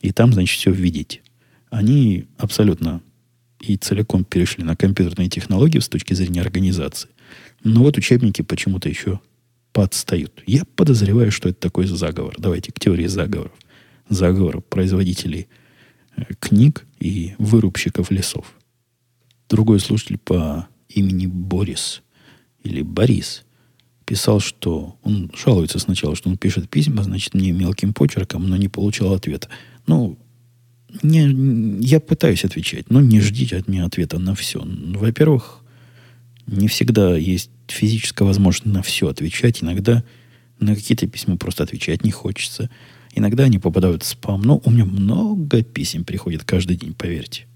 и 0.00 0.12
там, 0.12 0.32
значит, 0.32 0.58
все 0.58 0.70
введите. 0.70 1.20
Они 1.70 2.26
абсолютно 2.38 3.02
и 3.60 3.76
целиком 3.76 4.24
перешли 4.24 4.64
на 4.64 4.76
компьютерные 4.76 5.28
технологии 5.28 5.78
с 5.78 5.88
точки 5.88 6.14
зрения 6.14 6.40
организации. 6.40 7.08
Но 7.64 7.82
вот 7.82 7.96
учебники 7.98 8.42
почему-то 8.42 8.88
еще 8.88 9.20
подстают. 9.72 10.42
Я 10.46 10.64
подозреваю, 10.64 11.30
что 11.30 11.48
это 11.48 11.60
такой 11.60 11.86
заговор. 11.86 12.34
Давайте 12.38 12.72
к 12.72 12.80
теории 12.80 13.06
заговоров. 13.06 13.52
Заговор 14.08 14.60
производителей 14.60 15.48
э, 16.16 16.22
книг 16.38 16.86
и 16.98 17.34
вырубщиков 17.38 18.10
лесов. 18.10 18.54
Другой 19.48 19.80
слушатель 19.80 20.18
по 20.18 20.68
имени 20.88 21.26
Борис 21.26 22.02
или 22.62 22.82
Борис 22.82 23.44
писал, 24.04 24.40
что 24.40 24.96
он 25.02 25.30
жалуется 25.36 25.78
сначала, 25.78 26.16
что 26.16 26.30
он 26.30 26.36
пишет 26.36 26.70
письма, 26.70 27.02
значит, 27.02 27.34
мне 27.34 27.52
мелким 27.52 27.92
почерком, 27.92 28.48
но 28.48 28.56
не 28.56 28.68
получал 28.68 29.12
ответа. 29.14 29.48
Ну, 29.86 30.18
не, 31.02 31.80
я 31.84 32.00
пытаюсь 32.00 32.44
отвечать, 32.44 32.90
но 32.90 33.00
не 33.00 33.20
ждите 33.20 33.56
от 33.56 33.68
меня 33.68 33.84
ответа 33.84 34.18
на 34.18 34.34
все. 34.34 34.62
Во-первых, 34.64 35.60
не 36.46 36.68
всегда 36.68 37.16
есть 37.16 37.50
физическая 37.68 38.26
возможность 38.26 38.72
на 38.72 38.82
все 38.82 39.08
отвечать. 39.08 39.62
Иногда 39.62 40.04
на 40.58 40.74
какие-то 40.74 41.06
письма 41.06 41.36
просто 41.36 41.64
отвечать 41.64 42.04
не 42.04 42.10
хочется. 42.10 42.70
Иногда 43.14 43.44
они 43.44 43.58
попадают 43.58 44.02
в 44.02 44.06
спам. 44.06 44.42
Но 44.42 44.60
у 44.64 44.70
меня 44.70 44.84
много 44.84 45.62
писем 45.62 46.04
приходит 46.04 46.44
каждый 46.44 46.76
день, 46.76 46.94
поверьте. 46.94 47.46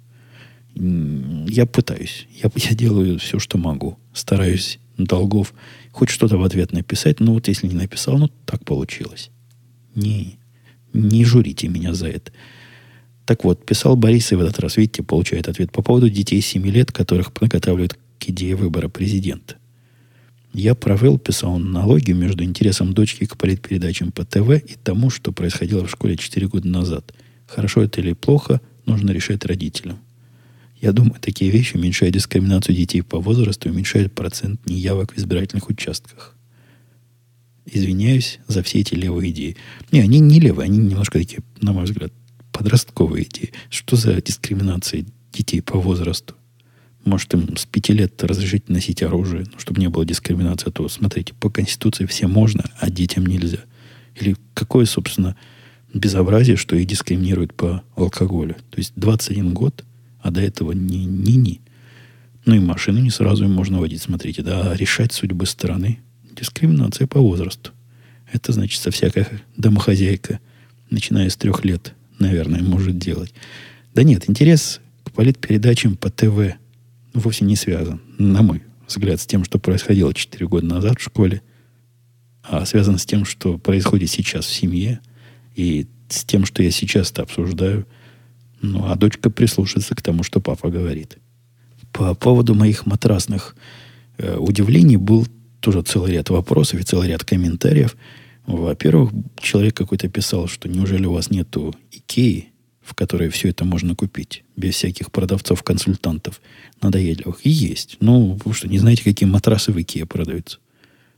Я 0.74 1.66
пытаюсь. 1.66 2.26
Я, 2.42 2.50
я 2.54 2.74
делаю 2.74 3.18
все, 3.18 3.38
что 3.38 3.58
могу. 3.58 3.98
Стараюсь 4.12 4.78
долгов 4.96 5.54
хоть 5.92 6.10
что-то 6.10 6.36
в 6.38 6.44
ответ 6.44 6.72
написать. 6.72 7.20
Но 7.20 7.34
вот 7.34 7.48
если 7.48 7.68
не 7.68 7.74
написал, 7.74 8.18
ну 8.18 8.28
так 8.44 8.64
получилось. 8.64 9.30
Не, 9.94 10.38
не 10.92 11.24
журите 11.24 11.68
меня 11.68 11.94
за 11.94 12.08
это. 12.08 12.32
Так 13.24 13.44
вот, 13.44 13.64
писал 13.64 13.94
Борис 13.94 14.32
и 14.32 14.34
в 14.34 14.40
этот 14.40 14.58
раз, 14.58 14.76
видите, 14.76 15.04
получает 15.04 15.48
ответ 15.48 15.70
по 15.70 15.82
поводу 15.82 16.10
детей 16.10 16.40
7 16.40 16.66
лет, 16.66 16.90
которых 16.90 17.32
подготавливают 17.32 17.96
к 18.20 18.28
идее 18.28 18.54
выбора 18.54 18.88
президента. 18.88 19.56
Я 20.52 20.74
провел, 20.74 21.18
писал 21.18 21.54
он, 21.54 21.68
аналогию 21.68 22.16
между 22.16 22.44
интересом 22.44 22.92
дочки 22.92 23.24
к 23.24 23.36
политпередачам 23.36 24.12
по 24.12 24.24
ТВ 24.24 24.50
и 24.50 24.76
тому, 24.82 25.08
что 25.10 25.32
происходило 25.32 25.86
в 25.86 25.90
школе 25.90 26.16
4 26.16 26.48
года 26.48 26.68
назад. 26.68 27.14
Хорошо 27.46 27.82
это 27.82 28.00
или 28.00 28.12
плохо, 28.12 28.60
нужно 28.84 29.12
решать 29.12 29.44
родителям. 29.44 29.98
Я 30.80 30.92
думаю, 30.92 31.20
такие 31.20 31.50
вещи 31.50 31.76
уменьшают 31.76 32.14
дискриминацию 32.14 32.74
детей 32.74 33.02
по 33.02 33.20
возрасту 33.20 33.68
и 33.68 33.72
уменьшают 33.72 34.12
процент 34.12 34.66
неявок 34.66 35.12
в 35.12 35.18
избирательных 35.18 35.68
участках. 35.68 36.34
Извиняюсь 37.66 38.40
за 38.48 38.62
все 38.62 38.80
эти 38.80 38.94
левые 38.94 39.30
идеи. 39.30 39.56
Не, 39.92 40.00
они 40.00 40.18
не 40.18 40.40
левые, 40.40 40.64
они 40.64 40.78
немножко 40.78 41.18
такие, 41.18 41.42
на 41.60 41.72
мой 41.72 41.84
взгляд, 41.84 42.12
подростковые 42.50 43.24
идеи. 43.24 43.52
Что 43.68 43.96
за 43.96 44.20
дискриминация 44.20 45.04
детей 45.32 45.60
по 45.60 45.78
возрасту? 45.78 46.34
Может, 47.04 47.32
им 47.34 47.56
с 47.56 47.64
пяти 47.66 47.92
лет 47.92 48.22
разрешить 48.22 48.68
носить 48.68 49.02
оружие, 49.02 49.46
ну, 49.52 49.58
чтобы 49.58 49.80
не 49.80 49.88
было 49.88 50.04
дискриминации. 50.04 50.68
А 50.68 50.72
то, 50.72 50.88
смотрите, 50.88 51.32
по 51.34 51.50
Конституции 51.50 52.06
все 52.06 52.26
можно, 52.26 52.64
а 52.78 52.90
детям 52.90 53.24
нельзя. 53.26 53.60
Или 54.16 54.36
какое, 54.54 54.84
собственно, 54.84 55.36
безобразие, 55.94 56.56
что 56.56 56.76
их 56.76 56.86
дискриминируют 56.86 57.54
по 57.54 57.82
алкоголю. 57.96 58.56
То 58.70 58.78
есть 58.78 58.92
21 58.96 59.54
год, 59.54 59.84
а 60.20 60.30
до 60.30 60.40
этого 60.40 60.72
ни-ни-ни. 60.72 61.60
Ну 62.44 62.54
и 62.54 62.58
машину 62.58 63.00
не 63.00 63.10
сразу 63.10 63.44
им 63.44 63.52
можно 63.52 63.80
водить, 63.80 64.02
смотрите. 64.02 64.42
Да, 64.42 64.70
а 64.70 64.76
решать 64.76 65.12
судьбы 65.12 65.46
страны– 65.46 66.00
дискриминация 66.40 67.06
по 67.06 67.20
возрасту. 67.20 67.70
Это 68.32 68.52
значит, 68.52 68.80
со 68.80 68.90
всякая 68.90 69.28
домохозяйка, 69.56 70.40
начиная 70.90 71.28
с 71.28 71.36
трех 71.36 71.64
лет, 71.64 71.94
наверное, 72.18 72.62
может 72.62 72.98
делать. 72.98 73.32
Да 73.94 74.02
нет, 74.02 74.28
интерес 74.28 74.80
к 75.04 75.12
политпередачам 75.12 75.96
по 75.96 76.10
ТВ 76.10 76.54
вовсе 77.14 77.44
не 77.44 77.56
связан, 77.56 78.00
на 78.18 78.42
мой 78.42 78.62
взгляд, 78.86 79.20
с 79.20 79.26
тем, 79.26 79.44
что 79.44 79.58
происходило 79.58 80.12
4 80.12 80.46
года 80.46 80.66
назад 80.66 80.98
в 80.98 81.02
школе, 81.02 81.42
а 82.42 82.64
связан 82.66 82.98
с 82.98 83.06
тем, 83.06 83.24
что 83.24 83.58
происходит 83.58 84.10
сейчас 84.10 84.46
в 84.46 84.52
семье, 84.52 85.00
и 85.54 85.86
с 86.08 86.24
тем, 86.24 86.44
что 86.44 86.62
я 86.62 86.70
сейчас-то 86.70 87.22
обсуждаю. 87.22 87.86
Ну, 88.62 88.84
а 88.86 88.96
дочка 88.96 89.30
прислушается 89.30 89.94
к 89.94 90.02
тому, 90.02 90.22
что 90.22 90.40
папа 90.40 90.70
говорит. 90.70 91.18
По 91.92 92.14
поводу 92.14 92.54
моих 92.54 92.86
матрасных 92.86 93.56
э, 94.18 94.36
удивлений 94.36 94.96
был 94.96 95.26
тоже 95.60 95.82
целый 95.82 96.12
ряд 96.12 96.30
вопросов 96.30 96.80
и 96.80 96.84
целый 96.84 97.08
ряд 97.08 97.24
комментариев. 97.24 97.96
Во-первых, 98.46 99.12
человек 99.40 99.76
какой-то 99.76 100.08
писал, 100.08 100.48
что 100.48 100.68
неужели 100.68 101.06
у 101.06 101.12
вас 101.12 101.30
нету 101.30 101.74
Икеи, 101.90 102.49
в 102.90 102.94
которой 102.94 103.28
все 103.28 103.50
это 103.50 103.64
можно 103.64 103.94
купить, 103.94 104.42
без 104.56 104.74
всяких 104.74 105.12
продавцов-консультантов 105.12 106.40
надоедливых. 106.82 107.46
И 107.46 107.50
есть. 107.50 107.96
Ну, 108.00 108.36
вы 108.44 108.52
что, 108.52 108.66
не 108.66 108.80
знаете, 108.80 109.04
какие 109.04 109.28
матрасы 109.28 109.70
в 109.70 109.80
Икее 109.80 110.06
продаются? 110.06 110.58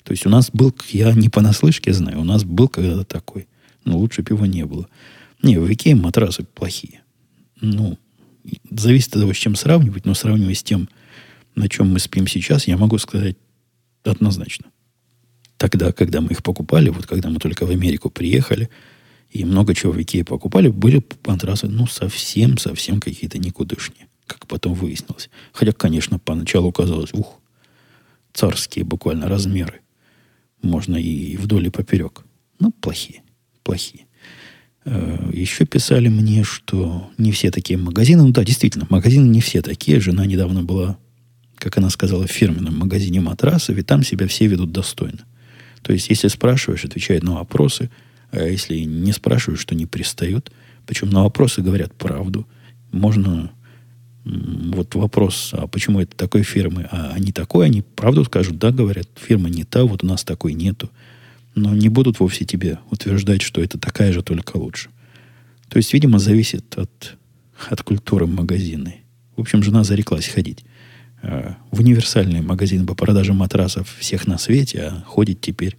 То 0.02 0.12
есть 0.12 0.26
у 0.26 0.28
нас 0.28 0.50
был, 0.52 0.74
я 0.90 1.12
не 1.12 1.30
понаслышке 1.30 1.94
знаю, 1.94 2.20
у 2.20 2.24
нас 2.24 2.44
был 2.44 2.68
когда-то 2.68 3.04
такой. 3.04 3.48
Но 3.86 3.96
лучше 3.96 4.22
пива 4.22 4.44
не 4.44 4.66
было. 4.66 4.86
Не, 5.42 5.56
в 5.56 5.72
Икее 5.72 5.94
матрасы 5.94 6.44
плохие. 6.44 7.00
Ну, 7.62 7.98
зависит 8.70 9.16
от 9.16 9.22
того, 9.22 9.32
с 9.32 9.38
чем 9.38 9.56
сравнивать, 9.56 10.04
но 10.04 10.12
сравнивая 10.12 10.54
с 10.54 10.62
тем, 10.62 10.90
на 11.54 11.70
чем 11.70 11.90
мы 11.90 12.00
спим 12.00 12.26
сейчас, 12.26 12.68
я 12.68 12.76
могу 12.76 12.98
сказать 12.98 13.36
однозначно. 14.04 14.66
Тогда, 15.56 15.92
когда 15.92 16.20
мы 16.20 16.32
их 16.32 16.42
покупали, 16.42 16.90
вот 16.90 17.06
когда 17.06 17.30
мы 17.30 17.38
только 17.38 17.64
в 17.64 17.70
Америку 17.70 18.10
приехали– 18.10 18.68
и 19.32 19.44
много 19.46 19.74
чего 19.74 19.92
в 19.92 20.00
Икее 20.00 20.24
покупали, 20.24 20.68
были 20.68 21.02
матрасы, 21.26 21.66
ну, 21.66 21.86
совсем-совсем 21.86 23.00
какие-то 23.00 23.38
никудышние, 23.38 24.08
как 24.26 24.46
потом 24.46 24.74
выяснилось. 24.74 25.30
Хотя, 25.52 25.72
конечно, 25.72 26.18
поначалу 26.18 26.70
казалось, 26.70 27.14
ух, 27.14 27.40
царские 28.34 28.84
буквально 28.84 29.28
размеры. 29.28 29.80
Можно 30.60 30.96
и 30.96 31.38
вдоль 31.38 31.66
и 31.66 31.70
поперек. 31.70 32.24
Ну, 32.58 32.72
плохие, 32.72 33.22
плохие. 33.62 34.04
Э, 34.84 35.30
Еще 35.32 35.64
писали 35.64 36.08
мне, 36.08 36.44
что 36.44 37.10
не 37.16 37.32
все 37.32 37.50
такие 37.50 37.78
магазины. 37.78 38.22
Ну 38.22 38.32
да, 38.32 38.44
действительно, 38.44 38.86
магазины 38.90 39.26
не 39.26 39.40
все 39.40 39.62
такие. 39.62 39.98
Жена 39.98 40.26
недавно 40.26 40.62
была, 40.62 40.98
как 41.56 41.78
она 41.78 41.88
сказала, 41.88 42.26
в 42.26 42.30
фирменном 42.30 42.78
магазине 42.78 43.20
матрасов, 43.22 43.78
и 43.78 43.82
там 43.82 44.04
себя 44.04 44.28
все 44.28 44.46
ведут 44.46 44.72
достойно. 44.72 45.24
То 45.80 45.94
есть, 45.94 46.10
если 46.10 46.28
спрашиваешь, 46.28 46.84
отвечают 46.84 47.24
на 47.24 47.36
вопросы– 47.36 47.90
а 48.32 48.42
если 48.42 48.78
не 48.78 49.12
спрашивают, 49.12 49.60
что 49.60 49.74
не 49.74 49.86
пристают, 49.86 50.50
причем 50.86 51.10
на 51.10 51.22
вопросы 51.22 51.60
говорят 51.60 51.94
правду, 51.94 52.48
можно 52.90 53.52
вот 54.24 54.94
вопрос, 54.94 55.50
а 55.52 55.66
почему 55.66 56.00
это 56.00 56.16
такой 56.16 56.42
фирмы, 56.42 56.88
а 56.90 57.18
не 57.18 57.32
такой, 57.32 57.66
они 57.66 57.82
правду 57.82 58.24
скажут, 58.24 58.58
да, 58.58 58.70
говорят, 58.70 59.08
фирма 59.16 59.50
не 59.50 59.64
та, 59.64 59.84
вот 59.84 60.02
у 60.02 60.06
нас 60.06 60.24
такой 60.24 60.54
нету. 60.54 60.90
Но 61.54 61.74
не 61.74 61.88
будут 61.88 62.20
вовсе 62.20 62.44
тебе 62.44 62.78
утверждать, 62.90 63.42
что 63.42 63.60
это 63.60 63.78
такая 63.78 64.12
же, 64.12 64.22
только 64.22 64.56
лучше. 64.56 64.88
То 65.68 65.76
есть, 65.76 65.92
видимо, 65.92 66.18
зависит 66.18 66.78
от, 66.78 67.16
от 67.68 67.82
культуры 67.82 68.26
магазина. 68.26 68.94
В 69.36 69.40
общем, 69.40 69.62
жена 69.62 69.84
зареклась 69.84 70.28
ходить 70.28 70.64
э, 71.22 71.54
в 71.70 71.80
универсальный 71.80 72.40
магазин 72.40 72.86
по 72.86 72.94
продаже 72.94 73.34
матрасов 73.34 73.94
всех 73.98 74.26
на 74.26 74.38
свете, 74.38 74.80
а 74.82 75.02
ходит 75.04 75.40
теперь, 75.40 75.76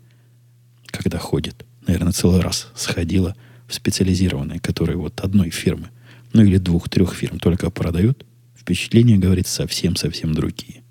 когда 0.87 1.17
ходит 1.17 1.65
наверное, 1.87 2.13
целый 2.13 2.41
раз 2.41 2.67
сходила 2.75 3.35
в 3.67 3.73
специализированные, 3.73 4.59
которые 4.59 4.97
вот 4.97 5.19
одной 5.21 5.49
фирмы, 5.49 5.89
ну 6.33 6.43
или 6.43 6.57
двух-трех 6.57 7.13
фирм 7.13 7.39
только 7.39 7.69
продают, 7.69 8.25
впечатления, 8.57 9.17
говорит, 9.17 9.47
совсем-совсем 9.47 10.33
другие. 10.33 10.83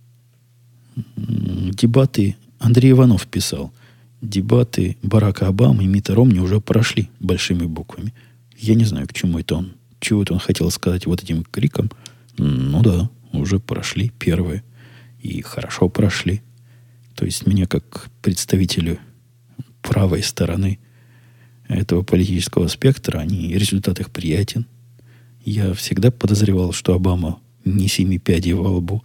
Дебаты 1.17 2.37
Андрей 2.59 2.93
Иванов 2.93 3.27
писал. 3.27 3.73
Дебаты 4.21 4.97
Барака 5.03 5.49
Обамы 5.49 5.85
и 5.85 5.87
Мита 5.87 6.15
Ромни 6.15 6.39
уже 6.39 6.61
прошли 6.61 7.11
большими 7.19 7.67
буквами. 7.67 8.15
Я 8.57 8.75
не 8.75 8.85
знаю, 8.85 9.09
к 9.09 9.13
чему 9.13 9.39
это 9.39 9.57
он. 9.57 9.73
Чего 10.01 10.23
это 10.23 10.35
он 10.35 10.39
хотел 10.39 10.71
сказать 10.71 11.07
вот 11.07 11.23
этим 11.23 11.45
криком. 11.45 11.91
Ну 12.39 12.83
да, 12.83 13.11
уже 13.33 13.59
прошли 13.59 14.11
первые. 14.19 14.63
И 15.21 15.41
хорошо 15.43 15.89
прошли. 15.89 16.43
То 17.17 17.25
есть 17.25 17.47
меня 17.47 17.67
как 17.67 18.11
представителю 18.21 18.99
правой 19.83 20.23
стороны 20.23 20.79
этого 21.69 22.03
политического 22.03 22.69
спектра, 22.69 23.19
они, 23.19 23.55
результат 23.55 24.01
их 24.01 24.11
приятен. 24.11 24.67
Я 25.45 25.75
всегда 25.75 26.11
подозревал, 26.11 26.73
что 26.73 26.95
Обама 26.95 27.41
не 27.65 27.89
семи 27.89 28.19
пядей 28.19 28.53
во 28.53 28.71
лбу, 28.71 29.03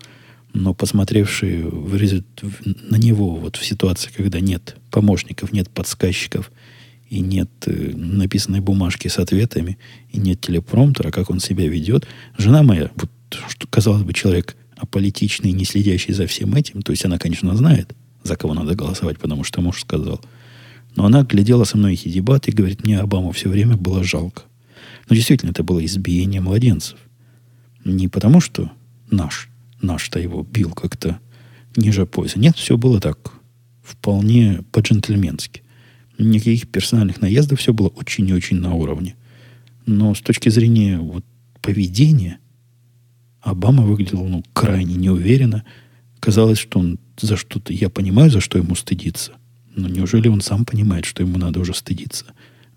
но 0.54 0.74
посмотревший 0.74 1.64
в 1.64 1.96
результ... 1.96 2.26
на 2.64 2.96
него 2.96 3.36
вот 3.36 3.56
в 3.58 3.66
ситуации, 3.66 4.10
когда 4.16 4.40
нет 4.40 4.78
помощников, 4.92 5.52
нет 5.52 5.70
подсказчиков 5.70 6.52
и 7.10 7.20
нет 7.20 7.50
э, 7.66 7.92
написанной 7.96 8.60
бумажки 8.60 9.08
с 9.08 9.18
ответами, 9.18 9.78
и 10.12 10.20
нет 10.20 10.42
телепромтера, 10.42 11.12
как 11.12 11.30
он 11.30 11.40
себя 11.40 11.68
ведет, 11.68 12.08
жена 12.38 12.64
моя, 12.64 12.92
вот, 12.96 13.10
что, 13.50 13.68
казалось 13.68 14.04
бы, 14.04 14.14
человек 14.14 14.58
аполитичный, 14.76 15.52
не 15.52 15.66
следящий 15.66 16.14
за 16.14 16.28
всем 16.28 16.54
этим, 16.54 16.82
то 16.82 16.92
есть 16.92 17.06
она, 17.06 17.18
конечно, 17.18 17.56
знает, 17.56 17.96
за 18.24 18.36
кого 18.36 18.54
надо 18.54 18.76
голосовать, 18.76 19.20
потому 19.20 19.44
что 19.44 19.62
муж 19.62 19.82
сказал– 19.82 20.22
но 20.98 21.06
она 21.06 21.22
глядела 21.22 21.64
со 21.64 21.78
мной 21.78 21.94
эти 21.94 22.10
дебаты 22.10 22.50
и 22.50 22.54
говорит, 22.54 22.84
мне 22.84 23.00
Обаму 23.00 23.32
все 23.32 23.50
время 23.50 23.78
было 23.78 24.04
жалко. 24.04 24.42
Но 25.08 25.16
действительно, 25.16 25.52
это 25.52 25.64
было 25.64 25.86
избиение 25.86 26.42
младенцев. 26.42 26.98
Не 27.86 28.08
потому, 28.08 28.42
что 28.42 28.72
наш, 29.12 29.48
наш-то 29.80 30.20
его 30.20 30.42
бил 30.42 30.72
как-то 30.72 31.20
ниже 31.76 32.08
пояса. 32.08 32.40
Нет, 32.40 32.58
все 32.58 32.78
было 32.78 33.00
так, 33.00 33.32
вполне 33.84 34.64
по-джентльменски. 34.72 35.62
Никаких 36.18 36.68
персональных 36.68 37.22
наездов, 37.22 37.60
все 37.60 37.74
было 37.74 37.90
очень 37.90 38.28
и 38.28 38.34
очень 38.34 38.58
на 38.58 38.74
уровне. 38.74 39.16
Но 39.86 40.16
с 40.16 40.22
точки 40.22 40.50
зрения 40.50 40.98
вот, 40.98 41.24
поведения, 41.62 42.40
Обама 43.42 43.84
выглядел 43.84 44.26
ну, 44.26 44.44
крайне 44.52 44.96
неуверенно. 44.96 45.64
Казалось, 46.20 46.58
что 46.58 46.80
он 46.80 46.98
за 47.22 47.38
что-то... 47.38 47.72
Я 47.72 47.92
понимаю, 47.92 48.32
за 48.32 48.42
что 48.42 48.58
ему 48.58 48.74
стыдиться– 48.74 49.34
но 49.78 49.88
неужели 49.88 50.28
он 50.28 50.42
сам 50.42 50.66
понимает, 50.66 51.06
что 51.06 51.24
ему 51.24 51.38
надо 51.38 51.60
уже 51.60 51.74
стыдиться 51.74 52.26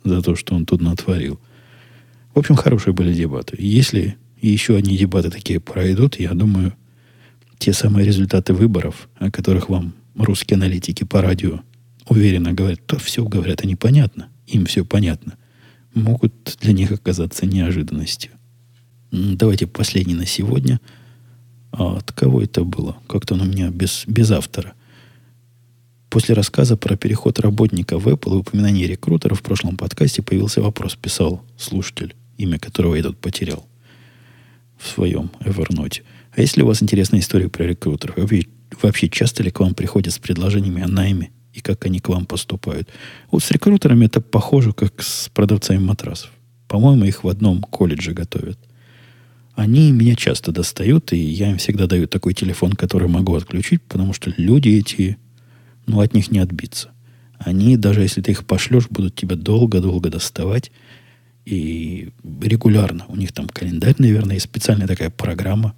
за 0.04 0.22
то, 0.22 0.36
что 0.36 0.54
он 0.54 0.66
тут 0.66 0.80
натворил? 0.80 1.40
В 2.34 2.38
общем, 2.38 2.54
хорошие 2.54 2.94
были 2.94 3.12
дебаты. 3.12 3.56
Если 3.58 4.16
еще 4.40 4.76
одни 4.76 4.96
дебаты 4.96 5.30
такие 5.30 5.60
пройдут, 5.60 6.20
я 6.20 6.32
думаю, 6.32 6.74
те 7.58 7.72
самые 7.72 8.06
результаты 8.06 8.52
выборов, 8.52 9.08
о 9.16 9.30
которых 9.30 9.68
вам 9.68 9.94
русские 10.16 10.56
аналитики 10.56 11.04
по 11.04 11.20
радио 11.20 11.60
уверенно 12.08 12.52
говорят, 12.52 12.86
то 12.86 12.98
все 12.98 13.24
говорят, 13.24 13.62
они 13.62 13.76
понятно, 13.76 14.28
им 14.46 14.66
все 14.66 14.84
понятно, 14.84 15.36
могут 15.94 16.58
для 16.60 16.72
них 16.72 16.92
оказаться 16.92 17.46
неожиданностью. 17.46 18.32
Давайте 19.10 19.66
последний 19.66 20.14
на 20.14 20.26
сегодня. 20.26 20.80
А 21.72 21.96
от 21.96 22.12
кого 22.12 22.42
это 22.42 22.64
было? 22.64 22.96
Как-то 23.08 23.34
он 23.34 23.42
у 23.42 23.44
меня 23.44 23.70
без, 23.70 24.04
без 24.06 24.30
автора. 24.30 24.74
После 26.10 26.34
рассказа 26.34 26.76
про 26.76 26.96
переход 26.96 27.38
работника 27.38 27.96
в 27.96 28.08
Apple 28.08 28.34
и 28.34 28.38
упоминания 28.38 28.88
рекрутера 28.88 29.36
в 29.36 29.42
прошлом 29.42 29.76
подкасте 29.76 30.22
появился 30.22 30.60
вопрос, 30.60 30.96
писал 30.96 31.44
слушатель, 31.56 32.16
имя 32.36 32.58
которого 32.58 32.96
я 32.96 33.04
тут 33.04 33.18
потерял 33.18 33.64
в 34.76 34.88
своем 34.88 35.30
Evernote. 35.38 36.02
А 36.34 36.40
если 36.40 36.62
у 36.62 36.66
вас 36.66 36.82
интересная 36.82 37.20
история 37.20 37.48
про 37.48 37.62
рекрутеров, 37.62 38.16
вы 38.16 38.48
вообще 38.82 39.08
часто 39.08 39.44
ли 39.44 39.52
к 39.52 39.60
вам 39.60 39.74
приходят 39.74 40.12
с 40.12 40.18
предложениями 40.18 40.82
о 40.82 40.88
найме 40.88 41.30
и 41.52 41.60
как 41.60 41.86
они 41.86 42.00
к 42.00 42.08
вам 42.08 42.26
поступают? 42.26 42.88
Вот 43.30 43.44
с 43.44 43.50
рекрутерами 43.52 44.06
это 44.06 44.20
похоже, 44.20 44.72
как 44.72 45.02
с 45.02 45.28
продавцами 45.28 45.78
матрасов. 45.78 46.30
По-моему, 46.66 47.04
их 47.04 47.22
в 47.22 47.28
одном 47.28 47.62
колледже 47.62 48.14
готовят. 48.14 48.58
Они 49.54 49.92
меня 49.92 50.16
часто 50.16 50.50
достают, 50.50 51.12
и 51.12 51.18
я 51.18 51.50
им 51.50 51.58
всегда 51.58 51.86
даю 51.86 52.08
такой 52.08 52.34
телефон, 52.34 52.72
который 52.72 53.08
могу 53.08 53.34
отключить, 53.36 53.82
потому 53.82 54.12
что 54.12 54.32
люди 54.36 54.70
эти, 54.70 55.18
ну, 55.90 56.00
от 56.00 56.14
них 56.14 56.30
не 56.30 56.38
отбиться. 56.38 56.90
Они, 57.38 57.76
даже 57.76 58.02
если 58.02 58.20
ты 58.20 58.30
их 58.30 58.46
пошлешь, 58.46 58.86
будут 58.88 59.16
тебя 59.16 59.34
долго-долго 59.34 60.08
доставать. 60.08 60.70
И 61.44 62.10
регулярно. 62.40 63.06
У 63.08 63.16
них 63.16 63.32
там 63.32 63.48
календарь, 63.48 63.96
наверное, 63.98 64.36
и 64.36 64.40
специальная 64.40 64.86
такая 64.86 65.10
программа. 65.10 65.74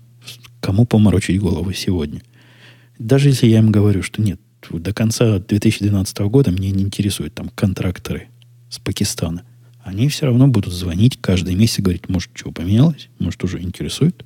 Кому 0.60 0.84
поморочить 0.84 1.40
голову 1.40 1.72
сегодня. 1.72 2.20
Даже 2.98 3.30
если 3.30 3.46
я 3.46 3.60
им 3.60 3.72
говорю, 3.72 4.02
что 4.02 4.20
нет, 4.20 4.38
до 4.70 4.92
конца 4.92 5.38
2012 5.38 6.18
года 6.18 6.50
меня 6.50 6.70
не 6.70 6.82
интересуют 6.82 7.34
там 7.34 7.48
контракторы 7.48 8.28
с 8.68 8.78
Пакистана. 8.78 9.44
Они 9.82 10.08
все 10.08 10.26
равно 10.26 10.46
будут 10.46 10.74
звонить 10.74 11.18
каждый 11.20 11.54
месяц 11.54 11.78
и 11.78 11.82
говорить, 11.82 12.08
может, 12.08 12.30
что 12.34 12.52
поменялось, 12.52 13.08
может, 13.18 13.42
уже 13.44 13.60
интересует. 13.60 14.24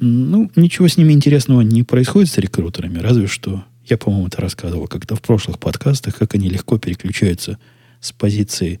Ну, 0.00 0.50
ничего 0.56 0.88
с 0.88 0.96
ними 0.96 1.12
интересного 1.12 1.60
не 1.60 1.82
происходит 1.82 2.30
с 2.30 2.38
рекрутерами, 2.38 2.98
разве 2.98 3.26
что 3.26 3.64
я, 3.86 3.98
по-моему, 3.98 4.28
это 4.28 4.40
рассказывал 4.40 4.86
как-то 4.86 5.14
в 5.14 5.22
прошлых 5.22 5.58
подкастах, 5.58 6.16
как 6.16 6.34
они 6.34 6.48
легко 6.48 6.78
переключаются 6.78 7.58
с 8.00 8.12
позиции 8.12 8.80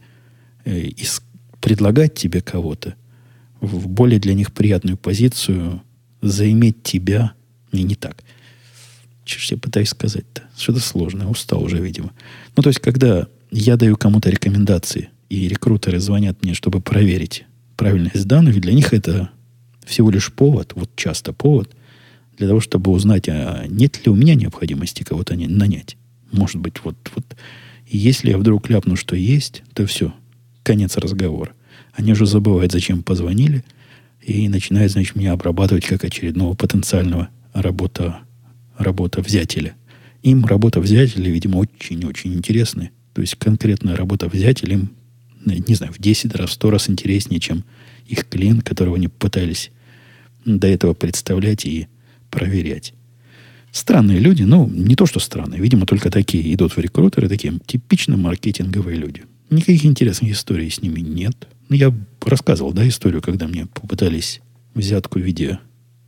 э, 0.64 0.78
из, 0.80 1.22
предлагать 1.60 2.14
тебе 2.14 2.40
кого-то 2.40 2.94
в 3.60 3.88
более 3.88 4.18
для 4.18 4.34
них 4.34 4.52
приятную 4.52 4.96
позицию 4.96 5.82
заиметь 6.20 6.82
тебя. 6.82 7.32
Не, 7.72 7.82
не 7.82 7.94
так. 7.94 8.22
Что 9.24 9.40
ж 9.40 9.50
я 9.52 9.56
пытаюсь 9.56 9.88
сказать-то? 9.88 10.42
Что-то 10.56 10.80
сложное. 10.80 11.26
Устал 11.26 11.62
уже, 11.62 11.78
видимо. 11.78 12.12
Ну, 12.56 12.62
то 12.62 12.68
есть, 12.68 12.80
когда 12.80 13.26
я 13.50 13.76
даю 13.76 13.96
кому-то 13.96 14.30
рекомендации, 14.30 15.10
и 15.30 15.48
рекрутеры 15.48 15.98
звонят 15.98 16.42
мне, 16.42 16.54
чтобы 16.54 16.80
проверить 16.80 17.44
правильность 17.76 18.26
данных, 18.26 18.60
для 18.60 18.74
них 18.74 18.92
это 18.92 19.30
всего 19.84 20.10
лишь 20.10 20.32
повод, 20.32 20.72
вот 20.74 20.90
часто 20.96 21.32
повод– 21.32 21.74
для 22.36 22.48
того, 22.48 22.60
чтобы 22.60 22.90
узнать, 22.90 23.28
а 23.28 23.64
нет 23.68 24.04
ли 24.04 24.12
у 24.12 24.14
меня 24.14 24.34
необходимости 24.34 25.02
кого-то 25.02 25.34
нанять. 25.36 25.96
Может 26.32 26.56
быть, 26.56 26.74
вот, 26.82 26.96
вот 27.14 27.24
если 27.86 28.30
я 28.30 28.38
вдруг 28.38 28.68
ляпну, 28.68 28.96
что 28.96 29.16
есть, 29.16 29.62
то 29.72 29.86
все, 29.86 30.12
конец 30.62 30.96
разговора. 30.96 31.52
Они 31.92 32.12
уже 32.12 32.26
забывают, 32.26 32.72
зачем 32.72 33.02
позвонили, 33.02 33.64
и 34.20 34.48
начинают, 34.48 34.92
значит, 34.92 35.16
меня 35.16 35.32
обрабатывать 35.32 35.84
как 35.84 36.04
очередного 36.04 36.54
потенциального 36.54 37.28
работа, 37.52 38.20
работа 38.78 39.20
взятеля. 39.20 39.74
Им 40.22 40.44
работа 40.46 40.80
взятеля, 40.80 41.30
видимо, 41.30 41.58
очень-очень 41.58 42.32
интересная. 42.32 42.90
То 43.12 43.20
есть 43.20 43.36
конкретная 43.36 43.96
работа 43.96 44.28
взятеля 44.28 44.74
им, 44.74 44.90
не 45.44 45.74
знаю, 45.74 45.92
в 45.92 45.98
10 45.98 46.34
раз, 46.34 46.50
в 46.50 46.52
100 46.54 46.70
раз 46.70 46.90
интереснее, 46.90 47.38
чем 47.38 47.64
их 48.06 48.26
клиент, 48.28 48.64
которого 48.64 48.96
они 48.96 49.08
пытались 49.08 49.70
до 50.44 50.66
этого 50.66 50.94
представлять 50.94 51.64
и 51.66 51.88
проверять. 52.34 52.94
Странные 53.70 54.18
люди, 54.18 54.42
ну, 54.42 54.68
не 54.68 54.96
то, 54.96 55.06
что 55.06 55.20
странные, 55.20 55.60
видимо, 55.60 55.86
только 55.86 56.10
такие 56.10 56.52
идут 56.54 56.76
в 56.76 56.78
рекрутеры, 56.78 57.28
такие 57.28 57.58
типично 57.66 58.16
маркетинговые 58.16 58.96
люди. 58.96 59.22
Никаких 59.50 59.84
интересных 59.84 60.32
историй 60.32 60.70
с 60.70 60.82
ними 60.82 61.00
нет. 61.00 61.48
Ну, 61.68 61.76
я 61.76 61.94
рассказывал, 62.20 62.72
да, 62.72 62.86
историю, 62.86 63.22
когда 63.22 63.48
мне 63.48 63.66
попытались 63.66 64.40
взятку 64.74 65.18
в 65.18 65.22
виде 65.22 65.58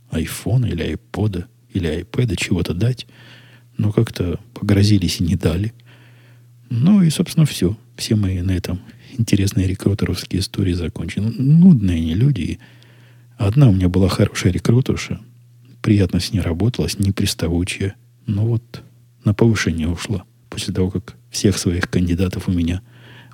айфона 0.09 0.65
или 0.67 0.83
айпода 0.83 1.47
или 1.73 1.87
айпэда 1.87 2.35
чего-то 2.35 2.73
дать, 2.73 3.07
но 3.77 3.91
как-то 3.91 4.39
погрозились 4.53 5.19
и 5.19 5.23
не 5.23 5.35
дали. 5.35 5.73
Ну 6.69 7.01
и, 7.01 7.09
собственно, 7.09 7.45
все. 7.45 7.77
Все 7.95 8.15
мои 8.15 8.41
на 8.41 8.51
этом 8.51 8.81
интересные 9.17 9.67
рекрутеровские 9.67 10.41
истории 10.41 10.73
закончены. 10.73 11.31
Нудные 11.31 11.97
они 11.97 12.13
люди. 12.13 12.59
Одна 13.37 13.69
у 13.69 13.73
меня 13.73 13.89
была 13.89 14.09
хорошая 14.09 14.51
рекрутерша, 14.51 15.19
приятно 15.87 16.19
с 16.19 16.33
ней 16.33 16.41
работалось, 16.41 16.99
не 16.99 17.13
приставучая. 17.13 17.95
Но 18.25 18.45
вот 18.45 18.83
на 19.23 19.33
повышение 19.33 19.87
ушла 19.87 20.25
после 20.49 20.73
того, 20.73 20.91
как 20.91 21.15
всех 21.29 21.57
своих 21.57 21.89
кандидатов 21.89 22.49
у 22.49 22.51
меня 22.51 22.81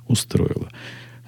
устроила. 0.06 0.68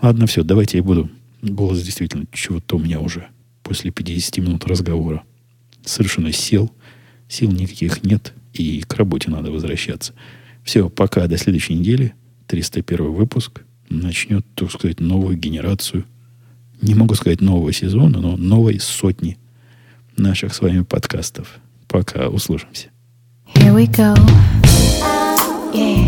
Ладно, 0.01 0.29
все, 0.29 0.45
давайте 0.45 0.79
я 0.79 0.85
буду. 0.85 1.11
Голос 1.43 1.83
действительно 1.83 2.27
чего-то 2.31 2.77
у 2.77 2.79
меня 2.79 3.01
уже 3.01 3.27
после 3.65 3.91
50 3.91 4.39
минут 4.39 4.67
разговора 4.67 5.25
совершенно 5.85 6.31
сел. 6.31 6.71
Сил 7.29 7.51
никаких 7.51 8.05
нет, 8.05 8.33
и 8.53 8.83
к 8.83 8.95
работе 8.95 9.29
надо 9.29 9.51
возвращаться. 9.51 10.13
Все, 10.63 10.89
пока, 10.89 11.27
до 11.27 11.37
следующей 11.39 11.75
недели. 11.75 12.15
301 12.47 13.13
выпуск 13.13 13.63
начнет, 13.89 14.47
так 14.55 14.71
сказать, 14.71 15.01
новую 15.01 15.37
генерацию. 15.37 16.05
Не 16.83 16.95
могу 16.95 17.17
сказать 17.17 17.41
нового 17.41 17.73
сезона, 17.73 18.21
но 18.21 18.37
новой 18.37 18.79
сотни 18.79 19.39
наших 20.17 20.55
с 20.55 20.61
вами 20.61 20.83
подкастов. 20.83 21.59
Пока 21.89 22.29
услышимся. 22.29 22.89
Here 23.55 23.73
we 23.75 23.87
go. 23.87 24.15
Yeah. 25.73 26.07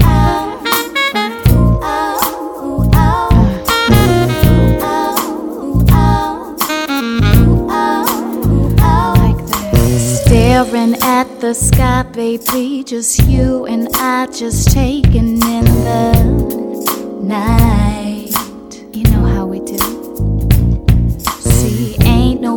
Staring 10.28 10.94
at 11.02 11.40
the 11.40 11.54
sky, 11.54 12.02
baby, 12.12 12.84
just 12.84 13.22
you 13.26 13.64
and 13.66 13.88
I, 13.94 14.26
just 14.26 14.70
taking 14.72 15.40
in 15.42 15.64
the 15.84 17.20
night. 17.22 17.87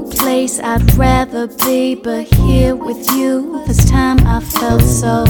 Place 0.09 0.59
I'd 0.59 0.93
rather 0.95 1.47
be 1.47 1.95
but 1.95 2.23
here 2.35 2.75
with 2.75 3.09
you. 3.11 3.63
This 3.67 3.89
time 3.89 4.19
I 4.25 4.39
felt 4.39 4.81
so 4.81 5.23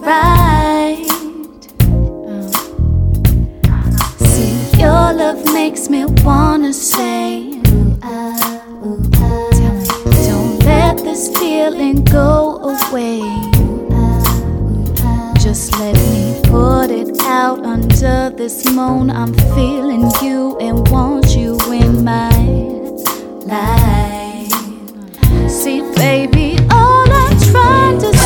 right. 0.00 1.06
Uh. 2.28 2.48
See, 4.18 4.80
your 4.80 5.12
love 5.12 5.44
makes 5.52 5.88
me 5.88 6.04
wanna 6.24 6.72
say, 6.72 7.60
ooh, 7.68 8.00
ah. 8.02 8.60
Don't 10.28 10.58
let 10.64 10.98
this 10.98 11.28
feeling 11.38 12.04
go 12.04 12.58
away. 12.58 13.20
Just 15.38 15.78
let 15.78 15.94
me 15.94 16.40
put 16.44 16.90
it 16.90 17.16
out 17.22 17.64
under 17.64 18.30
this 18.30 18.64
moan. 18.70 19.10
I'm 19.10 19.34
feeling 19.54 20.10
you 20.22 20.56
and 20.58 20.88
want 20.88 21.36
you 21.36 21.58
in 21.70 22.02
my 22.04 22.30
life. 23.54 24.52
See, 25.48 25.80
baby, 25.94 26.58
all 26.70 27.06
I'm 27.22 27.38
trying 27.50 27.98
to 28.00 28.23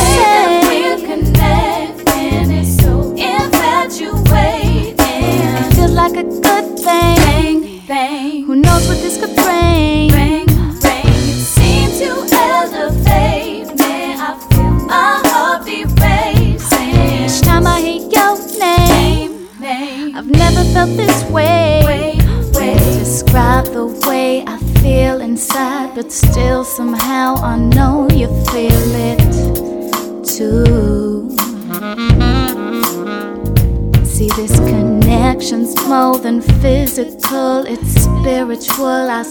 Olá. 38.89 39.23